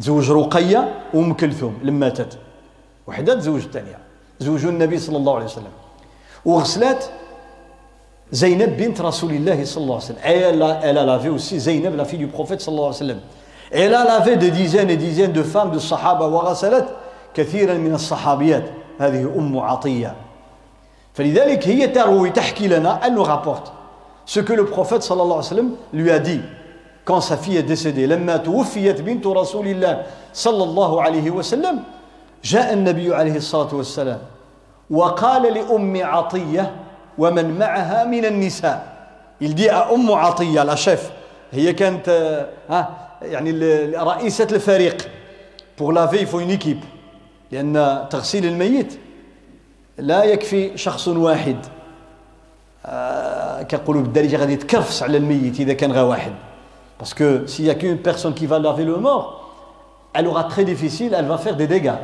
تزوج 0.00 0.30
رقية 0.30 0.94
وأم 1.14 1.32
كلثوم 1.32 1.78
لما 1.82 1.98
ماتت. 1.98 2.38
وحدة 3.06 3.34
تزوج 3.34 3.62
الثانية. 3.62 3.98
زوجوا 4.40 4.70
النبي 4.70 4.98
صلى 4.98 5.16
الله 5.16 5.34
عليه 5.34 5.44
وسلم. 5.44 5.74
وغسلات 6.44 7.04
Zaynab 8.32 8.76
bint 8.76 8.94
Rasulillah 9.00 9.64
sallallahu 9.64 10.00
alayhi 10.00 10.14
wa 10.14 10.50
sallam. 10.60 10.78
Elle 10.82 10.98
a, 10.98 11.04
lavé 11.04 11.28
aussi 11.28 11.60
Zaynab, 11.60 11.96
la 11.96 12.04
fille 12.04 12.18
du 12.18 12.26
prophète 12.26 12.60
sallallahu 12.60 12.86
alayhi 12.86 13.02
wa 13.02 13.06
sallam. 13.06 13.20
Elle 13.70 13.94
a 13.94 14.04
lavé 14.04 14.36
des 14.36 14.50
dizaines 14.50 14.90
et 14.90 14.96
dizaines 14.96 15.32
de 15.32 15.42
femmes 15.42 15.70
de 15.70 15.78
Sahaba 15.78 16.26
وغسلت 16.28 16.86
كثيرا 17.34 17.74
من 17.74 17.94
الصحابيات 17.94 18.64
هذه 19.00 19.32
أم 19.36 19.58
عطية 19.58 20.14
فلذلك 21.14 21.68
هي 21.68 21.86
تروي 21.88 22.30
تحكي 22.30 22.68
لنا 22.68 23.00
elle 23.02 23.14
nous 23.14 23.22
rapporte 23.24 23.72
ce 24.26 24.40
que 24.40 24.52
le 24.52 24.64
prophète 24.66 25.02
صلى 25.02 25.22
الله 25.22 25.36
عليه 25.36 25.46
وسلم 25.46 25.70
lui 25.92 26.10
a 26.10 26.18
dit 26.20 26.40
quand 27.04 27.20
sa 27.20 27.36
fille 27.36 27.56
est 27.56 27.62
décédée 27.64 28.06
لما 28.06 28.36
توفيت 28.36 29.00
بنت 29.00 29.26
رسول 29.26 29.66
الله 29.66 30.02
صلى 30.32 30.64
الله 30.64 31.02
عليه 31.02 31.30
وسلم 31.30 31.82
جاء 32.44 32.72
النبي 32.72 33.14
عليه 33.14 33.36
الصلاة 33.36 33.74
والسلام 33.74 34.18
وقال 34.90 35.42
لأم 35.42 36.02
عطية 36.04 36.70
ومن 37.17 37.59
معها 37.59 38.03
من 38.03 38.25
النساء 38.25 38.99
il 39.41 39.55
dit 39.55 39.69
à 39.69 39.91
أم 39.93 40.11
عطية 40.11 40.63
la 40.63 40.75
chef 40.75 40.99
هي 41.51 41.73
كانت 41.73 42.09
ها 42.69 43.09
يعني 43.21 43.51
رئيسة 43.95 44.47
الفريق 44.51 45.07
pour 45.77 45.93
laver 45.93 46.21
il 46.21 46.27
faut 46.27 46.39
une 46.39 46.51
équipe 46.51 46.85
لأن 47.51 48.05
تغسيل 48.09 48.45
الميت 48.45 48.99
لا 49.97 50.23
يكفي 50.23 50.77
شخص 50.77 51.07
واحد 51.07 51.57
كنقولوا 53.71 54.01
بالدارجه 54.01 54.37
غادي 54.37 54.55
تكرفس 54.55 55.03
على 55.03 55.17
الميت 55.17 55.59
اذا 55.59 55.73
كان 55.73 55.91
غير 55.91 56.05
واحد 56.05 56.31
باسكو 56.99 57.47
s'il 57.47 57.65
y 57.65 57.69
a 57.69 57.75
qu'une 57.75 57.97
personne 57.97 58.33
qui 58.33 58.45
va 58.45 58.59
laver 58.59 58.85
le 58.85 58.97
mort 58.97 59.49
elle 60.13 60.27
aura 60.27 60.43
très 60.43 60.63
difficile 60.63 61.13
elle 61.13 61.25
va 61.25 61.37
faire 61.37 61.55
des 61.55 61.67
dégâts 61.67 61.99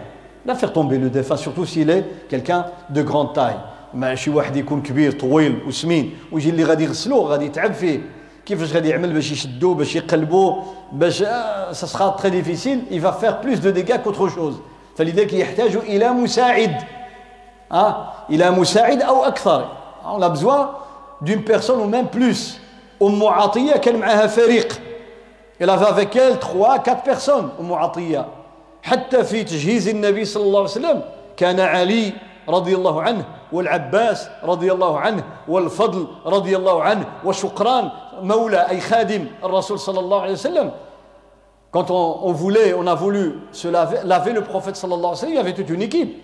لا 0.45 0.53
faire 0.53 0.74
tomber 0.74 0.97
le 0.97 1.09
défunt 1.09 1.38
surtout 1.38 1.66
s'il 1.66 1.89
est 1.89 2.03
quelqu'un 2.30 2.66
de 2.89 3.01
grande 3.01 3.34
taille 3.34 3.59
ماشي 3.95 4.30
واحد 4.30 4.57
يكون 4.57 4.82
كبير 4.82 5.12
طويل 5.12 5.59
وسمين 5.66 6.16
ويجي 6.32 6.51
اللي 6.51 6.64
غادي 6.64 6.84
يغسلوه 6.84 7.30
غادي 7.30 7.45
يتعب 7.45 7.72
فيه. 7.72 8.01
كيفاش 8.47 8.72
غادي 8.72 8.88
يعمل 8.88 9.12
باش 9.12 9.32
يشدوه 9.32 9.74
باش 9.74 9.97
يقلبوه 9.97 10.64
باش 10.93 11.24
ça 11.72 11.86
sera 11.86 12.16
très 12.18 12.30
difficile. 12.30 12.80
Il 12.91 13.01
va 13.01 13.12
faire 13.12 13.41
plus 13.41 13.61
de 13.61 13.70
qu'autre 13.70 14.28
chose. 14.28 14.55
فلذلك 14.97 15.32
يحتاج 15.32 15.76
إلى 15.76 16.12
مساعد 16.12 16.76
ها 17.72 18.12
إلى 18.30 18.51
مساعد 18.51 19.03
أو 19.03 19.24
أكثر. 19.24 19.68
On 20.05 20.22
a 20.22 20.28
besoin 20.28 20.70
d'une 21.22 21.43
personne 21.43 21.80
ou 21.80 22.05
plus. 22.05 22.59
أم 23.03 23.24
عطية 23.24 23.76
كان 23.76 23.97
معها 23.97 24.26
فريق. 24.26 24.80
Elle 25.61 25.70
avait 25.70 25.86
avec 25.86 26.16
elle 26.16 26.38
3 26.38 26.78
4 26.78 27.03
personnes 27.03 27.61
أم 27.61 27.72
عطية. 27.72 28.26
حتى 28.82 29.24
في 29.24 29.45
تجهيز 29.45 29.88
النبي 29.88 30.24
صلى 30.24 30.43
الله 30.43 30.61
عليه 30.61 30.70
وسلم 30.70 31.03
كان 31.36 31.61
علي 31.61 32.12
رضي 32.49 32.74
الله 32.74 33.03
عنه. 33.03 33.24
والعباس 33.51 34.30
رضي 34.43 34.72
الله 34.72 34.99
عنه 34.99 35.24
والفضل 35.47 36.07
رضي 36.26 36.55
الله 36.57 36.84
عنه 36.84 37.05
وشقران 37.26 37.89
مولى 38.22 38.70
أي 38.70 38.80
خادم 38.80 39.28
الرسول 39.43 39.80
صلى 39.80 39.99
الله 39.99 40.22
عليه 40.22 40.34
وسلم 40.34 40.72
Quand 41.72 41.91
on, 41.91 42.20
on, 42.24 42.32
voulait, 42.32 42.74
on 42.74 42.88
a 42.88 42.95
voulu 42.95 43.34
se 43.51 43.68
laver, 43.68 43.97
laver 44.05 44.32
le 44.32 44.41
prophète 44.41 44.78
sallallahu 44.78 44.99
alayhi 45.07 45.11
wa 45.11 45.16
sallam, 45.18 45.34
il 45.34 45.36
y 45.36 45.39
avait 45.39 45.53
toute 45.53 45.70
une 45.70 45.82
équipe. 45.82 46.24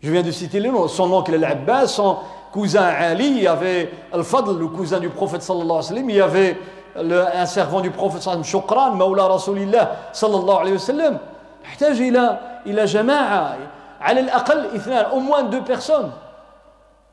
Je 0.00 0.10
viens 0.10 0.22
de 0.22 0.30
citer 0.30 0.58
le 0.58 0.70
nom. 0.70 0.88
Son 0.88 1.12
oncle 1.12 1.34
Al-Abbas, 1.34 1.88
son 1.88 2.16
cousin 2.50 2.84
Ali, 2.84 3.26
il 3.26 3.42
y 3.42 3.46
avait 3.46 3.90
Al-Fadl, 4.10 4.58
le 4.58 4.68
cousin 4.68 4.98
du 4.98 5.10
prophète 5.10 5.42
sallallahu 5.42 5.66
alayhi 5.66 5.76
wa 5.76 5.82
sallam, 5.82 6.10
il 6.10 6.16
y 6.16 6.20
avait 6.22 6.56
le, 6.96 7.26
un 7.36 7.44
servant 7.44 7.82
du 7.82 7.90
prophète 7.90 8.22
sallallahu 8.22 8.42
alayhi 8.42 8.54
wa 8.56 8.62
sallam, 8.62 8.88
Shukran, 8.88 8.96
Mawla 8.96 9.28
Rasulillah 9.28 9.90
sallallahu 10.14 10.58
alayhi 10.58 10.74
wa 10.76 10.78
sallam. 10.78 11.18
يحتاج 11.64 12.00
إلى 12.00 12.38
إلى 12.66 12.84
جماعة 12.84 13.56
على 14.00 14.20
الأقل 14.20 14.66
اثنان 14.74 15.04
أو 15.04 15.18
موان 15.18 15.50
دو 15.50 15.60
بيرسون 15.60 16.12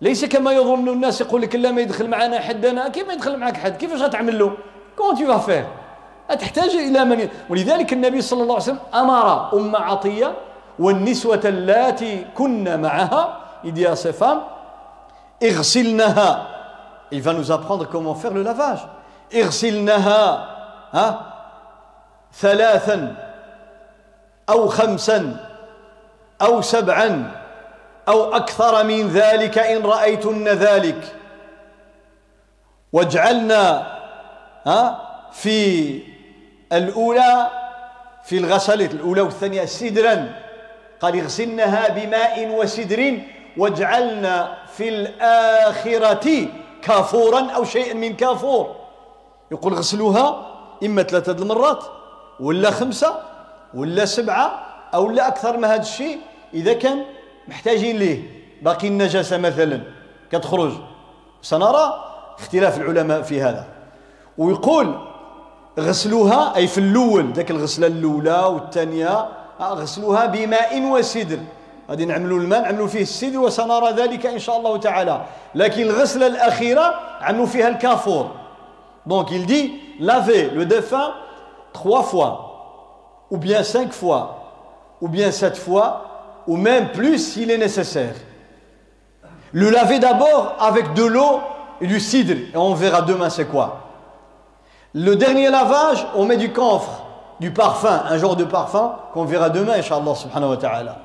ليس 0.03 0.25
كما 0.25 0.53
يظن 0.53 0.89
الناس 0.89 1.21
يقول 1.21 1.43
لك 1.43 1.55
لا 1.55 1.71
ما 1.71 1.81
يدخل 1.81 2.09
معنا 2.09 2.41
حد 2.41 2.67
أنا 2.67 2.89
كيف 2.89 3.07
ما 3.07 3.13
يدخل 3.13 3.37
معك 3.37 3.57
حد؟ 3.57 3.77
كيفاش 3.77 4.03
غتعمل 4.03 4.39
له؟ 4.39 4.53
كون 4.97 5.15
تو 5.15 5.39
فير 5.39 5.67
تحتاج 6.29 6.71
إلى 6.71 7.05
من 7.05 7.29
ولذلك 7.51 7.93
النبي 7.93 8.21
صلى 8.21 8.43
الله 8.43 8.55
عليه 8.55 8.65
وسلم 8.65 8.79
أمر 8.95 9.53
أم 9.55 9.77
عطية 9.77 10.33
والنسوة 10.79 11.41
اللاتي 11.45 12.27
كن 12.35 12.81
معها 12.81 13.39
ses 13.95 14.13
femmes 14.13 14.43
اغسلنها. 15.43 16.47
Il 17.13 17.21
va 17.21 17.33
nous 17.35 17.53
apprendre 17.53 17.87
comment 17.89 18.15
faire 18.15 18.33
le 18.33 18.43
lavage. 18.43 18.81
اغسلنها 19.35 20.49
ها؟ 20.93 21.33
ثلاثا 22.35 23.15
أو 24.51 24.69
خمسا 24.69 25.37
أو 26.43 26.61
سبعا 26.61 27.42
أو 28.09 28.37
أكثر 28.37 28.85
من 28.85 29.09
ذلك 29.09 29.59
إن 29.59 29.83
رأيتن 29.83 30.49
ذلك. 30.49 31.17
واجعلنا 32.93 33.87
في 35.33 36.01
الأولى 36.73 37.51
في 38.25 38.39
الغسلة 38.39 38.87
الأولى 38.87 39.21
والثانية 39.21 39.65
سدرا. 39.65 40.35
قال 41.01 41.21
اغسلنها 41.21 41.89
بماء 41.89 42.49
وسدر 42.49 43.19
واجعلنا 43.57 44.55
في 44.77 44.89
الآخرة 44.89 46.49
كافورا 46.83 47.51
أو 47.51 47.65
شيئا 47.65 47.95
من 47.95 48.17
كافور. 48.17 48.77
يقول 49.51 49.75
غسلوها 49.75 50.47
إما 50.85 51.03
ثلاثة 51.03 51.33
المرات 51.33 51.85
ولا 52.41 52.71
خمسة 52.71 53.19
ولا 53.75 54.05
سبعة 54.05 54.67
أو 54.95 55.11
لا 55.11 55.29
أكثر 55.29 55.57
من 55.57 55.65
هذا 55.65 55.83
الشيء. 55.83 56.19
إذا 56.55 56.73
كان 56.73 57.05
محتاجين 57.49 57.97
ليه؟ 57.97 58.23
باقي 58.63 58.89
النجاسة 58.89 59.39
مثلا 59.39 59.81
كتخرج. 60.33 60.73
سنرى 61.43 62.05
اختلاف 62.39 62.79
العلماء 62.79 63.23
في 63.23 63.43
هذا. 63.43 63.67
ويقول 64.39 64.95
غسلوها 65.81 66.57
أي 66.57 66.67
في 66.67 66.79
الأول 66.79 67.33
ذاك 67.33 67.51
الغسلة 67.51 67.87
الأولى 67.87 68.45
والثانية 68.45 69.29
غسلوها 69.61 70.27
بماء 70.27 70.83
وسدر. 70.83 71.39
غادي 71.91 72.05
نعملوا 72.05 72.39
الماء 72.39 72.63
نعملوا 72.63 72.87
فيه 72.87 73.03
السدر 73.03 73.39
وسنرى 73.39 73.91
ذلك 73.91 74.27
إن 74.27 74.39
شاء 74.39 74.57
الله 74.57 74.77
تعالى. 74.77 75.23
لكن 75.55 75.83
الغسلة 75.83 76.27
الأخيرة 76.27 76.95
عملوا 77.21 77.47
فيها 77.47 77.69
الكافور. 77.69 78.31
Donc 79.05 79.33
il 79.33 79.47
dit 79.47 79.81
laver 79.99 80.51
le 80.55 80.65
défunt 80.65 81.11
trois 81.73 82.05
fois, 82.05 82.33
ou 83.31 83.37
bien 83.37 83.65
cinq 83.65 83.93
fois, 83.93 84.23
ou 85.01 85.09
bien 85.09 85.33
sept 85.33 85.57
fois, 85.57 86.05
ou 86.48 86.58
même 86.58 86.90
plus 86.92 87.18
s'il 87.18 87.52
est 87.52 87.58
nécessaire. 87.58 88.14
Le 89.52 89.70
laver 89.70 90.00
d'abord 90.00 90.56
avec 90.60 90.94
de 90.94 91.04
l'eau 91.04 91.42
et 91.82 91.88
du 91.88 92.00
cidre, 92.00 92.34
et 92.54 92.58
on 92.58 92.74
verra 92.74 93.02
demain 93.02 93.30
c'est 93.30 93.46
quoi. 93.46 93.84
Le 94.94 95.16
dernier 95.16 95.50
lavage, 95.50 96.08
on 96.16 96.26
met 96.26 96.38
du 96.38 96.52
camphre, 96.52 97.04
du 97.40 97.52
parfum, 97.52 98.02
un 98.10 98.18
genre 98.18 98.36
de 98.36 98.46
parfum 98.46 98.96
qu'on 99.14 99.26
verra 99.26 99.50
demain, 99.50 99.74
Inch'Allah 99.74 100.16
subhanahu 100.16 100.50
wa 100.52 100.58
ta'ala. 100.58 100.96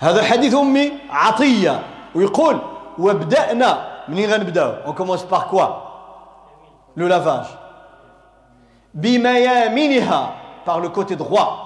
هذا 0.00 0.22
حديث 0.22 0.54
أمي 0.54 0.92
عطية 1.10 1.80
ويقول 2.14 2.58
وابدأنا 2.98 3.78
منين 4.08 4.32
غنبداو 4.32 4.72
on 4.86 4.92
commence 4.92 5.24
par 5.24 5.48
quoi 5.48 5.86
le 6.96 7.06
lavage 7.06 7.48
بميامنها 8.94 10.30
par 10.64 10.80
le 10.80 10.88
côté 10.88 11.16
droit 11.16 11.63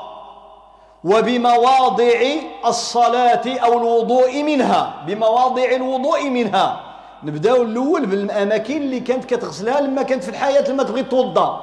وبمواضع 1.05 2.21
الصلاة 2.67 3.43
أو 3.47 3.73
الوضوء 3.79 4.43
منها 4.43 4.95
بمواضع 5.07 5.65
الوضوء 5.65 6.31
منها 6.31 6.81
نبداو 7.25 7.63
الاول 7.63 8.07
بالاماكن 8.07 8.77
اللي 8.77 9.01
كانت 9.01 9.25
كتغسلها 9.25 9.81
لما 9.81 10.03
كانت 10.03 10.25
في 10.25 10.31
الحياه 10.31 10.71
لما 10.71 10.83
تبغي 10.83 11.03
توضا 11.03 11.61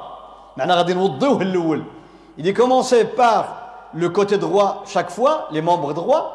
معنا 0.56 0.74
غادي 0.74 0.94
نوضيوه 0.94 1.42
الاول 1.42 1.82
il 2.38 2.46
est 2.48 2.54
commencé 2.62 3.04
par 3.04 3.42
le 3.94 4.08
côté 4.08 4.38
droit 4.38 4.82
chaque 4.86 5.10
fois 5.10 5.48
les 5.50 5.60
membres 5.62 5.92
droits 5.92 6.26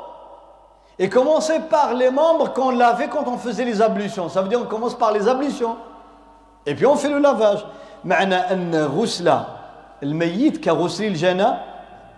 et 0.99 1.09
commencer 1.09 1.59
par 1.75 1.93
les 1.93 2.09
membres 2.11 2.53
qu'on 2.53 2.71
lavait 2.71 3.07
quand 3.07 3.25
on 3.27 3.37
faisait 3.37 3.65
les 3.65 3.81
ablutions 3.81 4.27
ça 4.29 4.41
veut 4.41 4.49
dire 4.49 4.61
on 4.61 4.65
commence 4.65 4.95
par 4.95 5.11
les 5.11 5.27
ablutions 5.27 5.75
et 6.65 6.75
puis 6.75 6.85
on 6.85 6.95
fait 6.95 7.09
le 7.09 7.19
lavage 7.19 7.65
معنى 8.05 8.35
ان 8.35 8.85
غسل 8.97 9.39
الميت 10.03 10.57
كغسل 10.63 11.03
الجنابه 11.05 11.57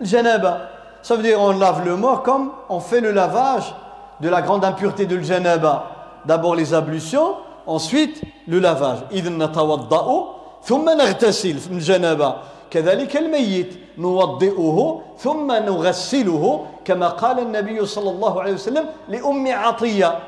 الجنابه 0.00 0.68
Ça 1.04 1.16
veut 1.16 1.22
dire 1.22 1.40
on 1.40 1.52
lave 1.58 1.84
le 1.84 1.96
mort 1.96 2.22
comme 2.22 2.50
on 2.68 2.80
fait 2.80 3.00
le 3.00 3.10
lavage 3.12 3.74
de 4.20 4.28
la 4.28 4.42
grande 4.42 4.64
impureté 4.64 5.06
de 5.06 5.16
l'janaba. 5.16 5.86
D'abord 6.26 6.54
les 6.54 6.74
ablutions, 6.74 7.36
ensuite 7.66 8.22
le 8.46 8.58
lavage. 8.58 8.98
إذ 9.12 9.28
نتوضأ 9.30 10.40
ثم 10.62 10.84
نغتسل 10.90 11.56
من 11.70 11.76
الجنابة 11.76 12.34
كذلك 12.70 13.16
الميت 13.16 13.78
نوضئه 13.98 15.00
ثم 15.18 15.52
نغسله 15.52 16.66
كما 16.84 17.08
قال 17.08 17.38
النبي 17.38 17.86
صلى 17.86 18.10
الله 18.10 18.40
عليه 18.42 18.52
وسلم 18.52 18.86
لأم 19.08 19.52
عطية 19.52 20.18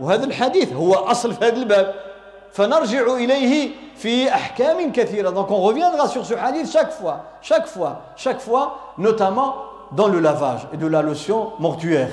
وهذا 0.00 0.24
الحديث 0.24 0.72
هو 0.72 0.94
أصل 0.94 1.34
في 1.34 1.44
هذا 1.44 1.56
الباب 1.56 1.94
فنرجع 2.52 3.14
إليه 3.14 3.70
في 3.96 4.28
أحكام 4.28 4.92
كثيرة 4.92 5.30
donc 5.30 5.50
on 5.50 5.60
reviendra 5.60 6.06
sur 6.08 6.24
ce 6.24 6.34
hadith 6.34 6.70
chaque 6.70 6.92
fois 6.92 7.24
chaque 7.42 7.66
fois 7.66 8.02
chaque 8.16 8.40
fois 8.40 8.78
notamment 8.98 9.54
dans 9.95 10.07
le 10.07 10.19
lavage 10.19 10.67
et 10.73 10.77
de 10.77 10.87
la 10.87 11.01
lotion 11.01 11.51
mortuaire. 11.59 12.11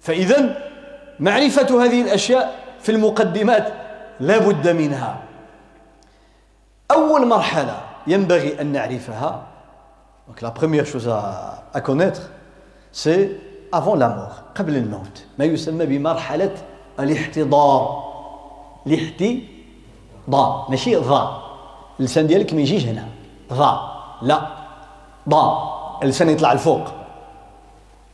فإذا 0.00 0.56
معرفة 1.20 1.84
هذه 1.84 2.02
الأشياء 2.02 2.54
في 2.80 2.92
المقدمات 2.92 3.72
لا 4.20 4.38
بد 4.38 4.68
منها. 4.68 5.16
أول 6.90 7.26
مرحلة 7.26 7.80
ينبغي 8.06 8.60
أن 8.60 8.66
نعرفها 8.72 9.46
donc 10.28 10.42
la 10.42 10.50
première 10.50 10.86
chose 10.86 11.08
à, 11.08 11.64
à 11.74 11.80
connaître 11.80 12.30
c'est 12.92 13.30
avant 13.72 13.94
la 13.94 14.08
mort 14.08 14.42
قبل 14.54 14.76
الموت. 14.76 15.24
ما 15.38 15.44
يسمى 15.44 15.86
بمرحلة 15.86 16.54
الاحتضار. 17.00 18.10
الاحتضار. 18.86 20.66
ماشي 20.70 20.96
ضا 20.96 21.42
اللسان 22.00 22.26
ديالك 22.26 22.54
ما 22.54 22.60
يجيش 22.60 22.86
هنا. 22.86 23.04
ضا 23.52 23.90
لا. 24.22 24.40
ضا 25.28 25.79
اللسان 26.02 26.28
يطلع 26.28 26.52
الفوق 26.52 26.88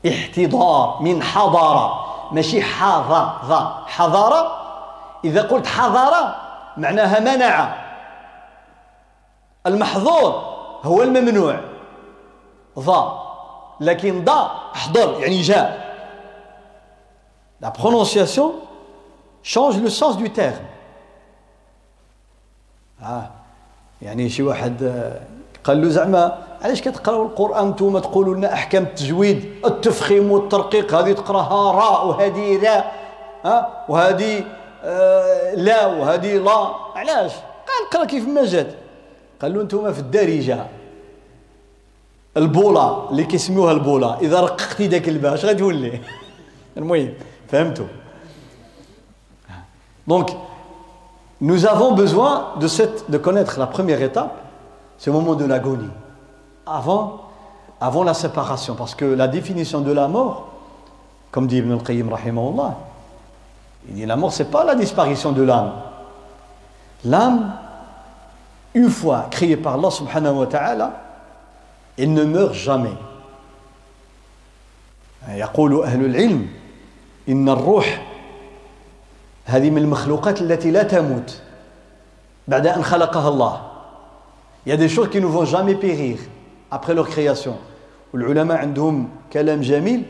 احتضار 0.08 0.98
من 1.00 1.22
حضارة. 1.22 2.06
ماشي 2.32 2.62
حضارة. 2.62 3.84
حضارة؟ 3.86 4.52
إذا 5.24 5.42
قلت 5.42 5.66
حضارة 5.66 6.36
معناها 6.76 7.20
منع. 7.20 7.74
المحظور 9.66 10.42
هو 10.84 11.02
الممنوع. 11.02 11.60
ضا. 12.78 13.26
لكن 13.80 14.24
ضا 14.24 14.50
حضر 14.74 15.20
يعني 15.20 15.42
جاء. 15.42 15.86
La 17.62 17.70
prononciation 17.70 18.52
change 19.42 19.78
le 19.78 19.88
sens 19.88 20.16
du 20.18 20.30
terme. 20.30 20.66
Ah, 23.02 23.30
يعني 24.02 24.28
شي 24.28 24.42
واحد 24.42 24.76
قال 25.64 25.82
له 25.82 25.88
زعما 25.88 26.45
علاش 26.66 26.80
كتقراو 26.80 27.22
القرآن 27.22 27.68
نتوما 27.68 28.00
تقولوا 28.00 28.34
لنا 28.34 28.52
أحكام 28.52 28.82
التجويد 28.82 29.44
التفخيم 29.64 30.32
والترقيق 30.32 30.94
هذه 30.94 31.12
تقراها 31.12 31.72
راء 31.72 32.06
وهذه 32.06 32.62
راء 32.62 32.92
ها؟ 33.44 33.84
وهذه 33.88 34.44
آه 34.84 35.54
لا 35.54 35.86
وهذه 35.86 36.36
لا. 36.36 36.70
علاش؟ 36.96 37.32
قال 37.66 37.90
قرا 37.92 38.04
كيف 38.04 38.28
ما 38.28 38.44
جات. 38.44 38.74
قال 39.42 39.54
له 39.54 39.62
أنتم 39.62 39.92
في 39.92 39.98
الدارجة. 39.98 40.66
البوله 42.36 43.10
اللي 43.10 43.24
كيسميوها 43.24 43.72
البوله 43.72 44.20
إذا 44.20 44.40
رققتي 44.40 44.86
داك 44.86 45.08
الباء 45.08 45.34
اش 45.34 45.44
غتولي. 45.44 46.00
المهم 46.78 47.14
فهمتوا 47.48 47.86
دونك 50.08 50.30
nous 51.40 51.66
avons 51.66 51.92
besoin 51.92 52.54
de 52.60 52.66
cette 52.66 53.10
de 53.10 53.18
connaître 53.18 53.58
la 53.58 53.66
première 53.66 54.00
étape 54.00 54.34
le 55.06 55.12
moment 55.12 55.34
de 55.34 55.44
l'agonie. 55.44 55.90
avant 56.65 57.21
avant 57.79 58.03
la 58.03 58.13
séparation 58.13 58.75
parce 58.75 58.93
que 58.95 59.05
la 59.05 59.27
définition 59.27 59.81
de 59.81 59.91
la 59.91 60.07
mort 60.07 60.49
comme 61.31 61.47
dit 61.47 61.57
Ibn 61.57 61.71
al-Qayyim 61.73 62.09
rahimahullah 62.09 62.77
il 63.89 63.95
dit 63.95 64.05
la 64.05 64.15
mort 64.15 64.31
c'est 64.31 64.51
pas 64.51 64.63
la 64.63 64.75
disparition 64.75 65.31
de 65.31 65.41
l'âme 65.41 65.73
l'âme 67.05 67.53
une 68.73 68.89
fois 68.89 69.27
créée 69.31 69.57
par 69.57 69.73
Allah 69.75 69.91
subhanahu 69.91 70.35
wa 70.35 70.47
ta'ala 70.47 70.91
il 71.97 72.13
ne 72.13 72.23
meurt 72.23 72.53
jamais 72.53 72.95
يقول 75.29 75.83
أهل 75.83 76.05
العلم 76.05 76.47
إن 77.29 77.49
الروح 77.49 78.01
هذه 79.45 79.69
من 79.69 79.77
المخلوقات 79.77 80.41
التي 80.41 80.71
لا 80.71 80.83
تموت 80.83 81.41
بعد 82.47 82.67
أن 82.67 82.83
خلقها 82.83 83.29
الله 83.29 83.61
Il 84.65 84.69
y 84.69 84.73
a 84.73 84.77
des 84.77 84.89
choses 84.89 85.09
qui 85.09 85.19
ne 85.19 85.25
vont 85.25 85.45
jamais 85.45 85.75
périr 85.75 86.19
Après 86.70 86.94
leur 86.94 87.08
création. 87.08 87.56
والعلماء 88.14 88.56
عندهم 88.56 89.08
كلام 89.32 89.60
جميل 89.60 90.02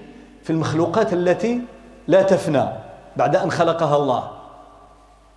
في 0.43 0.51
المخلوقات 0.51 1.13
التي 1.13 1.61
لا 2.09 2.23
تفنى 2.23 2.65
بعد 3.17 3.37
أن 3.37 3.51
خلقها 3.51 3.97
الله. 3.97 4.23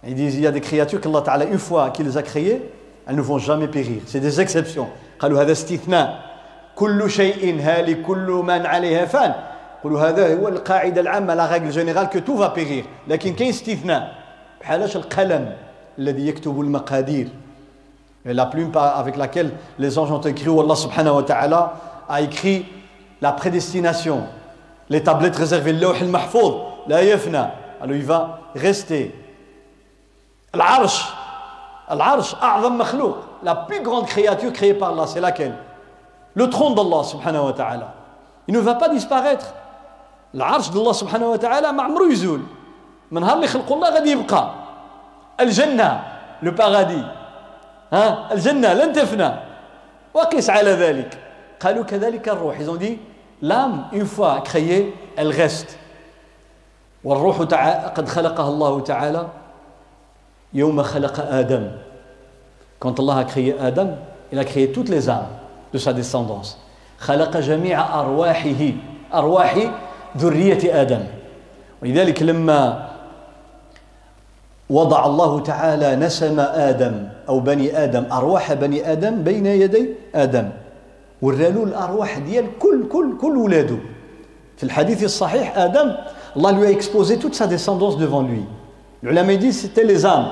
Ils 0.07 0.15
disent 0.15 0.35
il 0.35 0.41
y 0.41 0.47
a 0.47 0.51
des 0.51 0.61
créatures 0.61 1.01
qu'Allah 1.01 1.21
Ta'ala 1.21 1.45
une 1.45 1.57
fois 1.57 1.89
qu'il 1.89 2.05
les 2.05 2.17
a 2.17 2.23
créées, 2.23 2.71
elles 3.07 3.15
ne 3.15 3.21
vont 3.21 3.37
jamais 3.37 3.67
périr. 3.67 4.01
C'est 4.05 4.19
des 4.19 4.39
exceptions. 4.39 4.87
قالوا 5.19 5.41
هذا 5.41 5.51
استثناء 5.51 6.29
كل 6.75 7.09
شيء 7.09 7.61
هالك 7.61 8.01
كل 8.01 8.27
من 8.47 8.65
عليها 8.65 9.05
فان 9.05 9.33
قولوا 9.83 10.01
هذا 10.01 10.39
هو 10.39 10.47
القاعدة 10.47 11.01
العامة 11.01 11.33
لا 11.35 11.47
règle 11.47 11.71
générale 11.71 12.09
que 12.09 12.19
tout 12.19 12.37
va 12.37 12.49
périr 12.49 12.85
لكن 13.07 13.33
كاين 13.33 13.49
استثناء 13.49 14.15
بحالاش 14.61 14.95
القلم 14.95 15.53
الذي 15.99 16.27
يكتب 16.27 16.61
المقادير 16.61 17.27
la 18.28 18.46
plume 18.46 18.72
avec 18.76 19.16
laquelle 19.16 19.52
les 19.78 19.98
anges 19.98 20.10
ont 20.10 20.20
écrit 20.20 20.48
où 20.48 20.60
Allah 20.60 20.76
subhanahu 20.76 21.16
wa 21.16 21.22
ta'ala 21.22 21.74
a 22.08 22.20
écrit 22.20 22.66
la 23.20 23.32
prédestination 23.32 24.24
les 24.88 25.02
tablettes 25.02 25.36
réservées 25.36 25.72
le 25.72 25.88
al-mahfouz 25.88 26.54
la 26.86 27.04
yafna 27.04 27.52
alors 27.82 27.96
il 27.96 28.04
va 28.04 28.40
rester 28.54 29.14
l'arsh 30.54 31.12
l'arsh 31.90 32.34
a'zam 32.40 32.76
makhlouq 32.76 33.14
la 33.42 33.54
plus 33.54 33.82
grande 33.82 34.06
créature 34.06 34.52
créée 34.52 34.74
par 34.74 34.90
Allah 34.90 35.06
c'est 35.06 35.20
laquelle 35.20 35.54
le 36.34 36.50
trône 36.50 36.74
d'Allah 36.74 37.04
subhanahu 37.04 37.44
wa 37.44 37.52
ta'ala. 37.52 37.94
Il 38.48 38.54
ne 38.54 38.60
va 38.60 38.74
pas 38.74 38.88
disparaître. 38.88 39.54
العرش 40.34 40.70
d'Allah 40.74 40.92
سبحانه 40.92 41.30
وتعالى 41.30 41.72
ما 41.72 41.82
عمرو 41.82 42.10
يزول 42.10 42.42
من 43.10 43.20
نهار 43.20 43.36
اللي 43.36 43.46
خلقوا 43.46 43.76
الله 43.76 43.90
غادي 43.94 44.10
يبقى 44.10 44.50
الجنة 45.40 46.02
لو 46.42 46.50
بارادي 46.50 47.02
ها؟ 47.93 48.33
الجنة 48.33 48.73
لن 48.73 48.93
تفنى. 48.93 49.31
وقس 50.13 50.49
على 50.49 50.71
ذلك. 50.71 51.17
قالوا 51.59 51.83
كذلك 51.83 52.29
الروح. 52.29 52.59
Ils 52.59 52.69
ont 52.69 52.75
dit 52.75 52.99
l'âme 53.41 53.85
une 53.91 54.05
fois 54.05 54.41
créée 54.41 54.93
elle 55.17 55.31
reste. 55.31 55.77
والروح 57.03 57.37
قد 57.95 58.09
خلقها 58.09 58.49
الله 58.49 58.79
تعالى 58.81 59.27
يوم 60.53 60.83
خلق 60.83 61.19
آدم. 61.19 61.71
Quand 62.79 62.99
Allah 62.99 63.17
a 63.17 63.23
créé 63.23 63.55
Adam 63.59 63.89
il 64.31 64.39
a 64.39 64.45
créé 64.45 64.71
toutes 64.71 64.89
les 64.89 65.09
âmes 65.09 65.27
de 65.73 65.77
sa 65.77 65.93
descendance. 65.93 66.57
خلق 66.99 67.37
جميع 67.37 67.99
أرواحه 67.99 68.73
أرواح 69.13 69.55
ذرية 70.17 70.81
آدم. 70.81 71.03
ولذلك 71.81 72.21
لما 72.23 72.88
وضع 74.69 75.05
الله 75.05 75.39
تعالى 75.39 75.95
نسم 75.95 76.39
آدم 76.39 77.07
أو 77.29 77.39
بني 77.39 77.83
آدم 77.83 78.05
أرواح 78.11 78.53
بني 78.53 78.91
آدم 78.91 79.23
بين 79.23 79.45
يدي 79.45 79.89
آدم. 80.15 80.49
ورالو 81.21 81.63
الأرواح 81.63 82.17
ديال 82.17 82.45
كل 82.59 82.87
كل 82.91 83.17
كل 83.21 83.37
ولاده 83.37 83.77
في 84.57 84.63
الحديث 84.63 85.03
الصحيح 85.03 85.57
آدم 85.57 85.95
الله 86.37 86.51
lui 86.51 86.67
a 86.67 87.17
toute 87.17 87.35
sa 87.35 87.47
descendance 87.47 87.97
devant 87.97 88.21
lui. 88.21 88.45
العلماء 89.03 89.39
disent 89.39 89.61
c'était 89.61 89.83
les 89.83 90.05
âmes. 90.05 90.27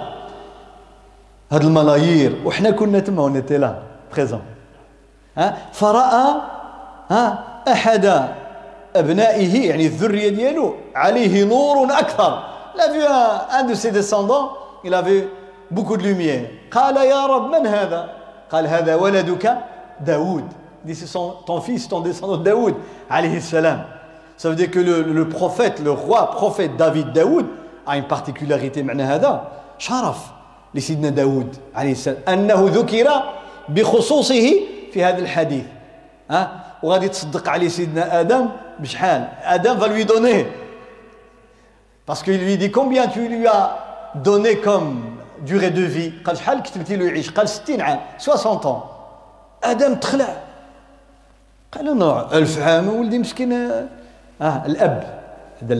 هاد 1.51 1.63
الملايير 1.63 2.35
وحنا 2.45 2.71
كنا 2.71 2.99
تما 2.99 3.29
on 3.29 3.35
était 3.35 3.57
là 3.57 3.75
présent 4.11 4.41
فرأى 5.71 6.25
ها؟ 7.09 7.43
أحد 7.67 8.27
أبنائه 8.95 9.69
يعني 9.69 9.85
الذرية 9.85 10.29
ديالو 10.29 10.73
عليه 10.95 11.43
نور 11.43 11.87
أكثر 12.79 12.87
l'a 12.87 12.91
vu 12.91 13.59
un 13.59 13.67
de 13.67 13.73
ses 13.73 13.89
descendants 13.89 14.47
il 14.83 14.93
avait 14.93 15.27
beaucoup 15.71 15.97
de 15.97 16.03
lumière 16.03 16.47
قال 16.71 16.97
يا 16.97 17.25
رب 17.25 17.49
من 17.51 17.67
هذا 17.67 18.09
قال 18.51 18.67
هذا 18.67 18.95
ولدك 18.95 19.57
داود 20.05 20.43
dit 20.85 20.95
c'est 20.95 21.07
ton 21.45 21.59
fils 21.61 21.87
ton 21.89 21.99
descendant 22.01 22.37
Daoud 22.37 22.75
alayhi 23.09 23.41
salam 23.41 23.83
ça 24.37 24.49
veut 24.49 24.55
dire 24.55 24.71
que 24.71 24.79
le, 24.79 25.01
le 25.01 25.27
prophète 25.29 25.79
le 25.83 25.91
roi 25.91 26.31
prophète 26.31 26.77
David 26.77 27.11
Daoud 27.13 27.45
a 27.85 27.97
une 27.97 28.05
particularité 28.07 28.83
معنى 28.83 29.03
هذا 29.03 29.47
شرف 29.77 30.17
لسيدنا 30.75 31.09
داود 31.09 31.55
عليه 31.75 31.91
السلام 31.91 32.17
أنه 32.27 32.69
ذكر 32.73 33.07
بخصوصه 33.69 34.53
في 34.93 35.03
هذا 35.03 35.19
الحديث 35.19 35.65
ها 36.31 36.63
وغادي 36.83 37.07
تصدق 37.09 37.49
عليه 37.49 37.67
سيدنا 37.69 38.19
آدم 38.19 38.47
بشحال 38.79 39.27
آدم 39.43 39.79
va 39.79 39.87
lui 39.87 40.05
donner 40.05 40.45
parce 42.06 42.22
qu'il 42.22 42.38
lui 42.44 42.56
dit 42.58 42.70
combien 42.70 43.06
tu 43.06 43.28
lui 43.28 43.46
as 43.46 43.78
donné 44.14 44.56
comme 44.58 45.00
durée 45.40 45.70
de 45.70 45.82
vie 45.82 46.12
قال 46.24 46.36
شحال 46.36 46.62
كتبتي 46.62 46.96
له 46.96 47.04
يعيش 47.06 47.30
قال 47.30 47.48
60 47.48 47.80
عام 47.80 48.00
60 48.18 48.66
ans 48.66 48.82
ادم 49.64 49.94
تخلع 49.94 50.42
قال 51.72 51.98
له 51.98 52.28
1000 52.32 52.62
عام 52.62 52.88
ولدي 52.88 53.18
مسكين 53.18 53.52
اه 53.52 54.62
الاب 54.66 55.22
هذا 55.62 55.78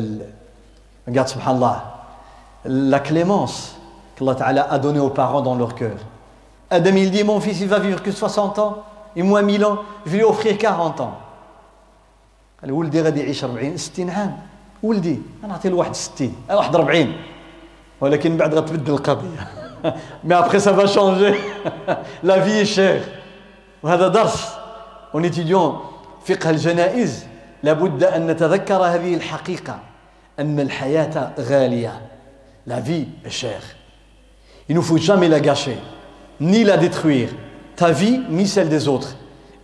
regarde 1.09 1.27
سبحان 1.27 1.57
الله 1.57 1.81
la 2.65 3.01
clémence 3.01 3.77
qu'Allah 4.17 4.35
Ta'ala 4.37 4.73
a 4.73 4.79
donné 4.79 5.01
aux 5.01 5.11
parents 5.11 5.41
dans 5.43 5.57
leur 5.57 5.75
cœur 5.75 5.97
Adam 6.71 6.95
il 6.97 7.11
dit 7.11 7.25
mon 7.25 7.41
fils 7.41 7.61
il 7.61 7.69
va 7.69 7.79
vivre 7.79 8.03
que 8.03 8.11
60 8.13 8.59
ans 8.59 8.85
et 9.17 9.23
moi 9.23 9.43
1000 9.43 9.65
ans 9.65 9.79
je 10.07 10.11
vais 10.11 10.19
lui 10.19 10.25
offrir 10.25 10.57
40 10.59 11.01
ans 11.01 11.15
قال 12.63 12.73
ولدي 12.73 13.03
غادي 13.03 13.21
يعيش 13.21 13.45
40 13.45 13.77
60 13.77 14.11
عام 14.11 14.37
ولدي 14.84 15.20
أنا 15.44 15.52
نعطي 15.52 15.70
له 15.70 15.76
واحد 15.76 15.96
60 15.96 16.36
واحد 16.50 16.76
40 16.76 17.14
ولكن 18.02 18.38
بعد 18.38 18.56
غتبدل 18.56 18.94
القضية. 18.94 19.48
mais 20.24 20.36
après 20.36 20.74
ça 20.74 20.80
va 20.80 20.86
changer 20.86 21.36
la 22.24 22.42
vie 22.42 22.66
est 22.66 22.79
chère 22.79 23.02
وهذا 23.84 24.08
درس. 24.08 24.48
en 25.14 25.24
étudiant 25.24 25.80
فقه 26.26 26.50
الجنائز 26.50 27.26
لابد 27.64 28.04
ان 28.04 28.28
نتذكر 28.28 28.76
هذه 28.76 29.16
الحقيقة 29.16 29.80
أن 30.40 30.60
الحياة 30.60 31.32
غالية. 31.40 32.02
la 32.66 32.82
vie 32.82 33.06
est 33.28 33.40
chère 33.41 33.62
il 34.70 34.76
ne 34.76 34.82
faut 34.82 34.98
jamais 34.98 35.30
la 35.30 35.40
gâcher 35.40 35.78
ni 36.42 36.66
la 36.66 36.76
détruire. 36.76 37.30
Ta 37.78 37.92
vie 37.92 38.20
ni 38.30 38.46
celle 38.46 38.70
des 38.70 38.88
autres. 38.88 39.16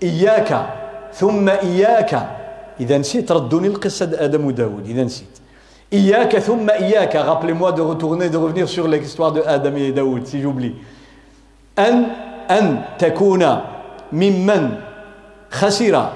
إياك 0.03 0.69
ثم 1.13 1.49
إياك 1.49 2.29
إذا 2.79 2.97
نسيت 2.97 3.31
ردوني 3.31 3.67
القصة 3.67 4.11
آدم 4.13 4.45
وداود 4.45 4.89
إذا 4.89 5.03
نسيت. 5.03 5.39
إياك 5.93 6.39
ثم 6.39 6.69
إياك. 6.69 7.15
rappelez-moi 7.15 7.69
de 7.69 7.89
retourner 7.89 8.27
de 8.27 8.47
revenir 8.47 8.65
sur 8.65 8.87
l'histoire 8.87 9.29
de 9.29 9.41
آدم 9.41 9.73
وداود 9.73 10.25
si 10.25 10.41
j'oublie 10.41 10.73
أن 11.79 12.05
أن 12.51 12.83
تكون 12.99 13.59
ممن 14.11 14.69
خسر 15.51 16.09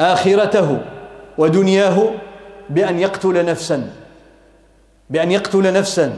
آخرته 0.00 0.80
ودنياه 1.38 2.10
بأن 2.70 2.98
يقتل 2.98 3.44
نفسا. 3.44 3.90
بأن 5.10 5.32
يقتل 5.32 5.72
نفسا. 5.72 6.12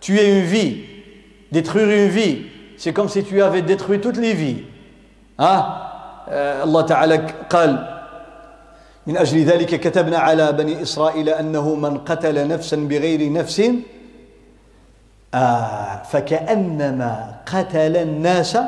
Tu 0.00 0.18
es 0.18 0.28
une 0.28 0.44
vie. 0.44 0.84
Détruire 1.52 1.88
une 1.88 2.08
vie. 2.08 2.46
C'est 2.76 2.92
comme 2.92 3.08
si 3.08 3.22
tu 3.22 3.40
avais 3.42 3.62
détruit 3.62 4.00
toutes 4.00 4.16
les 4.16 4.32
vies. 4.32 4.64
Hein? 5.38 5.66
Euh, 6.30 6.64
Allah 6.64 6.82
Ta'ala 6.84 7.16
قال 7.50 7.91
من 9.06 9.16
أجل 9.16 9.44
ذلك 9.44 9.80
كتبنا 9.80 10.18
على 10.18 10.52
بني 10.52 10.82
إسرائيل 10.82 11.28
أنه 11.28 11.74
من 11.74 11.98
قتل 11.98 12.48
نفسا 12.48 12.76
بغير 12.76 13.32
نفس 13.32 13.62
آه 15.34 16.02
فكأنما 16.02 17.34
قتل 17.46 17.96
الناس 17.96 18.58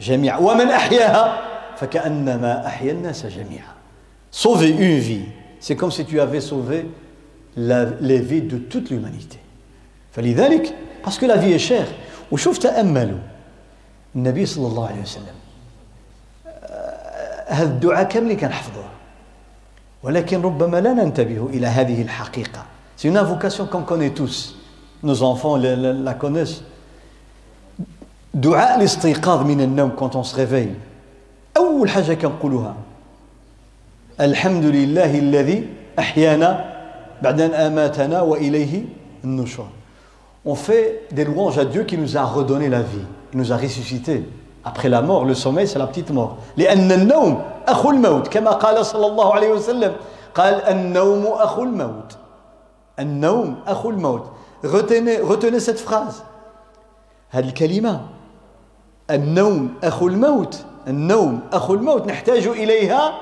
جميعا. 0.00 0.38
ومن 0.38 0.68
أحياها؟ 0.68 1.40
فكأنما 1.76 2.66
أحيا 2.66 2.92
الناس 2.92 3.26
جميعا. 3.26 3.74
Sauver 4.30 4.68
une 4.68 4.98
vie. 4.98 5.24
C'est 5.60 5.76
comme 5.76 5.90
si 5.90 6.04
tu 6.04 6.20
avais 6.20 6.40
sauvé 6.40 6.86
la, 7.56 7.84
les 8.00 8.20
vies 8.20 8.42
de 8.42 8.58
toute 8.58 8.90
l'humanité. 8.90 9.38
فلذلك 10.12 10.74
parce 11.02 11.18
que 11.18 11.26
la 11.26 11.36
vie 11.36 11.52
est 11.52 11.58
chère. 11.58 11.88
وشوف 12.32 12.58
تأملوا 12.58 13.18
النبي 14.16 14.46
صلى 14.46 14.66
الله 14.66 14.86
عليه 14.88 15.02
وسلم 15.02 15.34
هذا 17.48 17.64
الدعاء 17.64 18.04
كامل 18.04 18.34
كان 18.34 18.52
حفظه؟ 18.52 18.99
ولكن 20.03 20.41
ربما 20.41 20.81
لا 20.81 20.93
ننتبه 20.93 21.49
إلى 21.53 21.67
هذه 21.67 22.01
الحقيقة 22.01 22.65
C'est 22.97 23.07
une 23.09 23.17
invocation 23.17 23.65
qu'on 23.65 23.81
connaît 23.83 24.11
tous. 24.11 24.55
Nos 25.03 25.21
enfants 25.23 25.57
la, 25.57 25.75
la, 25.75 25.93
la 25.93 26.13
connaissent. 26.13 26.63
دعاء 28.33 28.77
الاستيقاظ 28.79 29.41
من 29.45 29.61
النوم 29.61 29.91
quand 29.97 30.15
on 30.15 30.23
se 30.23 30.35
réveille. 30.35 30.75
أول 31.57 31.89
حاجة 31.89 32.13
كنقولها 32.13 32.75
الحمد 34.21 34.65
لله 34.65 35.19
الذي 35.19 35.67
أحيانا 35.99 36.75
بعد 37.21 37.41
أن 37.41 37.53
أماتنا 37.53 38.21
وإليه 38.21 38.83
النشور. 39.23 39.67
On 40.45 40.55
fait 40.55 41.07
des 41.11 41.25
louanges 41.25 41.57
à 41.57 41.65
Dieu 41.65 41.83
qui 41.83 41.97
nous 41.97 42.15
a 42.17 42.23
redonné 42.23 42.69
la 42.69 42.81
vie, 42.81 43.05
il 43.33 43.39
nous 43.39 43.51
a 43.51 43.57
ressuscité. 43.57 44.23
Après 44.64 44.88
la 44.90 45.00
mort, 45.00 45.24
le 45.24 45.34
sommeil, 45.34 45.66
c'est 45.66 45.78
la 45.78 45.86
petite 45.86 46.10
mort. 46.10 46.36
لأن 46.56 46.92
النوم 46.92 47.42
أخو 47.68 47.90
الموت 47.90 48.28
كما 48.28 48.50
قال 48.50 48.86
صلى 48.86 49.06
الله 49.06 49.34
عليه 49.34 49.50
وسلم. 49.50 49.96
قال 50.34 50.54
النوم 50.54 51.26
أخو 51.26 51.62
الموت. 51.62 52.16
النوم 52.98 53.56
أخو 53.66 53.90
الموت. 53.90 54.24
Retenez, 54.62 55.22
retenez 55.22 55.60
cette 55.60 55.80
phrase. 55.80 56.22
هذه 57.30 57.48
الكلمة. 57.48 58.00
النوم 59.10 59.74
أخو 59.84 60.08
الموت. 60.08 60.64
النوم 60.88 61.40
أخو 61.52 61.74
الموت. 61.74 62.06
نحتاج 62.06 62.46
إليها 62.46 63.12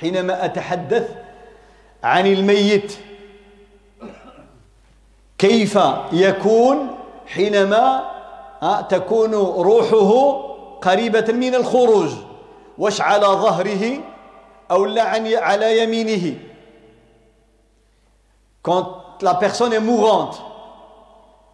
حينما 0.00 0.44
أتحدث 0.44 1.08
عن 2.04 2.26
الميت. 2.26 2.98
كيف 5.38 5.78
يكون 6.12 6.76
حينما 7.26 8.02
تكون 8.88 9.34
روحه 9.34 10.53
قريبة 10.84 11.32
من 11.32 11.54
الخروج 11.54 12.10
واش 12.78 13.00
على 13.00 13.26
ظهره 13.26 14.00
أو 14.70 14.84
لا 14.84 15.02
على 15.38 15.78
يمينه. 15.82 16.34
Quand 18.62 18.86
la 19.20 19.34
personne 19.34 19.72
est 19.72 19.80
mourante 19.80 20.42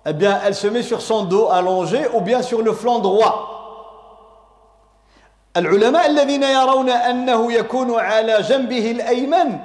eh 0.07 0.13
bien 0.13 0.41
elle 0.45 0.55
se 0.55 0.67
met 0.67 0.83
sur 0.83 1.03
son 1.03 1.25
dos 1.25 1.51
allongé 1.51 2.07
ou 2.15 2.21
bien 2.21 2.43
sur 2.43 2.63
le 2.63 2.73
flanc 2.73 3.01
droit. 3.01 3.47
العلماء 5.57 6.07
الذين 6.07 6.43
يرون 6.43 6.91
أنه 6.91 7.53
يكون 7.53 8.01
على 8.01 8.43
جنبه 8.43 8.91
الأيمن 8.91 9.59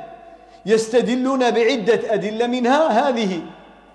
يستدلون 0.65 1.51
بعدة 1.51 2.13
أدلة 2.13 2.47
منها 2.47 3.09
هذه 3.09 3.41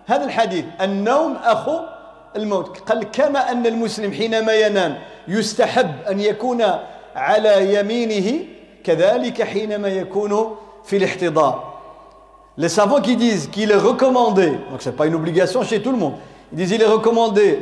هذا 0.06 0.24
الحديث. 0.24 0.64
النوم 0.80 1.36
أخو 1.36 1.78
الموت 2.35 2.89
قال 2.89 3.03
كما 3.11 3.51
أن 3.51 3.65
المسلم 3.65 4.11
حينما 4.11 4.53
ينام 4.53 4.97
يستحب 5.27 5.91
أن 6.09 6.19
يكون 6.19 6.63
على 7.15 7.75
يمينه 7.79 8.45
كذلك 8.83 9.43
حينما 9.43 9.87
يكون 9.87 10.55
في 10.83 10.97
الاحتضار 10.97 11.75
Les 12.57 12.69
savants 12.69 13.01
qui 13.01 13.17
disent 13.17 13.47
qu'il 13.47 13.69
est 13.69 13.75
recommandé, 13.75 14.51
donc 14.71 14.81
ce 14.81 14.87
n'est 14.87 14.95
pas 14.95 15.07
une 15.07 15.15
obligation 15.15 15.61
chez 15.63 15.81
tout 15.81 15.91
le 15.91 15.97
monde, 15.97 16.13
ils 16.53 16.57
disent 16.57 16.71
qu'il 16.71 16.81
est 16.81 16.85
recommandé 16.85 17.61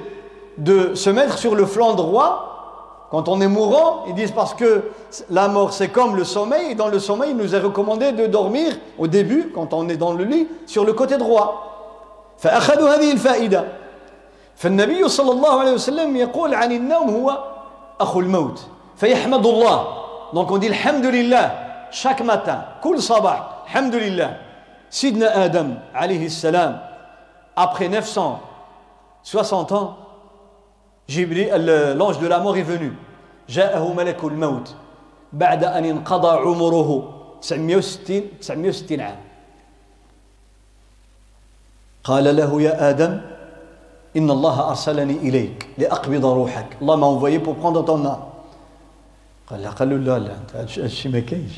de 0.59 0.93
se 0.93 1.09
mettre 1.09 1.39
sur 1.39 1.55
le 1.55 1.65
flanc 1.65 1.93
droit 1.95 3.07
quand 3.09 3.27
on 3.27 3.41
est 3.41 3.47
mourant. 3.47 4.03
Ils 4.07 4.13
disent 4.13 4.31
parce 4.31 4.53
que 4.53 4.91
la 5.31 5.47
mort 5.47 5.73
c'est 5.73 5.87
comme 5.87 6.15
le 6.15 6.23
sommeil, 6.23 6.71
et 6.71 6.75
dans 6.75 6.89
le 6.89 6.99
sommeil 6.99 7.31
il 7.31 7.37
nous 7.37 7.55
est 7.55 7.59
recommandé 7.59 8.11
de 8.11 8.27
dormir 8.27 8.73
au 8.99 9.07
début, 9.07 9.51
quand 9.53 9.73
on 9.73 9.89
est 9.89 9.97
dans 9.97 10.13
le 10.13 10.25
lit, 10.25 10.47
sur 10.67 10.85
le 10.85 10.93
côté 10.93 11.17
droit. 11.17 11.69
فأخذوا 12.37 12.95
هذه 12.95 13.11
الفائدة 13.11 13.63
فالنبي 14.58 15.08
صلى 15.08 15.32
الله 15.32 15.60
عليه 15.60 15.72
وسلم 15.72 16.16
يقول 16.16 16.54
عن 16.54 16.72
النوم 16.72 17.10
هو 17.10 17.44
أخو 18.00 18.20
الموت 18.20 18.66
فيحمد 18.96 19.46
الله. 19.46 19.78
Donc 20.34 20.50
on 20.50 20.58
dit 20.58 20.68
alhamdulillah. 20.68 21.46
Chaque 21.90 22.20
matin 22.20 22.82
كل 22.82 22.98
صباح 22.98 23.70
alhamdulillah. 23.70 24.30
سيدنا 24.90 25.44
آدم 25.44 25.78
عليه 25.94 26.26
السلام 26.26 26.80
après 27.56 27.88
960 27.88 29.72
ans 29.72 29.96
l'ange 31.94 32.18
de 32.18 32.26
la 32.26 32.38
mort 32.40 32.56
est 32.56 32.62
venu. 32.62 32.92
جاءه 33.48 33.92
ملك 33.92 34.24
الموت. 34.24 34.74
بعد 35.32 35.64
أن 35.64 35.84
انقضى 35.84 36.38
عمره 36.38 37.14
960 37.40 38.22
960 38.40 39.00
عام. 39.00 39.16
قال 42.04 42.36
له 42.36 42.62
يا 42.62 42.90
آدم 42.90 43.20
إن 44.16 44.30
الله 44.30 44.68
أرسلني 44.70 45.16
إليك 45.16 45.68
لأقبض 45.78 46.24
روحك. 46.24 46.66
الله 46.82 46.96
m'a 46.96 47.12
envoyé 47.12 47.38
pour 47.38 47.52
prendre 47.52 47.82
ton 47.82 48.16
قال 49.50 49.62
له 49.62 49.84
لا 49.84 50.18
لا 50.18 50.18
لا 50.18 50.36
هادشي 50.54 51.08
ما 51.08 51.20
كاينش. 51.20 51.52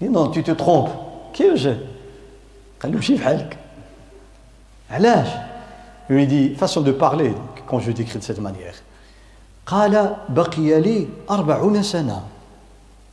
لي 0.00 0.08
non 0.08 0.26
tu 0.32 0.42
te 0.42 0.54
trompes 0.54 0.88
كي 1.34 1.54
جي 1.54 1.76
قال 2.82 2.92
له 2.92 2.98
مشي 2.98 3.14
بحالك 3.14 3.58
علاش؟ 4.90 5.28
يقول 6.10 6.28
لي 6.28 6.54
façon 6.54 6.84
de 6.84 6.92
parler 6.92 7.34
quand 7.68 7.80
je 7.80 7.92
décris 7.92 8.20
cette 8.20 8.40
manière 8.40 8.74
قال 9.66 10.16
بقي 10.28 10.80
لي 10.80 11.08
40 11.30 11.82
سنة. 11.82 12.22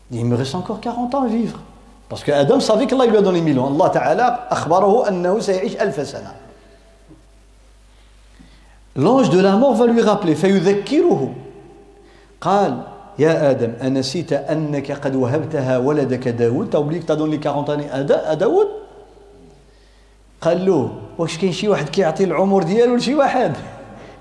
Il 0.10 0.26
me 0.26 0.36
reste 0.36 0.56
encore 0.56 0.80
40 0.80 1.16
ans 1.16 1.24
à 1.24 1.28
vivre. 1.28 1.60
Parce 2.08 2.24
que 2.24 2.32
Adam 2.32 2.62
savait 2.62 2.88
qu'Allah 2.88 3.08
lui 3.08 3.18
a 3.18 3.22
donné 3.22 3.42
1000 3.42 3.60
ans. 3.60 3.68
الله 3.74 3.90
تعالى, 3.90 4.48
أخبره 4.50 5.04
أنه 5.06 5.42
سيعيش 5.42 5.76
ألف 5.78 6.06
سنة. 6.06 6.34
L'ange 8.98 9.30
de 9.30 9.40
la 9.40 9.56
mort 9.56 9.76
va 9.76 9.86
lui 9.88 10.02
rappeler 10.02 10.36
قال 12.42 12.84
يا 13.20 13.52
آدم 13.52 13.74
أنسيت 13.82 14.34
أنك 14.34 14.92
قد 14.92 15.16
وهبتها 15.16 15.78
ولدك 15.78 16.36
t'as 16.72 16.78
oublié 16.78 17.00
que 17.00 17.06
t'as 17.06 17.16
donné 17.16 17.40
40 17.40 17.70
années 17.70 17.90
à 17.92 18.36
داود 18.36 18.68
قال 20.42 20.66
له 20.66 20.92
واش 21.18 21.38
كاين 21.38 21.52
شي 21.52 21.68
واحد 21.68 21.90
كيعطي 21.90 22.24
العمر 22.24 22.64
ديالو 22.64 22.96
لشي 22.96 23.16
واحد؟ 23.16 23.54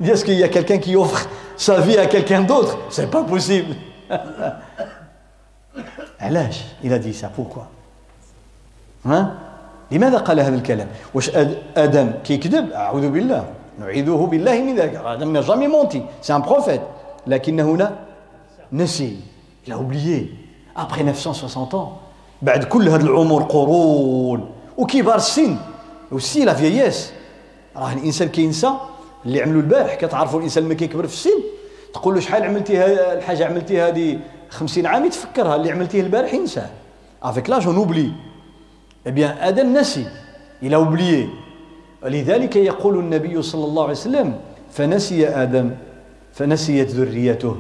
dis 0.01 0.13
est-ce 0.13 0.23
qu'il 0.23 0.31
y 0.31 0.47
a 0.47 0.50
quelqu'un 0.50 0.79
qui 0.79 0.91
offre 0.91 1.29
sa 1.57 1.81
vie 1.81 2.03
à 2.03 2.05
quelqu'un 2.05 2.47
d'autre 2.47 2.79
c'est 2.91 3.07
pas 3.07 3.21
possible 3.21 3.77
علاش؟ 6.21 6.61
A 6.85 6.99
dit 6.99 7.13
ça. 7.13 7.29
Pourquoi 7.29 7.67
ها 9.05 9.39
لماذا 9.91 10.19
قال 10.19 10.41
هذا 10.41 10.55
الكلام؟ 10.55 10.89
واش 11.15 11.31
آدم 11.77 12.13
كيكذب؟ 12.25 12.73
أعوذ 12.73 13.09
بالله. 13.09 13.45
نعيذه 13.79 14.29
بالله 14.31 14.63
من 14.63 14.77
ذلك. 14.77 14.95
آدم 14.95 15.33
n'a 15.33 15.43
jamais 15.43 15.69
menti 15.69 16.03
c'est 16.23 16.33
un 16.33 16.41
prophète. 16.41 16.81
لكنه 17.27 17.77
لا. 17.77 17.93
نسي. 18.73 19.17
A 19.69 19.77
oublié. 19.79 20.31
Après 20.77 21.03
960 21.03 21.75
ans. 21.75 21.89
بعد 22.43 22.65
كل 22.65 22.89
هذا 22.89 23.03
العمر 23.03 23.43
قرون. 23.43 24.51
وكبار 24.79 25.17
السن. 25.17 25.57
و 26.13 26.18
c'est 26.18 26.45
la 26.45 26.55
vieillesse. 26.55 27.13
راه 27.77 27.93
الإنسان 27.93 28.29
كينسى 28.29 28.71
اللي 29.27 29.43
عملوا 29.43 29.61
البارح 29.61 29.95
كتعرفوا 29.95 30.39
الإنسان 30.39 30.65
ما 30.65 30.75
كيكبر 30.75 31.07
في 31.07 31.15
السن. 31.15 31.41
تقول 31.95 32.15
له 32.15 32.21
شحال 32.21 32.43
عملتي 32.43 32.85
الحاجة 33.13 33.47
عملتي 33.47 33.81
هذه 33.81 34.19
50 34.51 34.87
عام؟ 34.87 35.05
يتفكرها 35.05 35.57
اللي 35.57 35.71
عملتيه 35.71 36.01
البارح 36.01 36.35
ينساه. 36.35 36.71
Avec 37.23 37.51
l'âge 37.51 37.67
on 37.67 37.77
oublie 37.77 38.13
Eh 39.07 39.13
bien, 39.13 39.37
Adam 39.41 39.71
نسي, 39.71 40.05
il 40.61 40.75
oublié. 40.75 41.29
لذلك 42.07 42.57
يقول 42.57 42.99
النبي 42.99 43.43
صلى 43.43 43.65
الله 43.65 43.83
عليه 43.83 43.93
وسلم 43.93 44.35
فنسي 44.73 45.29
آدم 45.29 45.71
فنسيت 46.33 46.91
ذريته 46.91 47.57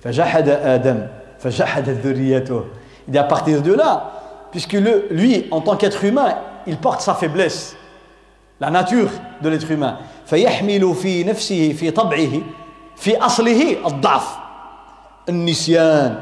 فجحد 0.00 0.48
آدم 0.48 1.06
فجحدت 1.38 2.06
ذريته. 2.06 2.64
Et 3.12 3.18
à 3.18 3.24
partir 3.24 3.62
de 3.62 3.72
là, 3.72 4.12
puisque 4.50 4.72
le, 4.72 5.06
lui, 5.10 5.46
en 5.50 5.60
tant 5.60 5.76
qu'être 5.76 6.04
humain, 6.04 6.34
il 6.66 6.76
porte 6.76 7.00
sa 7.00 7.14
faiblesse, 7.14 7.76
la 8.60 8.70
nature 8.70 9.10
de 9.42 9.48
l'être 9.48 9.70
humain. 9.70 9.96
فيحمل 10.26 10.94
في 10.94 11.24
نفسه 11.24 11.72
في 11.72 11.90
طبعه 11.90 12.42
في 12.96 13.16
أصله 13.16 13.86
الضعف 13.86 14.36
النسيان. 15.28 16.18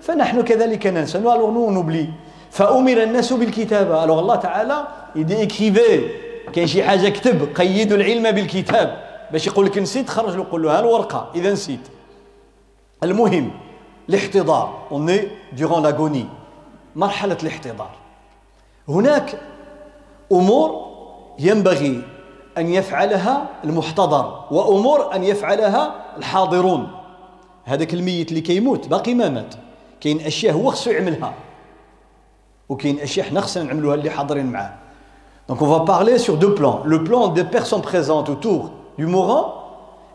فنحن 0.00 0.42
كذلك 0.42 0.86
ننسى. 0.86 1.18
Alors 1.18 1.52
nous 1.52 1.66
on 1.66 1.76
oublie. 1.76 2.08
فأمر 2.50 3.02
الناس 3.02 3.32
بالكتابة 3.32 4.04
alors 4.04 4.18
الله 4.18 4.36
تعالى 4.36 4.84
il 5.16 5.24
dit 5.24 5.34
écrivez 5.34 6.31
كاين 6.52 6.66
شي 6.66 6.84
حاجة 6.84 7.08
كتب 7.08 7.56
قيدوا 7.56 7.96
العلم 7.96 8.30
بالكتاب. 8.30 9.02
باش 9.32 9.46
يقول 9.46 9.66
لك 9.66 9.78
نسيت 9.78 10.10
خرج 10.10 10.36
له 10.36 10.46
قول 10.50 10.62
له 10.62 10.76
ها 10.76 10.80
الورقة 10.80 11.30
إذا 11.34 11.52
نسيت. 11.52 11.88
المهم 13.02 13.50
الاحتضار. 14.08 14.88
Est 14.90 15.58
durant 15.58 15.80
l'agonie. 15.80 16.26
مرحلة 16.96 17.36
الاحتضار. 17.42 17.90
هناك 18.88 19.40
أمور 20.32 20.92
ينبغي 21.38 22.02
أن 22.58 22.68
يفعلها 22.68 23.48
المحتضر 23.64 24.44
وأمور 24.50 25.14
أن 25.14 25.24
يفعلها 25.24 25.94
الحاضرون. 26.16 26.90
هذاك 27.64 27.94
الميت 27.94 28.28
اللي 28.28 28.40
كيموت 28.40 28.88
باقي 28.88 29.14
ما 29.14 29.28
مات. 29.28 29.54
كاين 30.00 30.20
أشياء 30.20 30.54
هو 30.54 30.70
خصو 30.70 30.90
يعملها. 30.90 31.34
وكاين 32.68 33.00
أشياء 33.00 33.26
حنا 33.26 33.40
خصنا 33.40 33.62
نعملوها 33.62 33.94
اللي 33.94 34.10
حاضرين 34.10 34.46
معاه. 34.46 34.81
Donc 35.47 35.61
on 35.61 35.67
va 35.67 35.85
parler 35.85 36.17
sur 36.17 36.37
deux 36.37 36.53
plans. 36.53 36.81
Le 36.85 37.03
plan 37.03 37.29
des 37.29 37.43
personnes 37.43 37.81
présentes 37.81 38.29
autour 38.29 38.71
du 38.97 39.05
mourant 39.05 39.53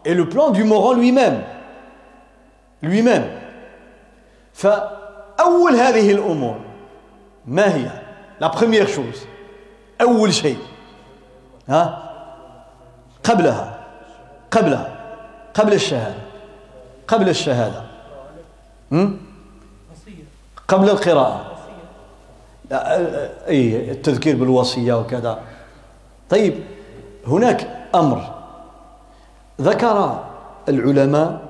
et 0.04 0.14
le 0.14 0.28
plan 0.28 0.50
du 0.50 0.64
mourant 0.64 0.92
lui-même. 0.92 1.42
Lui-même. 2.82 3.24
فأول 4.54 5.74
هذه 5.74 6.10
الأمور 6.10 6.56
ما 7.46 7.74
هي؟ 7.74 7.90
La 8.40 8.48
première 8.50 8.88
chose. 8.88 9.26
أول 10.00 10.34
شيء. 10.34 10.58
ها؟ 11.68 11.98
قبلها 13.24 13.78
قبلها 14.50 14.88
قبل 15.54 15.72
الشهادة 15.72 16.22
قبل 17.08 17.28
الشهادة 17.28 17.82
قبل 20.68 20.90
القراءة 20.90 21.45
أي 22.71 23.91
التذكير 23.91 24.35
بالوصية 24.35 24.93
وكذا. 24.93 25.39
طيب 26.29 26.53
هناك 27.27 27.87
أمر. 27.95 28.35
ذكر 29.61 30.23
العلماء 30.69 31.41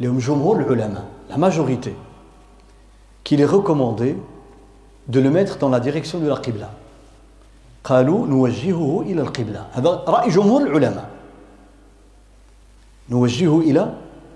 لهم 0.00 0.18
جمهور 0.18 0.60
العلماء 0.60 1.04
la 1.30 1.36
majorité 1.36 1.94
qu'il 3.24 3.40
est 3.40 3.46
recommandé 3.46 4.16
de 5.08 5.20
le 5.20 5.30
mettre 5.30 5.58
dans 5.58 5.68
la 5.68 5.80
direction 5.80 6.18
de 6.18 6.28
la 6.28 6.36
Qibla. 6.36 6.68
قالوا 7.84 8.26
نوجهه 8.26 9.02
إلى 9.06 9.22
القبلة. 9.22 9.66
هذا 9.72 9.90
رأي 10.08 10.28
جمهور 10.28 10.62
العلماء. 10.62 11.08
نوجهه 13.10 13.60
إلى 13.60 13.94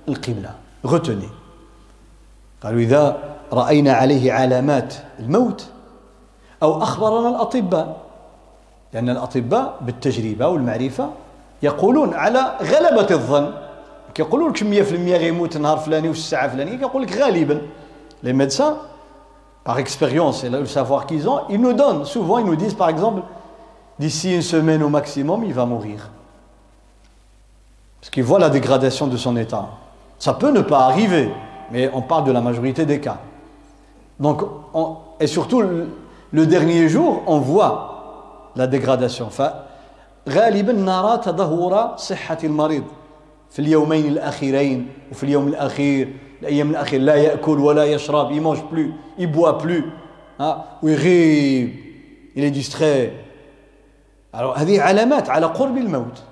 القبلة. 0.09 0.55
Retenez. 0.87 1.33
قالوا 2.63 2.81
إذا 2.81 3.19
رأينا 3.53 3.93
عليه 3.93 4.33
علامات 4.33 4.95
الموت 5.19 5.67
أو 6.64 6.84
أخبرنا 6.84 7.30
الأطباء 7.30 7.98
لأن 8.94 9.10
الأطباء 9.10 9.78
بالتجربة 9.82 10.48
والمعرفة 10.48 11.10
يقولون 11.64 12.14
على 12.14 12.58
غلبة 12.62 13.08
الظن 13.12 13.52
كيقولوا 14.14 14.50
لك 14.50 14.58
100% 14.58 14.64
غيموت 14.94 15.58
نهار 15.58 15.78
فلاني 15.78 16.10
وفي 16.10 16.20
الساعة 16.20 16.48
فلانية 16.48 16.78
كيقول 16.78 17.04
لك 17.04 17.18
غالبا 17.18 17.62
لي 18.24 18.34
ميدسان 18.34 18.76
par 19.64 19.78
expérience 19.78 20.44
et 20.44 20.50
le 20.50 20.66
savoir 20.66 21.06
qu'ils 21.06 21.30
ont, 21.30 21.42
ils 21.50 21.62
nous 21.62 21.74
donnent, 21.74 22.04
souvent 22.06 22.40
ils 22.40 22.46
nous 22.46 22.56
disent 22.56 22.74
par 22.74 22.90
exemple, 22.90 23.22
d'ici 24.00 24.34
une 24.34 24.42
semaine 24.42 24.82
au 24.82 24.90
maximum, 24.90 25.44
il 25.44 25.54
va 25.54 25.66
mourir. 25.66 26.10
Parce 28.00 28.10
qu'ils 28.10 28.24
voient 28.24 28.40
la 28.40 28.50
dégradation 28.50 29.06
de 29.08 29.18
son 29.18 29.36
état. 29.38 29.68
Ça 30.18 30.34
peut 30.34 30.52
ne 30.52 30.62
pas 30.62 30.86
arriver, 30.86 31.32
mais 31.72 31.92
on 31.94 32.02
parle 32.02 32.24
de 32.24 32.32
la 32.32 32.42
majorité 32.42 32.86
des 32.86 33.00
cas. 33.00 33.18
Donc, 34.20 34.42
on, 34.74 34.96
et 35.20 35.28
surtout 35.28 35.62
le, 36.35 36.47
dernier 36.47 36.89
jour, 36.89 37.23
on 37.27 37.39
voit 37.39 38.51
la 38.57 38.67
dégradation. 38.67 39.31
غالبا 40.29 40.73
نرى 40.73 41.19
تدهور 41.19 41.97
صحة 41.97 42.39
المريض 42.45 42.85
في 43.51 43.59
اليومين 43.59 44.07
الأخيرين 44.07 44.89
وفي 45.13 45.25
اليوم 45.25 45.49
الأخير 45.49 46.09
الأيام 46.43 46.71
الأخيرة 46.71 47.01
لا 47.01 47.15
يأكل 47.15 47.59
ولا 47.59 47.85
يشرب 47.85 48.33
il 48.33 48.41
mange 48.41 48.65
plus 48.71 48.93
il 49.19 49.31
boit 49.31 49.59
plus. 49.59 49.85
ويغيب 50.83 51.75
il 52.37 52.45
est 52.45 52.51
distrait. 52.51 53.13
Alors 54.33 54.59
هذه 54.59 54.81
علامات 54.81 55.31
على 55.31 55.47
قرب 55.47 55.77
الموت 55.77 56.23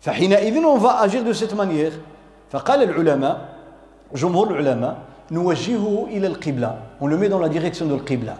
فحينئذ 0.00 0.64
on 0.64 0.78
va 0.78 1.00
agir 1.00 1.24
de 1.24 1.32
cette 1.32 1.54
manière. 1.54 1.92
فقال 2.50 2.82
العلماء 2.82 3.48
جمهور 4.14 4.50
العلماء 4.50 4.96
نوجهه 5.30 6.06
إلى 6.10 6.26
القبلة 6.26 6.78
on 7.00 7.06
le 7.06 7.16
met 7.16 7.28
dans 7.28 7.38
la 7.38 7.48
direction 7.48 7.86
de 7.86 7.92
القبلة 7.92 8.36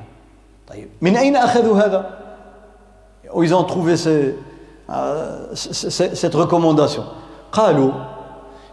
طيب. 0.69 0.89
من 1.01 1.17
أين 1.17 1.37
أخذوا 1.37 1.77
هذا؟ 1.79 2.19
Ils 3.35 3.55
ont 3.55 3.65
trouvé 3.65 3.97
ce, 3.97 4.35
euh, 4.91 5.55
cette 5.55 6.35
recommandation. 6.35 7.03
قالوا 7.53 7.93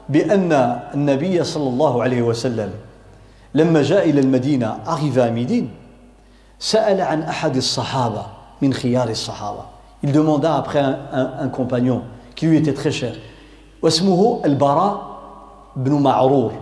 بأن 0.09 0.51
النبي 0.93 1.43
صلى 1.43 1.69
الله 1.69 2.03
عليه 2.03 2.21
وسلم 2.21 2.71
لما 3.53 3.81
جاء 3.81 4.09
إلى 4.09 4.19
المدينة 4.21 4.77
arrivé 4.85 5.31
Médine 5.31 5.67
سأل 6.59 7.01
عن 7.01 7.21
أحد 7.21 7.55
الصحابة 7.55 8.25
من 8.61 8.73
خيار 8.73 9.09
الصحابة. 9.09 9.63
Il 10.03 10.11
demanda 10.11 10.55
après 10.55 10.79
un, 10.79 10.97
un, 11.13 11.31
un 11.39 11.47
compagnon 11.47 12.01
qui 12.35 12.47
lui 12.47 12.57
était 12.57 12.73
très 12.73 12.91
cher. 12.91 13.15
واسمه 13.81 14.41
البراء 14.45 15.01
بن 15.75 16.01
معرور. 16.01 16.53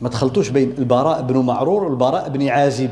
ما 0.00 0.08
تخلطوش 0.08 0.48
بين 0.48 0.74
البراء 0.78 1.22
بن 1.22 1.38
معرور 1.38 1.84
والبراء 1.84 2.28
بن 2.28 2.48
عازب. 2.48 2.90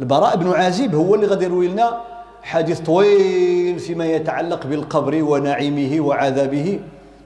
البراء 0.00 0.36
بن 0.36 0.52
عازب 0.52 0.94
هو 0.94 1.14
اللي 1.14 1.26
غادي 1.26 1.44
يروي 1.44 1.68
لنا 1.68 2.00
حديث 2.42 2.80
طويل 2.80 3.78
فيما 3.78 4.06
يتعلق 4.06 4.66
بالقبر 4.66 5.22
ونعيمه 5.22 6.00
وعذابه 6.00 6.80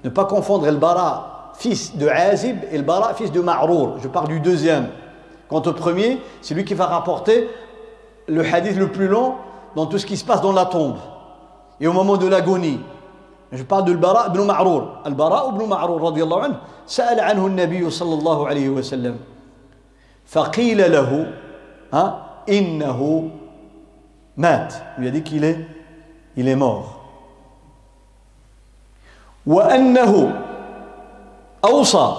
Ne 0.05 0.11
pas 0.11 0.25
confondre 0.25 0.71
Bara, 0.73 1.53
fils 1.55 1.97
de 1.97 2.09
Azib, 2.09 2.57
et 2.73 2.77
le 2.79 2.83
Bara, 2.83 3.15
fils 3.15 3.31
de 3.31 3.41
Ma'rour. 3.41 3.99
Je 4.03 4.09
parle 4.09 4.29
du 4.29 4.41
deuxième. 4.41 4.89
Quant 5.49 5.63
au 5.63 5.73
premier, 5.73 6.19
c'est 6.41 6.55
lui 6.55 6.65
qui 6.65 6.75
va 6.75 6.87
rapporter 6.87 7.49
le 8.27 8.45
hadith 8.45 8.77
le 8.77 8.89
plus 8.89 9.07
long 9.07 9.35
dans 9.77 9.87
tout 9.87 9.99
ce 9.99 10.07
qui 10.07 10.17
se 10.17 10.25
passe 10.25 10.41
dans 10.41 10.53
la 10.53 10.65
tombe 10.65 10.97
et 11.81 11.87
au 11.87 11.93
moment 11.93 12.17
de 12.17 12.27
l'agonie. 12.27 12.81
Je 13.53 13.63
parle 13.63 13.85
de 13.85 13.95
Bara 13.95 14.29
ibn 14.29 14.43
Ma'rour. 14.45 14.99
Al-Bara 15.05 15.53
ibn 15.55 15.67
Ma'rour, 15.67 16.03
radiallahu 16.03 16.45
anhu, 16.45 16.57
سأل 16.87 17.21
عنه 17.21 17.47
النبي 17.47 17.91
صلى 17.91 18.15
الله 18.15 18.49
عليه 18.49 18.69
وسلم 18.69 19.17
فقيل 20.27 20.93
له 20.93 21.33
ها 21.93 22.32
إنه 22.50 23.30
مات. 24.38 24.74
Il 24.98 25.02
lui 25.02 25.08
a 25.08 25.12
dit 25.12 25.24
qu'il 25.24 25.44
est, 25.44 25.60
il 26.36 26.48
est 26.48 26.56
mort. 26.56 26.98
وأنه 29.48 30.42
أوصى 31.66 32.16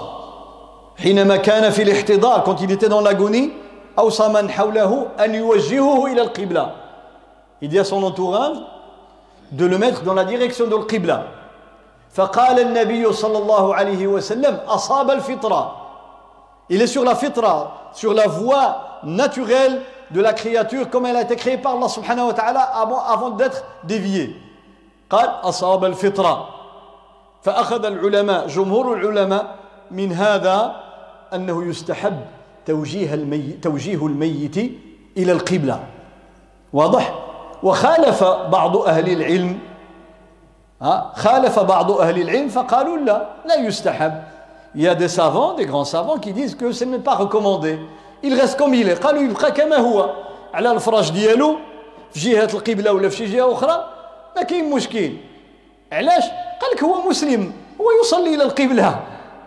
حينما 0.99 1.37
كان 1.37 1.71
في 1.71 1.83
الاحتضار 1.83 2.45
quand 2.45 2.61
il 2.63 2.71
était 2.71 2.89
dans 2.89 3.01
l'agonie 3.01 3.51
أوصى 3.99 4.29
من 4.29 4.51
حوله 4.51 5.07
أن 5.21 5.35
يوجهه 5.35 6.07
إلى 6.07 6.23
القبلة 6.23 6.71
il 7.63 7.69
dit 7.69 7.79
à 7.79 7.85
son 7.85 8.03
entourage 8.03 8.57
de 9.53 9.67
le 9.67 9.79
mettre 9.79 10.03
dans 10.03 10.15
la 10.15 10.25
direction 10.25 10.67
de 10.67 10.75
القبلة 10.75 11.27
فقال 12.13 12.61
النبي 12.61 13.13
صلى 13.13 13.39
الله 13.39 13.75
عليه 13.75 14.07
وسلم 14.07 14.61
أصاب 14.69 15.11
الفطرة 15.11 15.75
il 16.71 16.81
est 16.83 16.87
sur 16.87 17.05
la 17.05 17.15
fitra 17.15 17.91
sur 17.93 18.15
la 18.15 18.27
voie 18.27 19.01
naturelle 19.05 19.83
de 20.12 20.22
la 20.22 20.34
créature 20.34 20.90
comme 20.90 21.06
elle 21.06 21.16
a 21.16 21.22
été 21.22 21.36
créée 21.36 21.58
par 21.58 21.76
Allah 21.76 21.88
subhanahu 21.88 22.28
wa 22.28 22.34
ta'ala 22.34 22.62
avant, 22.62 23.00
avant 23.00 23.30
d'être 23.32 23.64
déviée 23.84 24.36
قال 25.10 25.30
أصاب 25.44 25.86
الفطرة 25.86 26.50
فأخذ 27.44 27.86
العلماء 27.86 28.48
جمهور 28.48 28.94
العلماء 28.94 29.56
من 29.92 30.12
هذا 30.12 30.76
أنه 31.34 31.64
يستحب 31.70 32.20
توجيه 32.66 33.14
الميت, 33.14 33.64
توجيه 33.64 34.06
الميت 34.08 34.58
إلى 35.18 35.32
القبلة 35.32 35.84
واضح 36.74 37.14
وخالف 37.64 38.24
بعض 38.24 38.78
أهل 38.78 39.10
العلم 39.10 39.60
خالف 41.14 41.60
بعض 41.60 41.92
أهل 41.92 42.22
العلم 42.22 42.48
فقالوا 42.50 42.98
لا 42.98 43.28
لا 43.46 43.56
يستحب 43.56 44.24
Il 44.76 44.82
y 44.82 44.88
a 44.88 44.96
des 44.96 45.08
savants, 45.08 45.54
des 45.54 45.68
grands 45.68 45.86
savants 45.86 46.18
qui 46.18 46.34
disent 46.34 46.56
que 46.56 46.72
ce 46.72 46.84
n'est 46.84 46.98
pas 46.98 47.14
recommandé. 47.14 47.78
Comme 48.58 48.74
il 48.74 48.90
est. 48.90 49.00
قالوا 49.04 49.22
يبقى 49.22 49.52
كما 49.52 49.78
هو 49.78 50.14
على 50.54 50.72
الفراش 50.72 51.12
ديالو 51.12 51.58
في 52.14 52.20
جهة 52.20 52.50
القبلة 52.54 52.94
ولا 52.94 53.10
في 53.10 53.18
شي 53.18 53.26
جهة 53.26 53.52
أخرى 53.52 53.90
ما 54.36 54.44
كاين 54.44 54.70
مشكل. 54.70 55.12
علاش؟ 55.92 56.24
قال 56.62 56.72
لك 56.74 56.84
هو 56.84 57.10
مسلم 57.10 57.54
هو 57.82 57.86
يصلي 58.02 58.36
إلى 58.36 58.44
القبلة 58.44 59.00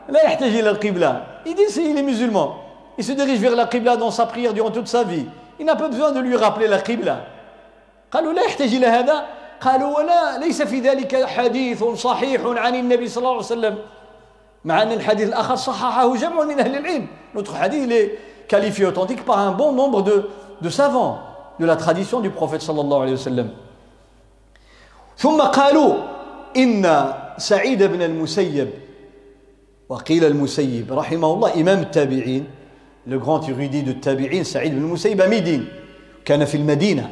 لا 0.09 0.22
يحتاج 0.22 0.55
القبلة 0.55 1.22
il 1.47 1.55
dit 1.55 1.62
il 1.79 1.97
est 1.97 2.03
musulman. 2.03 2.57
Il 2.99 3.05
se 3.05 3.12
dirige 3.12 3.39
vers 3.39 3.55
la 3.55 3.66
qibla 3.66 3.97
dans 3.97 4.11
sa 4.11 4.27
prière 4.27 4.53
durant 4.53 4.70
toute 4.70 4.89
sa 4.89 5.05
vie. 5.05 5.27
Il 5.61 5.66
n'a 5.66 5.77
pas 5.77 5.89
besoin 5.89 6.12
de 6.12 6.20
lui 6.20 6.37
rappeler 6.37 6.66
la 6.66 6.81
qibla. 6.81 7.24
قالوا 8.11 8.33
لا 8.33 8.43
يحتاج 8.43 8.74
إلى 8.74 8.87
هذا 8.87 9.24
قالوا 9.61 9.99
ولا 9.99 10.39
ليس 10.39 10.62
في 10.62 10.81
ذلك 10.81 11.24
حديث 11.24 11.85
صحيح 11.85 12.41
عن 12.45 12.74
النبي 12.74 13.09
صلى 13.09 13.18
الله 13.18 13.31
عليه 13.31 13.41
وسلم 13.41 13.79
مع 14.64 14.83
أن 14.83 14.93
الحديث 14.93 15.29
الآخر 15.29 15.57
صححه 15.57 16.16
جمع 16.16 16.45
من 16.45 16.61
أهل 16.61 16.77
العلم 16.77 17.07
notre 17.35 17.55
est 17.55 18.11
qualifié 18.47 18.86
authentique 18.86 19.26
par 19.26 19.39
un 19.39 19.51
bon 19.51 19.72
nombre 19.72 20.01
de, 20.01 20.30
de 20.62 20.70
savants 20.70 21.20
de 21.59 21.66
la 21.66 21.76
tradition 21.76 22.22
du 22.22 22.30
prophète 22.30 22.62
صلى 22.62 22.82
الله 22.82 23.01
عليه 23.01 23.14
وسلم 23.14 23.49
ثم 25.18 25.41
قالوا 25.41 25.93
إن 26.57 27.14
سعيد 27.38 27.84
بن 27.84 28.01
المسيب 28.01 28.70
وقيل 29.89 30.26
المسيب 30.26 30.93
رحمه 30.93 31.34
الله 31.34 31.62
إمام 31.62 31.80
التابعين 31.80 32.45
le 33.07 33.18
grand 33.18 33.41
érudit 33.41 33.82
de 33.82 33.93
Tabi'in, 33.93 34.43
Saïd 34.43 34.74
ibn 34.74 34.86
Musayyib 34.86 35.22
à 35.22 35.28
Médine. 35.28 35.66
كان 36.26 36.45
في 36.45 36.57
المدينة 36.57 37.09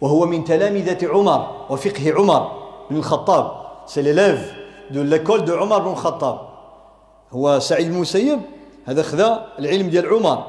وهو 0.00 0.26
من 0.26 0.44
تلامذة 0.44 0.98
عمر 1.06 1.66
وفقه 1.70 2.12
عمر 2.12 2.52
بن 2.90 2.96
الخطاب 2.96 3.52
سي 3.86 4.02
ليليف 4.02 4.52
دو 4.90 5.02
ليكول 5.02 5.44
دو 5.44 5.56
عمر 5.56 5.78
بن 5.78 5.90
الخطاب 5.90 6.40
هو 7.32 7.58
سعيد 7.58 7.86
المسيب 7.86 8.40
هذا 8.86 9.02
خذا 9.02 9.46
العلم 9.58 9.88
ديال 9.88 10.06
عمر 10.06 10.46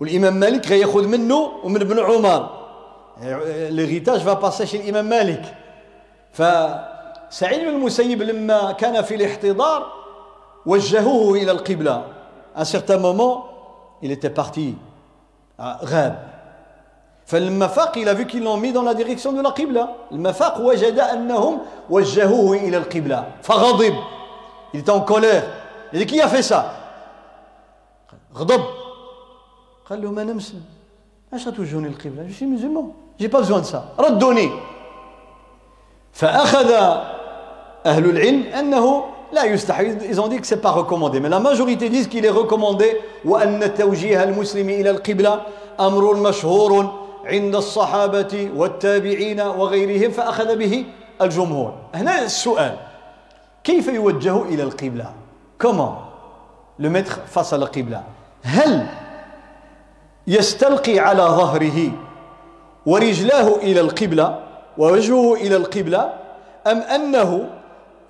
والإمام 0.00 0.34
مالك 0.34 0.66
غياخذ 0.68 1.06
منه 1.06 1.52
ومن 1.64 1.80
ابن 1.80 1.98
عمر. 1.98 2.50
l'héritage 3.70 4.20
va 4.20 4.32
passer 4.32 4.66
chez 4.66 4.76
الامام 4.76 5.04
مالك 5.04 5.54
فسعيد 6.32 7.60
بن 7.60 7.68
المسيب 7.68 8.22
لما 8.22 8.72
كان 8.72 9.02
في 9.02 9.14
الاحتضار 9.14 9.92
وجهوه 10.66 11.34
إلى 11.36 11.50
القبلة. 11.50 12.04
un 12.58 12.64
certain 12.64 13.00
moment 13.02 13.42
il 14.02 14.10
était 14.10 14.30
parti 14.30 14.74
غاب 15.60 16.30
فلما 17.26 17.66
فاق 17.66 17.98
il 17.98 18.08
a 18.08 18.14
vu 18.14 18.26
qu'ils 18.26 18.42
l'ont 18.42 18.56
mis 18.56 18.72
dans 18.72 18.82
la 18.82 18.94
direction 18.94 19.32
de 19.32 19.42
la 19.42 20.32
فاق 20.32 20.60
وجد 20.60 20.98
أنهم 20.98 21.58
وجهوه 21.90 22.56
إلى 22.56 22.76
القبلة 22.76 23.24
فغضب 23.42 23.94
il 24.74 24.80
était 24.80 24.90
en 24.90 25.00
colère. 25.00 25.44
Il 25.92 25.98
dit 25.98 26.06
qui 26.06 26.20
a 26.20 26.28
fait 26.28 26.42
ça? 26.42 26.64
غضب 28.34 28.79
قال 29.90 30.02
لهم 30.02 30.18
أنا 30.18 30.32
مسلم 30.32 30.62
علاش 31.32 31.48
غتوجهوني 31.48 31.94
je 32.28 32.32
suis 32.32 32.46
musulman 32.46 32.94
j'ai 33.18 33.28
pas 33.28 33.40
besoin 33.40 33.60
de 33.60 33.66
ça 33.66 33.82
ردوني. 33.98 34.50
فأخذ 36.12 36.70
أهل 37.86 38.04
العلم 38.10 38.42
أنه 38.42 39.04
لا 39.32 39.44
يستحب 39.44 40.02
ils 40.02 40.20
ont 40.20 40.28
dit 40.28 40.40
que 40.40 40.46
c'est 40.46 40.60
pas 40.60 40.70
recommandé. 40.70 41.20
Mais 41.20 41.28
la 41.28 41.40
majorité 41.40 41.88
disent 41.88 42.08
qu'il 42.08 42.24
est 42.24 42.30
recommandé. 42.30 42.96
وأن 43.24 43.74
توجيه 43.74 44.24
المسلم 44.24 44.68
إلى 44.68 44.90
القبلة 44.90 45.40
أمر 45.80 46.14
مشهور 46.14 46.92
عند 47.24 47.54
الصحابة 47.54 48.50
والتابعين 48.56 49.40
وغيرهم. 49.40 50.10
فأخذ 50.10 50.56
به 50.56 50.84
الجمهور. 51.22 51.74
هنا 51.94 52.22
السؤال. 52.22 52.76
كيف 53.64 53.88
يوجه 53.88 54.42
إلى 54.42 54.62
القبلة؟ 54.62 55.12
Comment 55.58 55.98
le 56.78 56.88
mettre 56.88 57.20
face 57.26 57.52
à 57.52 57.58
هل 58.42 58.86
يستلقي 60.27 60.99
على 60.99 61.21
ظهره 61.21 61.91
ورجلاه 62.85 63.55
إلى 63.55 63.79
القبلة 63.79 64.39
ووجهه 64.77 65.33
إلى 65.33 65.55
القبلة 65.55 66.13
أم 66.67 66.77
أنه 66.77 67.49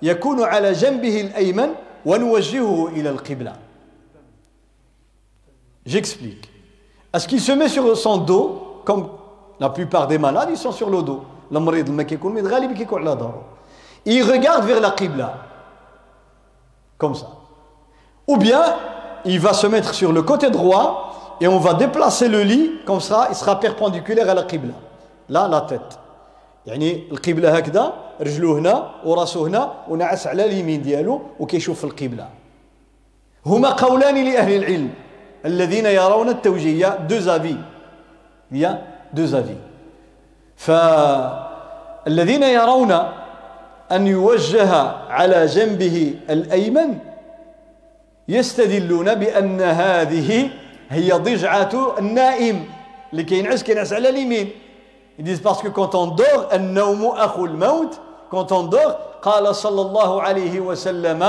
يكون 0.02 0.42
على 0.42 0.72
جنبه 0.72 1.20
الأيمن 1.20 1.68
ونوجهه 2.06 2.88
إلى 2.88 3.10
القبلة 3.10 3.52
J'explique. 5.86 6.50
Est-ce 7.14 7.28
qu'il 7.28 7.40
se 7.40 7.52
met 7.52 7.68
sur 7.68 7.96
son 7.96 8.16
dos 8.16 8.82
comme 8.84 9.08
la 9.60 9.70
plupart 9.70 10.06
des 10.06 10.18
malades, 10.18 10.48
ils 10.50 10.56
sont 10.56 10.72
sur 10.72 10.90
le 10.90 11.02
dos. 11.02 11.22
Il 14.04 14.22
regarde 14.22 14.64
vers 14.64 14.80
la 14.80 14.90
Qibla. 14.90 15.34
Comme 16.98 17.14
ça. 17.14 17.26
Ou 18.26 18.36
bien, 18.36 18.62
il 19.24 19.40
va 19.40 19.52
se 19.52 19.66
mettre 19.66 19.94
sur 19.94 20.12
le 20.12 20.22
côté 20.22 20.50
droit 20.50 21.09
et 21.41 21.47
on 21.47 21.57
va 21.57 21.73
déplacer 21.73 22.27
le 22.29 22.43
lit, 22.43 22.71
comme 22.85 23.01
ça, 23.01 23.27
il 23.31 23.35
sera 23.35 23.59
perpendiculaire 23.59 24.29
à 24.29 24.35
la 24.35 24.43
Qibla. 24.43 24.75
Là, 25.27 25.47
la 25.47 25.61
tête. 25.61 25.97
يعني 26.67 27.03
القبلة 27.11 27.57
هكذا 27.57 27.93
رجلو 28.21 28.57
هنا 28.57 28.91
وراسو 29.05 29.45
هنا 29.45 29.73
ونعس 29.89 30.27
على 30.27 30.45
اليمين 30.45 30.81
ديالو 30.81 31.21
وكيشوف 31.39 31.85
القبلة 31.85 32.27
هما 33.45 33.69
قولان 33.69 34.25
لأهل 34.25 34.55
العلم 34.55 34.89
الذين 35.45 35.85
يرون 35.85 36.29
التوجيه 36.29 36.97
deux 37.09 37.19
avis 37.19 37.55
a 38.53 38.77
deux 39.13 39.33
avis 39.33 39.57
فالذين 40.57 42.43
يرون 42.43 42.91
أن 43.91 44.07
يوجه 44.07 44.73
على 45.09 45.45
جنبه 45.45 46.15
الأيمن 46.29 46.97
يستدلون 48.27 49.15
بأن 49.15 49.61
هذه 49.61 50.49
هي 50.91 51.11
ضجعة 51.11 51.95
النائم. 51.99 52.65
اللي 53.11 53.23
كينعس 53.23 53.63
كينعس 53.63 53.93
على 53.93 54.09
اليمين. 54.09 54.49
Ils 55.19 55.23
disent 55.23 55.41
parce 55.41 55.61
on 55.61 56.07
dort, 56.15 56.53
النوم 56.53 57.05
أخو 57.05 57.45
الموت. 57.45 57.99
Quand 58.31 58.51
on 58.51 58.69
dort 58.69 58.95
قال 59.21 59.55
صلى 59.55 59.81
الله 59.81 60.21
عليه 60.21 60.59
وسلم 60.59 61.23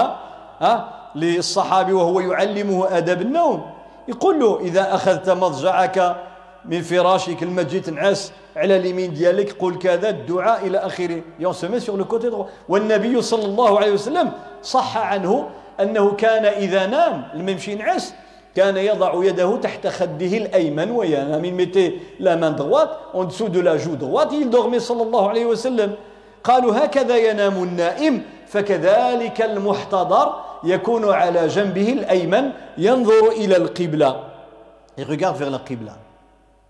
ها 0.61 0.89
للصحابي 1.15 1.93
وهو 1.93 2.21
يعلمه 2.21 2.97
أدب 2.99 3.23
النوم. 3.23 3.63
يقول 4.09 4.41
له 4.41 4.61
إذا 4.61 4.95
أخذت 4.95 5.31
مضجعك 5.31 6.17
من 6.65 6.83
فراشك 6.83 7.43
لما 7.43 7.63
تجي 7.63 7.81
تنعس 7.81 8.33
على 8.57 8.77
اليمين 8.77 9.15
ديالك 9.15 9.53
قول 9.53 9.79
كذا 9.79 10.09
الدعاء 10.09 10.67
إلى 10.67 10.79
آخره. 10.79 11.23
يون 11.39 11.53
سو 11.53 11.79
sur 11.79 11.97
le 11.97 12.05
côté 12.05 12.31
droit 12.31 12.45
والنبي 12.69 13.23
صلى 13.23 13.45
الله 13.45 13.79
عليه 13.79 13.93
وسلم 13.93 14.33
صح 14.63 14.97
عنه 14.97 15.49
أنه 15.81 16.13
كان 16.13 16.45
إذا 16.45 16.87
نام. 16.87 17.29
لما 17.35 17.51
يمشي 17.51 17.73
ينعس 17.73 18.15
كان 18.57 18.77
يضع 18.77 19.25
يده 19.25 19.57
تحت 19.57 19.87
خده 19.87 20.37
الايمن 20.37 20.91
وينام 20.91 21.45
il 21.45 21.55
mettait 21.55 21.95
la 22.21 22.37
main 22.37 22.51
droite 22.51 22.91
en 23.15 23.25
dessous 23.25 23.49
de 23.49 23.61
la 23.61 23.79
joue 23.79 23.97
droite 23.97 24.31
il 24.33 24.51
dormait 24.51 24.79
صلى 24.79 25.03
الله 25.03 25.29
عليه 25.29 25.47
وسلم 25.47 25.95
قالوا 26.45 26.85
هكذا 26.85 27.17
ينام 27.17 27.63
النائم 27.63 28.23
فكذلك 28.47 29.43
المحتضر 29.43 30.35
يكون 30.65 31.09
على 31.11 31.49
جنبه 31.49 31.93
الايمن 31.93 32.51
ينظر 32.79 33.29
إلى 33.29 33.57
القبله 33.57 34.17
il 34.99 35.05
regarde 35.05 35.37
vers 35.39 35.51
la 35.51 35.59
qibla 35.59 35.97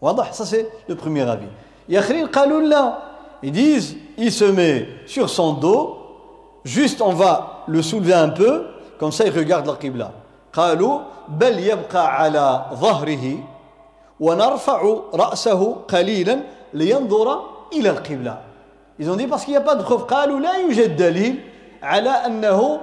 واضح 0.00 0.32
ça 0.32 0.44
c'est 0.46 0.66
le 0.88 0.94
premier 0.94 1.22
avis 1.28 1.50
يخرين 1.88 2.26
قالوا 2.26 2.60
لا 2.60 2.98
ils 3.42 3.50
disent 3.52 3.96
il 4.18 4.30
se 4.30 4.44
met 4.44 4.86
sur 5.06 5.28
son 5.28 5.54
dos 5.54 5.98
juste 6.64 7.02
on 7.02 7.12
va 7.12 7.64
le 7.66 7.82
soulever 7.82 8.14
un 8.14 8.28
peu 8.28 8.66
comme 8.98 9.10
ça 9.10 9.24
il 9.26 9.32
regarde 9.36 9.66
la 9.66 9.74
qibla 9.74 10.12
قالوا 10.52 11.00
بل 11.28 11.58
يبقى 11.58 12.16
على 12.16 12.64
ظهره 12.74 13.38
ونرفع 14.20 14.96
رأسه 15.14 15.76
قليلا 15.88 16.40
لينظر 16.74 17.40
إلى 17.72 17.90
القبلة. 17.90 18.36
Ils 18.98 19.10
ont 19.10 19.16
dit 19.16 19.26
parce 19.26 19.44
qu'il 19.44 19.52
n'y 19.52 19.56
a 19.56 19.60
pas 19.60 19.74
de 19.74 19.82
preuve 19.82 20.02
قالوا 20.02 20.40
لا 20.40 20.56
يوجد 20.56 20.96
دليل 20.96 21.40
على 21.82 22.10
أنه 22.10 22.80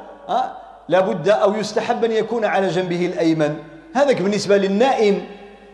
لابد 0.89 1.29
أو 1.29 1.53
يستحب 1.55 2.03
أن 2.05 2.11
يكون 2.11 2.45
على 2.45 2.67
جنبه 2.67 3.05
الأيمن. 3.05 3.55
هذاك 3.95 4.21
بالنسبة 4.21 4.57
للنائم 4.57 5.25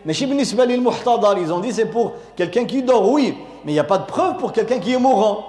ماشي 0.06 0.26
بالنسبة 0.26 0.64
للمحتضر. 0.64 1.38
Ils 1.38 1.52
ont 1.52 1.60
dit 1.60 1.72
c'est 1.72 1.90
pour 1.90 2.12
quelqu'un 2.36 2.64
qui 2.64 2.82
dort 2.82 3.10
oui. 3.10 3.38
Mais 3.64 3.72
il 3.72 3.74
n'y 3.74 3.80
a 3.80 3.84
pas 3.84 3.98
de 3.98 4.04
preuve 4.04 4.36
pour 4.36 4.52
quelqu'un 4.52 4.78
qui 4.78 4.92
est 4.92 4.98
mourant. 4.98 5.44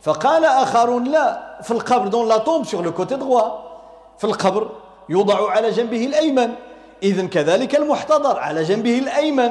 فقال 0.00 0.44
آخرون 0.44 1.04
لا 1.04 1.60
في 1.62 1.70
القبر. 1.70 2.10
Dans 2.10 2.24
la 2.24 2.40
tombe 2.40 2.64
sur 2.64 2.82
le 2.82 2.92
côté 2.92 3.16
droit. 3.16 3.64
في 4.18 4.24
القبر. 4.24 4.68
يوضع 5.08 5.50
على 5.50 5.70
جنبه 5.70 6.06
الأيمن. 6.06 6.50
إذن 7.02 7.28
كذلك 7.28 7.76
المحتضر 7.76 8.38
على 8.38 8.62
جنبه 8.62 8.98
الأيمن. 8.98 9.50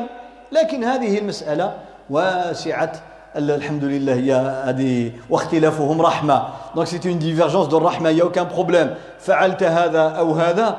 لكن 0.52 0.84
هذه 0.84 1.18
المسألة 1.18 1.74
واسعة. 2.10 2.92
الحمد 3.36 3.84
لله 3.84 4.14
يا 4.14 4.70
هذه 4.70 5.12
واختلافهم 5.30 6.02
رحمة. 6.02 6.44
Donc 6.76 6.88
c'est 6.88 7.06
une 7.06 7.20
divergence 7.20 7.68
de 7.70 7.76
رحمة 7.76 8.10
il 8.10 8.16
n'y 8.16 8.22
a 8.22 8.26
aucun 8.26 8.46
problème. 8.46 8.90
فعلت 9.20 9.64
هذا 9.64 10.02
أو 10.02 10.34
هذا 10.34 10.78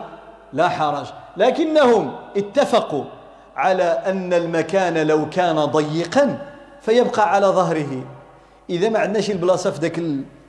لا 0.53 0.69
حرج. 0.69 1.07
لكنهم 1.37 2.13
اتفقوا 2.37 3.05
على 3.57 3.83
أن 3.83 4.33
المكان 4.33 5.07
لو 5.07 5.29
كان 5.31 5.65
ضيقا 5.65 6.39
فيبقى 6.81 7.35
على 7.35 7.47
ظهره. 7.47 8.05
إذا 8.71 8.89
ما 8.89 8.99
عندناش 8.99 9.31
البلاصة 9.31 9.71
في 9.71 9.81
ذاك 9.81 10.01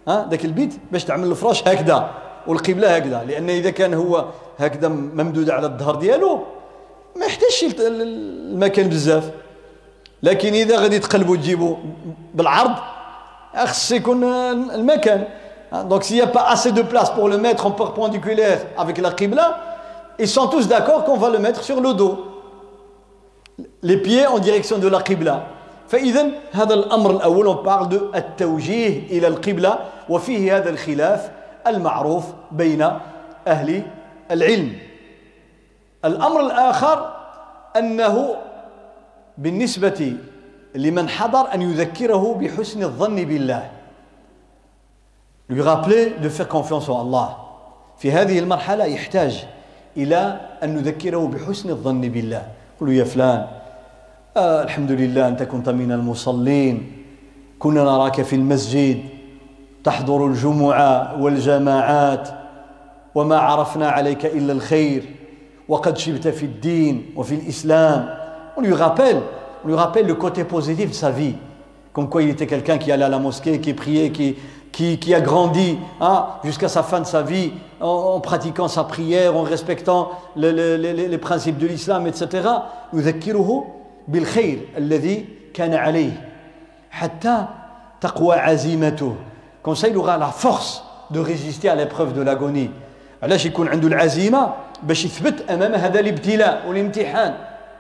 ها 0.08 0.28
ذاك 0.30 0.46
البيت 0.46 0.74
باش 0.92 1.04
تعمل 1.04 1.28
الفراش 1.32 1.68
هكذا. 1.68 2.10
والقبلة 2.48 2.96
هكذا. 2.96 3.24
لأن 3.28 3.50
إذا 3.50 3.70
كان 3.70 3.94
هو 3.94 4.26
هكذا 4.58 4.88
ممدود 4.88 5.50
على 5.50 5.68
الظهر 5.68 5.96
ديالو 5.96 6.40
ما 7.16 7.26
يحتاجش 7.26 7.66
المكان 7.80 8.90
بزاف. 8.90 9.32
لكن 10.24 10.54
إذا 10.54 10.80
غادي 10.80 11.00
تقلبوا 11.00 11.36
تجيبوا 11.36 11.76
بالعرض 12.34 12.76
خص 13.56 13.92
يكون 13.92 14.24
المكان. 14.24 15.28
Donc 15.90 16.04
s'il 16.04 16.16
n'y 16.16 16.22
a 16.22 16.28
pas 16.28 16.48
assez 16.48 16.72
de 16.72 16.82
place 16.82 17.10
pour 17.10 17.28
le 17.28 17.38
mettre 17.38 17.66
en 17.66 17.72
perpendiculaire 17.72 18.60
avec 18.78 18.98
la 18.98 19.12
qibla, 19.12 19.58
ils 20.20 20.28
sont 20.28 20.48
tous 20.48 20.68
d'accord 20.68 21.04
qu'on 21.04 21.18
va 21.18 21.30
le 21.30 21.40
mettre 21.40 21.64
sur 21.64 21.82
le 21.82 21.94
dos. 21.94 22.14
les 23.84 23.98
pieds 23.98 24.28
en 24.28 24.40
direction 24.40 24.78
de 24.78 24.88
la 24.88 25.02
فإذا 25.88 26.26
هذا 26.52 26.74
الأمر 26.74 27.12
الأول 27.12 27.48
on 27.48 27.56
parle 27.64 27.90
de 27.90 28.00
التوجيه 28.16 29.08
إلى 29.12 29.28
القبلة 29.28 29.80
وفيه 30.10 30.58
هذا 30.58 30.70
الخلاف. 30.70 31.32
المعروف 31.68 32.26
بين 32.52 32.82
أهل 33.48 33.84
العلم. 34.32 34.74
الأمر 36.06 36.40
الآخر 36.40 37.14
أنه 37.78 38.36
بالنسبة 39.38 40.14
لمن 40.76 41.10
حضر 41.10 41.54
أن 41.54 41.62
يذكره 41.62 42.34
بحسن 42.42 42.84
الظن 42.84 43.16
بالله. 43.16 43.72
Lui 45.48 45.62
rappeler 45.62 46.16
de 46.22 46.30
faire 46.30 46.48
confiance 46.48 46.90
en 46.90 47.00
Allah. 47.00 47.38
في 47.98 48.12
هذه 48.12 48.40
المرحلة 48.40 48.86
يحتاج 48.86 49.46
إلى 49.98 50.40
أن 50.64 50.76
نذكره 50.76 51.28
بحسن 51.28 51.70
الظن 51.70 52.02
بالله. 52.02 52.48
قل 52.82 52.90
يا 52.90 53.04
فلان 53.04 53.48
آه 54.38 54.64
الحمد 54.64 54.92
لله 54.92 55.28
أنت 55.28 55.44
كنت 55.44 55.70
من 55.70 55.92
المصلين. 55.92 57.06
كنا 57.60 57.84
نراك 57.84 58.22
في 58.22 58.36
المسجد. 58.36 59.15
تحضر 59.85 60.27
الجمعة 60.27 61.23
والجماعات 61.23 62.29
وما 63.15 63.39
عرفنا 63.39 63.89
عليك 63.89 64.27
إلا 64.27 64.53
الخير 64.53 65.05
وقد 65.69 65.99
شبت 65.99 66.29
في 66.29 66.47
الدين 66.47 67.07
وفي 67.17 67.35
الإسلام 67.35 68.09
on 68.57 68.61
lui 68.63 68.75
rappelle 68.75 69.23
on 69.65 69.69
lui 69.69 69.75
rappelle 69.75 70.07
le 70.07 70.15
côté 70.15 70.45
positif 70.45 70.91
de 70.91 70.95
sa 70.95 71.11
vie 71.11 71.35
comme 71.93 72.09
quoi 72.09 72.23
il 72.23 72.31
était 72.31 72.47
quelqu'un 72.47 72.79
qui 72.79 72.93
allait 72.93 73.05
à 73.05 73.09
la 73.09 73.19
mosquée 73.19 73.61
qui 73.61 73.75
priait 73.75 74.11
qui 74.11 74.37
qui, 74.73 74.99
qui 74.99 75.15
a 75.15 75.21
grandi 75.21 75.79
hein, 76.01 76.27
jusqu'à 76.45 76.69
sa 76.69 76.83
fin 76.83 77.01
de 77.01 77.07
sa 77.07 77.23
vie 77.23 77.53
en, 77.81 77.89
en, 77.89 78.21
pratiquant 78.21 78.69
sa 78.69 78.85
prière, 78.85 79.37
en 79.37 79.43
respectant 79.43 80.11
le, 80.37 80.53
le, 80.53 80.77
le, 80.77 80.93
les 80.93 81.19
principes 81.19 81.59
de 81.59 81.67
l'islam, 81.67 82.07
etc. 82.07 82.49
يذكره 82.93 83.65
بالخير 84.09 84.59
الذي 84.79 85.25
كان 85.55 85.75
عليه 85.75 86.31
حتى 86.91 87.47
تقوى 88.01 88.35
عزيمته 88.37 89.15
Comme 89.66 89.76
ça, 89.76 89.88
il 89.88 89.98
aura 89.98 90.16
la 90.20 90.28
force 90.28 90.84
de 91.10 91.20
résister 91.20 91.70
à 91.70 91.76
l'épreuve 91.76 92.14
de 92.14 92.22
l'agonie. 92.22 92.70
علاش 93.24 93.46
يكون 93.46 93.68
عنده 93.68 93.88
العزيمة 93.88 94.54
باش 94.84 95.06
يثبت 95.06 95.50
أمام 95.50 95.74
هذا 95.74 96.00
الابتلاء 96.00 96.64
والامتحان 96.68 97.34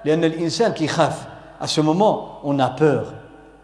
لأن 0.05 0.23
الإنسان 0.23 0.71
كيخاف 0.71 1.13
à 1.61 1.67
ce 1.67 1.81
moment 1.81 2.39
on 2.43 2.57
peur. 2.57 3.13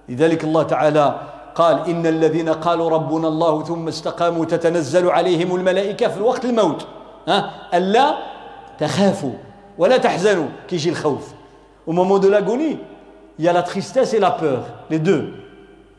لذلك 0.10 0.44
الله 0.44 0.64
تعالى 0.64 1.16
قال 1.56 1.90
إن 1.90 2.06
الذين 2.06 2.50
قالوا 2.50 2.90
ربنا 2.90 3.28
الله 3.28 3.64
ثم 3.64 3.88
استقاموا 3.88 4.46
تتنزل 4.46 5.10
عليهم 5.10 5.56
الملائكة 5.56 6.08
في 6.08 6.18
الوقت 6.18 6.46
الموت 6.46 6.88
ها 7.28 7.52
ألا 7.74 8.16
تخافوا 8.80 9.34
ولا 9.78 9.98
تحزنوا 9.98 10.48
كيجي 10.68 10.90
الخوف 10.90 11.34
au 11.88 11.94
moment 11.94 12.20
de 12.20 12.28
l'agonie 12.28 12.78
il 13.40 13.46
y 13.46 13.50
a 13.50 13.54
la 13.54 13.64
tristesse 13.64 14.14
et 14.14 14.20
la 14.20 14.32
peur 14.32 14.66
les 14.92 15.00
deux. 15.00 15.34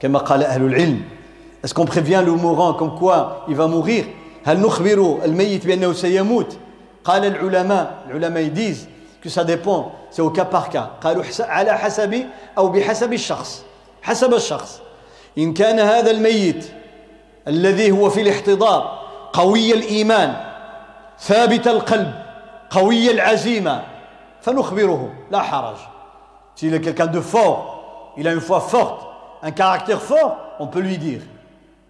كما 0.00 0.18
قال 0.18 0.42
أهل 0.44 0.62
العلم. 0.62 1.02
Est-ce 1.62 1.74
qu'on 1.74 1.84
prévient 1.84 2.22
le 2.24 2.32
mourant 2.32 2.72
comme 2.74 2.98
quoi 2.98 3.44
il 3.48 3.54
va 3.54 3.66
mourir? 3.66 4.04
هل 4.44 4.60
نخبر 4.60 5.18
الميت 5.24 5.66
بأنه 5.66 5.92
سيموت؟ 5.92 6.56
قال 7.04 7.24
العلماء 7.24 8.04
العلماء 8.06 8.54
disent 8.54 8.88
que 9.22 9.28
ça 9.28 9.44
dépend. 9.44 9.92
C'est 10.10 10.22
au 10.22 10.30
cas 10.30 10.46
par 10.46 10.70
cas. 10.70 10.90
قالوا 11.00 11.24
على 11.40 11.78
حسب 11.78 12.26
أو 12.58 12.68
بحسب 12.68 13.12
الشخص. 13.12 13.62
حسب 14.02 14.34
الشخص. 14.34 14.80
إن 15.38 15.52
كان 15.52 15.78
هذا 15.78 16.10
الميت 16.10 16.64
الذي 17.48 17.90
هو 17.90 18.10
في 18.10 18.20
الاحتضار 18.20 18.98
قوي 19.32 19.74
الإيمان 19.74 20.36
ثابت 21.20 21.68
القلب 21.68 22.12
قوي 22.70 23.10
العزيمة 23.10 23.82
فنخبره. 24.40 25.12
لا 25.30 25.42
حرج. 25.42 25.76
S'il 26.56 26.74
est 26.74 26.80
quelqu'un 26.80 27.06
de 27.06 27.20
fort 27.20 28.14
il 28.16 28.26
a 28.26 28.32
une 28.32 28.40
foi 28.40 28.60
forte. 28.60 29.09
Un 29.42 29.50
caractère 29.50 30.00
fort 30.00 30.36
on 30.58 30.66
peut 30.66 30.80
lui 30.80 30.98
dire 30.98 31.22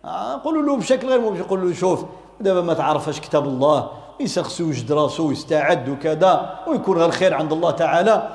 نقول 0.05 0.67
له 0.67 0.77
بشكل 0.77 1.09
غير 1.09 1.21
مباشر 1.21 1.41
نقول 1.41 1.69
له 1.69 1.75
شوف 1.75 2.05
دابا 2.41 2.61
ما 2.61 2.75
تعرفش 2.75 3.21
كتاب 3.21 3.45
الله 3.45 3.91
يسخسو 4.21 4.65
ويجد 4.67 4.93
راسو 4.93 5.29
ويستعد 5.29 5.89
وكذا 5.89 6.59
ويكون 6.67 6.97
غير 6.99 7.07
الخير 7.07 7.35
عند 7.35 7.53
الله 7.53 7.71
تعالى 7.71 8.29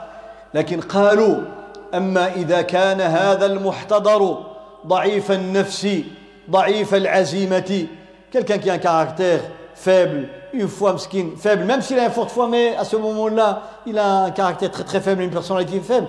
لكن 0.54 0.82
قالوا 0.82 1.38
أما 1.94 2.34
إذا 2.34 2.62
كان 2.62 3.02
هذا 3.02 3.46
المحتضر 3.46 4.38
ضعيف 4.88 5.32
النفس 5.32 5.88
ضعيف 6.50 6.96
العزيمة 6.96 7.88
quelqu'un 8.32 8.58
qui 8.58 8.70
a 8.70 8.74
un 8.74 8.78
caractère 8.78 9.40
faible 9.74 10.28
une 10.54 10.68
foi 10.68 10.94
mesquine 10.94 11.36
faible 11.38 11.64
même 11.64 11.82
s'il 11.82 11.98
a 12.00 12.06
une 12.06 12.12
forte 12.12 12.32
foi 12.32 12.48
mais 12.48 12.76
à 12.76 12.84
ce 12.84 12.96
moment-là 12.96 13.62
il 13.86 13.98
a 13.98 14.26
un 14.26 14.32
caractère 14.32 14.72
très 14.72 14.84
très 14.84 15.02
faible 15.02 15.22
une 15.22 15.32
personnalité 15.32 15.80
faible 15.80 16.08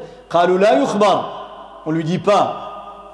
on 1.87 1.91
lui 1.91 2.05
dit 2.05 2.19
pas 2.19 2.66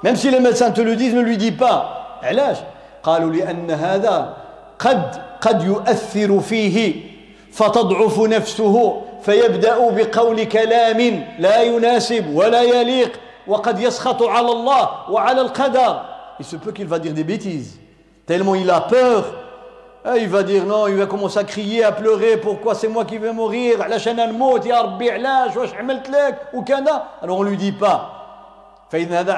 même 0.02 0.16
si 0.16 0.30
les 0.30 0.40
médecins 0.40 0.70
te 0.70 0.80
le 0.80 0.96
disent 0.96 1.14
ne 1.14 1.20
lui 1.20 1.36
dis 1.36 1.52
pas 1.52 1.98
علاش 2.22 2.56
قالوا 3.02 3.30
لأن 3.30 3.70
هذا 3.70 4.36
قد 4.78 5.16
قد 5.40 5.62
يؤثر 5.64 6.40
فيه 6.40 6.94
فتضعف 7.52 8.18
نفسه 8.20 9.02
فيبدأ 9.22 9.90
بقول 9.90 10.44
كلام 10.44 11.24
لا 11.38 11.62
يناسب 11.62 12.34
ولا 12.34 12.62
يليق 12.62 13.12
وقد 13.46 13.80
يسخط 13.80 14.22
على 14.22 14.48
الله 14.52 15.10
وعلى 15.10 15.40
القدر 15.40 16.02
il 16.40 16.44
se 16.44 16.56
peut 16.56 16.72
qu'il 16.72 16.86
va 16.86 16.98
dire 16.98 17.12
des 17.12 17.24
bêtises 17.24 17.78
tellement 18.26 18.54
il 18.54 18.70
a 18.70 18.80
peur 18.80 19.24
il 20.16 20.28
va 20.28 20.42
dire 20.42 20.64
non 20.64 20.88
il 20.88 20.96
va 20.96 21.06
commencer 21.06 21.38
à 21.38 21.44
crier 21.44 21.84
à 21.84 21.92
pleurer 21.92 22.36
pourquoi 22.36 22.74
c'est 22.74 22.88
moi 22.88 23.04
qui 23.04 23.18
vais 23.18 23.32
mourir 23.32 23.78
alors 27.22 27.38
on 27.38 27.42
lui 27.42 27.56
dit 27.56 27.72
pas 27.72 28.21
فإذا 28.92 29.20
هذا 29.20 29.34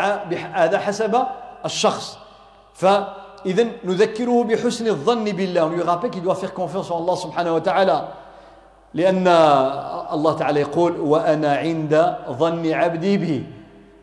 هذا 0.53 0.79
حسب 0.79 1.15
الشخص. 1.65 2.19
فإذا 2.75 3.65
نذكره 3.85 4.45
بحسن 4.45 4.87
الظن 4.87 5.25
بالله. 5.25 6.35
Faire 6.35 6.55
confiance 6.55 6.91
en 6.91 6.97
Allah 6.97 7.17
subhanahu 7.17 7.55
wa 7.55 7.61
ta'ala 7.61 7.99
لأن 8.95 9.29
الله 10.13 10.33
تعالى 10.35 10.61
يقول 10.61 11.01
وأنا 11.01 11.57
عند 11.57 12.17
ظن 12.31 12.73
عبدي 12.73 13.19
بي 13.19 13.47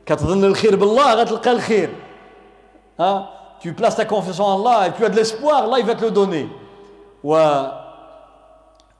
كتظن 0.06 0.44
الخير 0.44 0.76
بالله 0.76 1.14
غتلقى 1.14 1.52
الخير. 1.52 1.90
ها 3.00 3.30
tu 3.62 3.74
places 3.74 3.96
ta 3.96 4.06
confiance 4.06 4.40
en 4.40 4.56
Allah 4.56 4.88
et 4.88 4.92
tu 4.92 5.04
as 5.06 5.10
de 5.10 5.16
l'espoir 5.16 5.64
Allah 5.64 5.80
il 5.80 5.86
va 5.86 5.96
te 5.96 6.06
le 6.06 6.12
donner. 6.12 6.48
و 7.24 7.36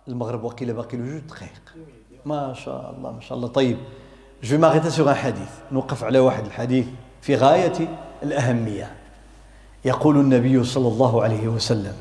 المغرب 0.08 0.44
وقيل 0.44 0.74
باقي 0.74 0.98
له 0.98 1.04
جوج 1.04 1.22
دقائق 1.28 1.62
ما 2.26 2.54
شاء 2.54 2.94
الله 2.98 3.12
ما 3.12 3.22
شاء 3.22 3.38
الله. 3.38 3.48
طيب. 3.48 3.78
Je 4.42 4.52
vais 4.52 4.58
m'arrêter 4.58 4.90
sur 4.90 5.08
un 5.08 5.14
hadith. 5.14 5.72
نوقف 5.72 6.04
على 6.04 6.20
واحد 6.20 6.46
الحديث 6.46 6.86
في 7.22 7.36
غاية 7.36 7.74
الأهمية 8.24 8.92
يقول 9.86 10.20
النبي 10.20 10.64
صلى 10.64 10.88
الله 10.88 11.24
عليه 11.24 11.48
وسلم 11.48 11.94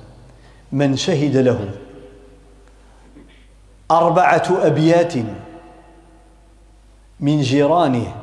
من 0.73 0.97
شهد 0.97 1.37
له 1.37 1.71
أربعة 3.91 4.49
أبيات 4.51 5.15
من 7.21 7.41
جيرانه 7.41 8.15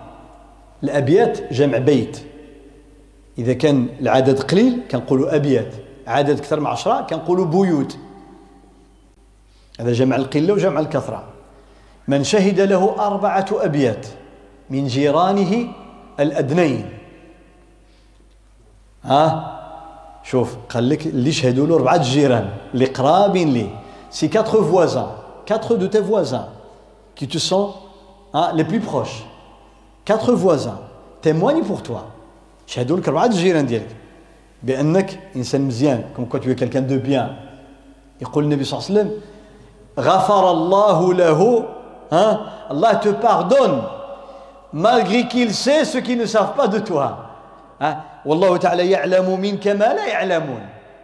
الأبيات 0.84 1.54
جمع 1.54 1.78
بيت. 1.78 2.24
إذا 3.38 3.54
كان 3.54 3.88
العدد 4.02 4.40
قليل 4.40 4.82
كنقولوا 4.92 5.36
أبيات 5.36 5.74
عدد 6.08 6.40
أكثر 6.40 6.60
من 6.60 6.68
عشرة 6.68 7.02
كنقولوا 7.02 7.46
بيوت. 7.46 7.98
هذا 9.80 9.94
جمع 9.94 10.16
القلة 10.16 10.54
وجمع 10.54 10.80
الكثرة. 10.80 11.37
من 12.08 12.24
شهد 12.24 12.60
له 12.60 12.96
أربعة 13.00 13.46
أبيات 13.52 14.08
من 14.70 14.88
جيرانه 14.88 15.68
الأدنين. 16.20 16.90
ها؟ 19.04 19.54
شوف 20.24 20.56
قال 20.70 20.90
لك 20.90 21.08
اللي 21.08 21.32
شهدوا 21.32 21.68
له 21.68 21.76
أربعة 21.76 22.04
جيران 22.04 22.50
اللي 22.74 22.86
قرابين 22.86 23.54
ليه 23.54 23.70
سي 24.12 24.28
كاتر 24.28 24.64
فوازان 24.64 25.08
quatre 25.48 25.78
de 25.78 25.88
tes 25.88 26.02
voisins. 26.02 26.48
Qui 27.16 27.28
te 27.28 27.38
sont 27.38 27.74
hein, 28.34 28.52
les 28.54 28.66
plus 28.66 28.82
proches, 28.82 29.24
quatre 30.06 30.34
voisins. 30.34 30.80
Témoignent 31.22 31.64
pour 31.64 31.82
toi. 31.82 32.12
شهدوا 32.68 32.98
لك 32.98 33.08
أربعة 33.08 33.32
جيران 33.32 33.66
ديالك. 33.66 33.96
بأنك 34.64 35.20
إنسان 35.36 35.62
مزيان 35.62 36.04
كنت 36.18 36.44
tu 36.44 36.52
es 36.52 36.56
quelqu'un 36.56 36.82
de 36.82 36.98
bien. 36.98 37.30
يقول 38.22 38.44
النبي 38.44 38.64
صلى 38.64 38.80
الله 38.80 38.90
عليه 38.90 39.00
وسلم 39.00 39.22
غفر 40.00 40.52
الله 40.52 41.14
له 41.14 41.66
hein, 42.12 42.40
Allah 42.70 42.96
te 42.96 43.10
pardonne 43.10 43.82
malgré 44.74 45.28
qu'il 45.28 45.54
sait 45.54 45.86
ce 45.86 45.98
qu'ils 45.98 46.18
ne 46.18 46.26
savent 46.26 46.54
pas 46.56 46.68
de 46.68 46.80
toi. 46.80 47.18
Hein, 47.80 47.98
والله 48.26 48.58
تعالى 48.58 48.92
يعلم 48.92 49.40
منك 49.40 49.68
ما 49.68 49.94
لا 49.94 50.06
يعلمون 50.06 50.62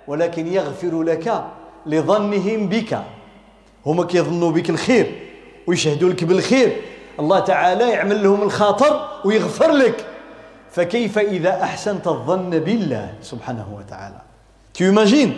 ولكن 0.07 0.47
يغفر 0.47 1.03
لك 1.03 1.43
لظنهم 1.85 2.69
بك 2.69 2.99
هما 3.85 4.03
كيظنوا 4.03 4.51
بك 4.51 4.69
الخير 4.69 5.05
ويشهدوا 5.67 6.09
لك 6.09 6.23
بالخير 6.23 6.81
الله 7.19 7.39
تعالى 7.39 7.89
يعمل 7.89 8.23
لهم 8.23 8.41
الخاطر 8.41 9.07
ويغفر 9.25 9.71
لك 9.71 10.05
فكيف 10.71 11.17
إذا 11.17 11.63
أحسنت 11.63 12.07
الظن 12.07 12.49
بالله 12.49 13.13
سبحانه 13.21 13.67
وتعالى 13.77 14.21
Tu 14.73 14.87
imagines? 14.87 15.33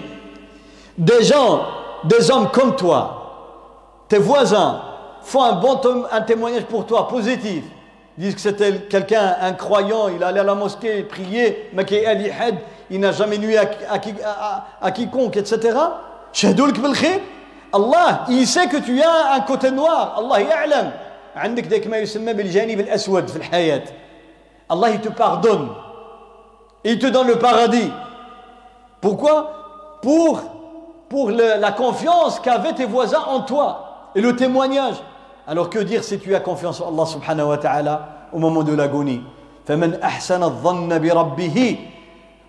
Des 0.97 1.23
gens, 1.23 1.61
des 2.05 2.31
hommes 2.31 2.47
comme 2.51 2.77
toi, 2.77 4.05
tes 4.07 4.17
voisins 4.17 4.81
font 5.24 5.42
un 5.42 5.52
bon 5.52 5.80
un 6.10 6.20
témoignage 6.22 6.64
pour 6.64 6.86
toi 6.86 7.08
positif. 7.08 7.64
disent 8.16 8.34
que 8.34 8.40
c'était 8.40 8.72
quelqu'un, 8.88 9.36
un 9.40 9.52
croyant, 9.52 10.08
il 10.08 10.22
allait 10.22 10.40
à 10.40 10.44
la 10.44 10.54
mosquée, 10.54 11.02
prier, 11.02 11.70
mais 11.72 11.84
qui 11.84 11.98
il 12.90 13.00
n'a 13.00 13.12
jamais 13.12 13.38
nuit 13.38 13.56
à, 13.56 13.70
à, 13.90 14.64
à, 14.82 14.90
quiconque, 14.90 15.36
etc. 15.36 15.78
Allah, 17.72 18.24
il 18.28 18.46
sait 18.46 18.66
que 18.66 18.78
tu 18.78 19.00
as 19.00 19.34
un 19.34 19.40
côté 19.40 19.70
noir. 19.70 20.16
Allah 20.18 20.40
يعلم. 20.42 20.92
عندك 21.36 21.66
ذاك 21.66 21.86
ما 21.86 21.98
يسمى 21.98 22.32
بالجانب 22.32 22.80
الأسود 22.80 23.28
في 23.28 23.36
الحياة. 23.36 23.84
Allah, 24.68 24.90
il 24.90 25.00
te 25.00 25.08
pardonne. 25.08 25.68
Il 26.84 26.98
te 26.98 27.06
donne 27.06 27.28
le 27.28 27.38
paradis. 27.38 27.90
Pourquoi 29.00 29.98
Pour, 30.02 30.40
pour 31.08 31.30
le, 31.30 31.60
la 31.60 31.72
confiance 31.72 32.40
qu'avaient 32.40 32.72
tes 32.72 32.86
voisins 32.86 33.22
en 33.28 33.40
toi 33.40 34.10
et 34.14 34.20
le 34.20 34.34
témoignage. 34.34 34.96
Alors 35.47 35.69
que 35.69 35.79
dire 35.79 36.03
si 36.03 36.17
tu 36.19 36.33
as 36.35 36.39
confiance 36.39 36.81
en 36.81 36.87
Allah 36.87 37.05
subhanahu 37.05 37.47
wa 37.49 37.57
ta'ala 37.57 38.07
au 38.33 38.39
moment 38.39 38.63
de 38.63 38.73
l'agonie? 38.73 39.21
فمن 39.65 40.01
أحسن 40.01 40.43
الظن 40.43 40.99
بربه 40.99 41.77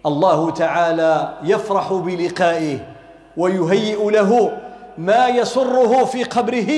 الله 0.06 0.50
تعالى 0.50 1.32
يفرح 1.44 1.92
بلقائه 1.92 2.78
ويهيئ 3.36 4.10
له 4.10 4.50
ما 4.98 5.28
يسره 5.28 6.04
في 6.04 6.24
قبره 6.24 6.70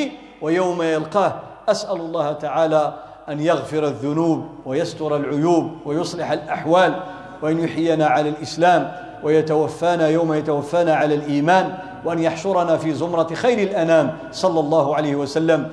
ويوم 0.43 0.83
يلقاه 0.83 1.33
أسأل 1.69 1.97
الله 1.97 2.33
تعالى 2.33 2.95
أن 3.29 3.41
يغفر 3.41 3.85
الذنوب 3.87 4.47
ويستر 4.67 5.17
العيوب 5.17 5.71
ويصلح 5.87 6.31
الأحوال 6.31 7.01
وأن 7.43 7.59
يحيينا 7.65 8.07
على 8.07 8.29
الإسلام 8.29 8.93
ويتوفانا 9.23 10.09
يوم 10.09 10.35
يتوفانا 10.35 10.95
على 10.95 11.15
الإيمان 11.15 11.75
وأن 12.05 12.19
يحشرنا 12.19 12.77
في 12.77 12.95
زمرة 12.95 13.35
خير 13.35 13.59
الأنام 13.59 14.17
صلى 14.33 14.61
الله 14.61 14.97
عليه 14.97 15.17
وسلم 15.17 15.73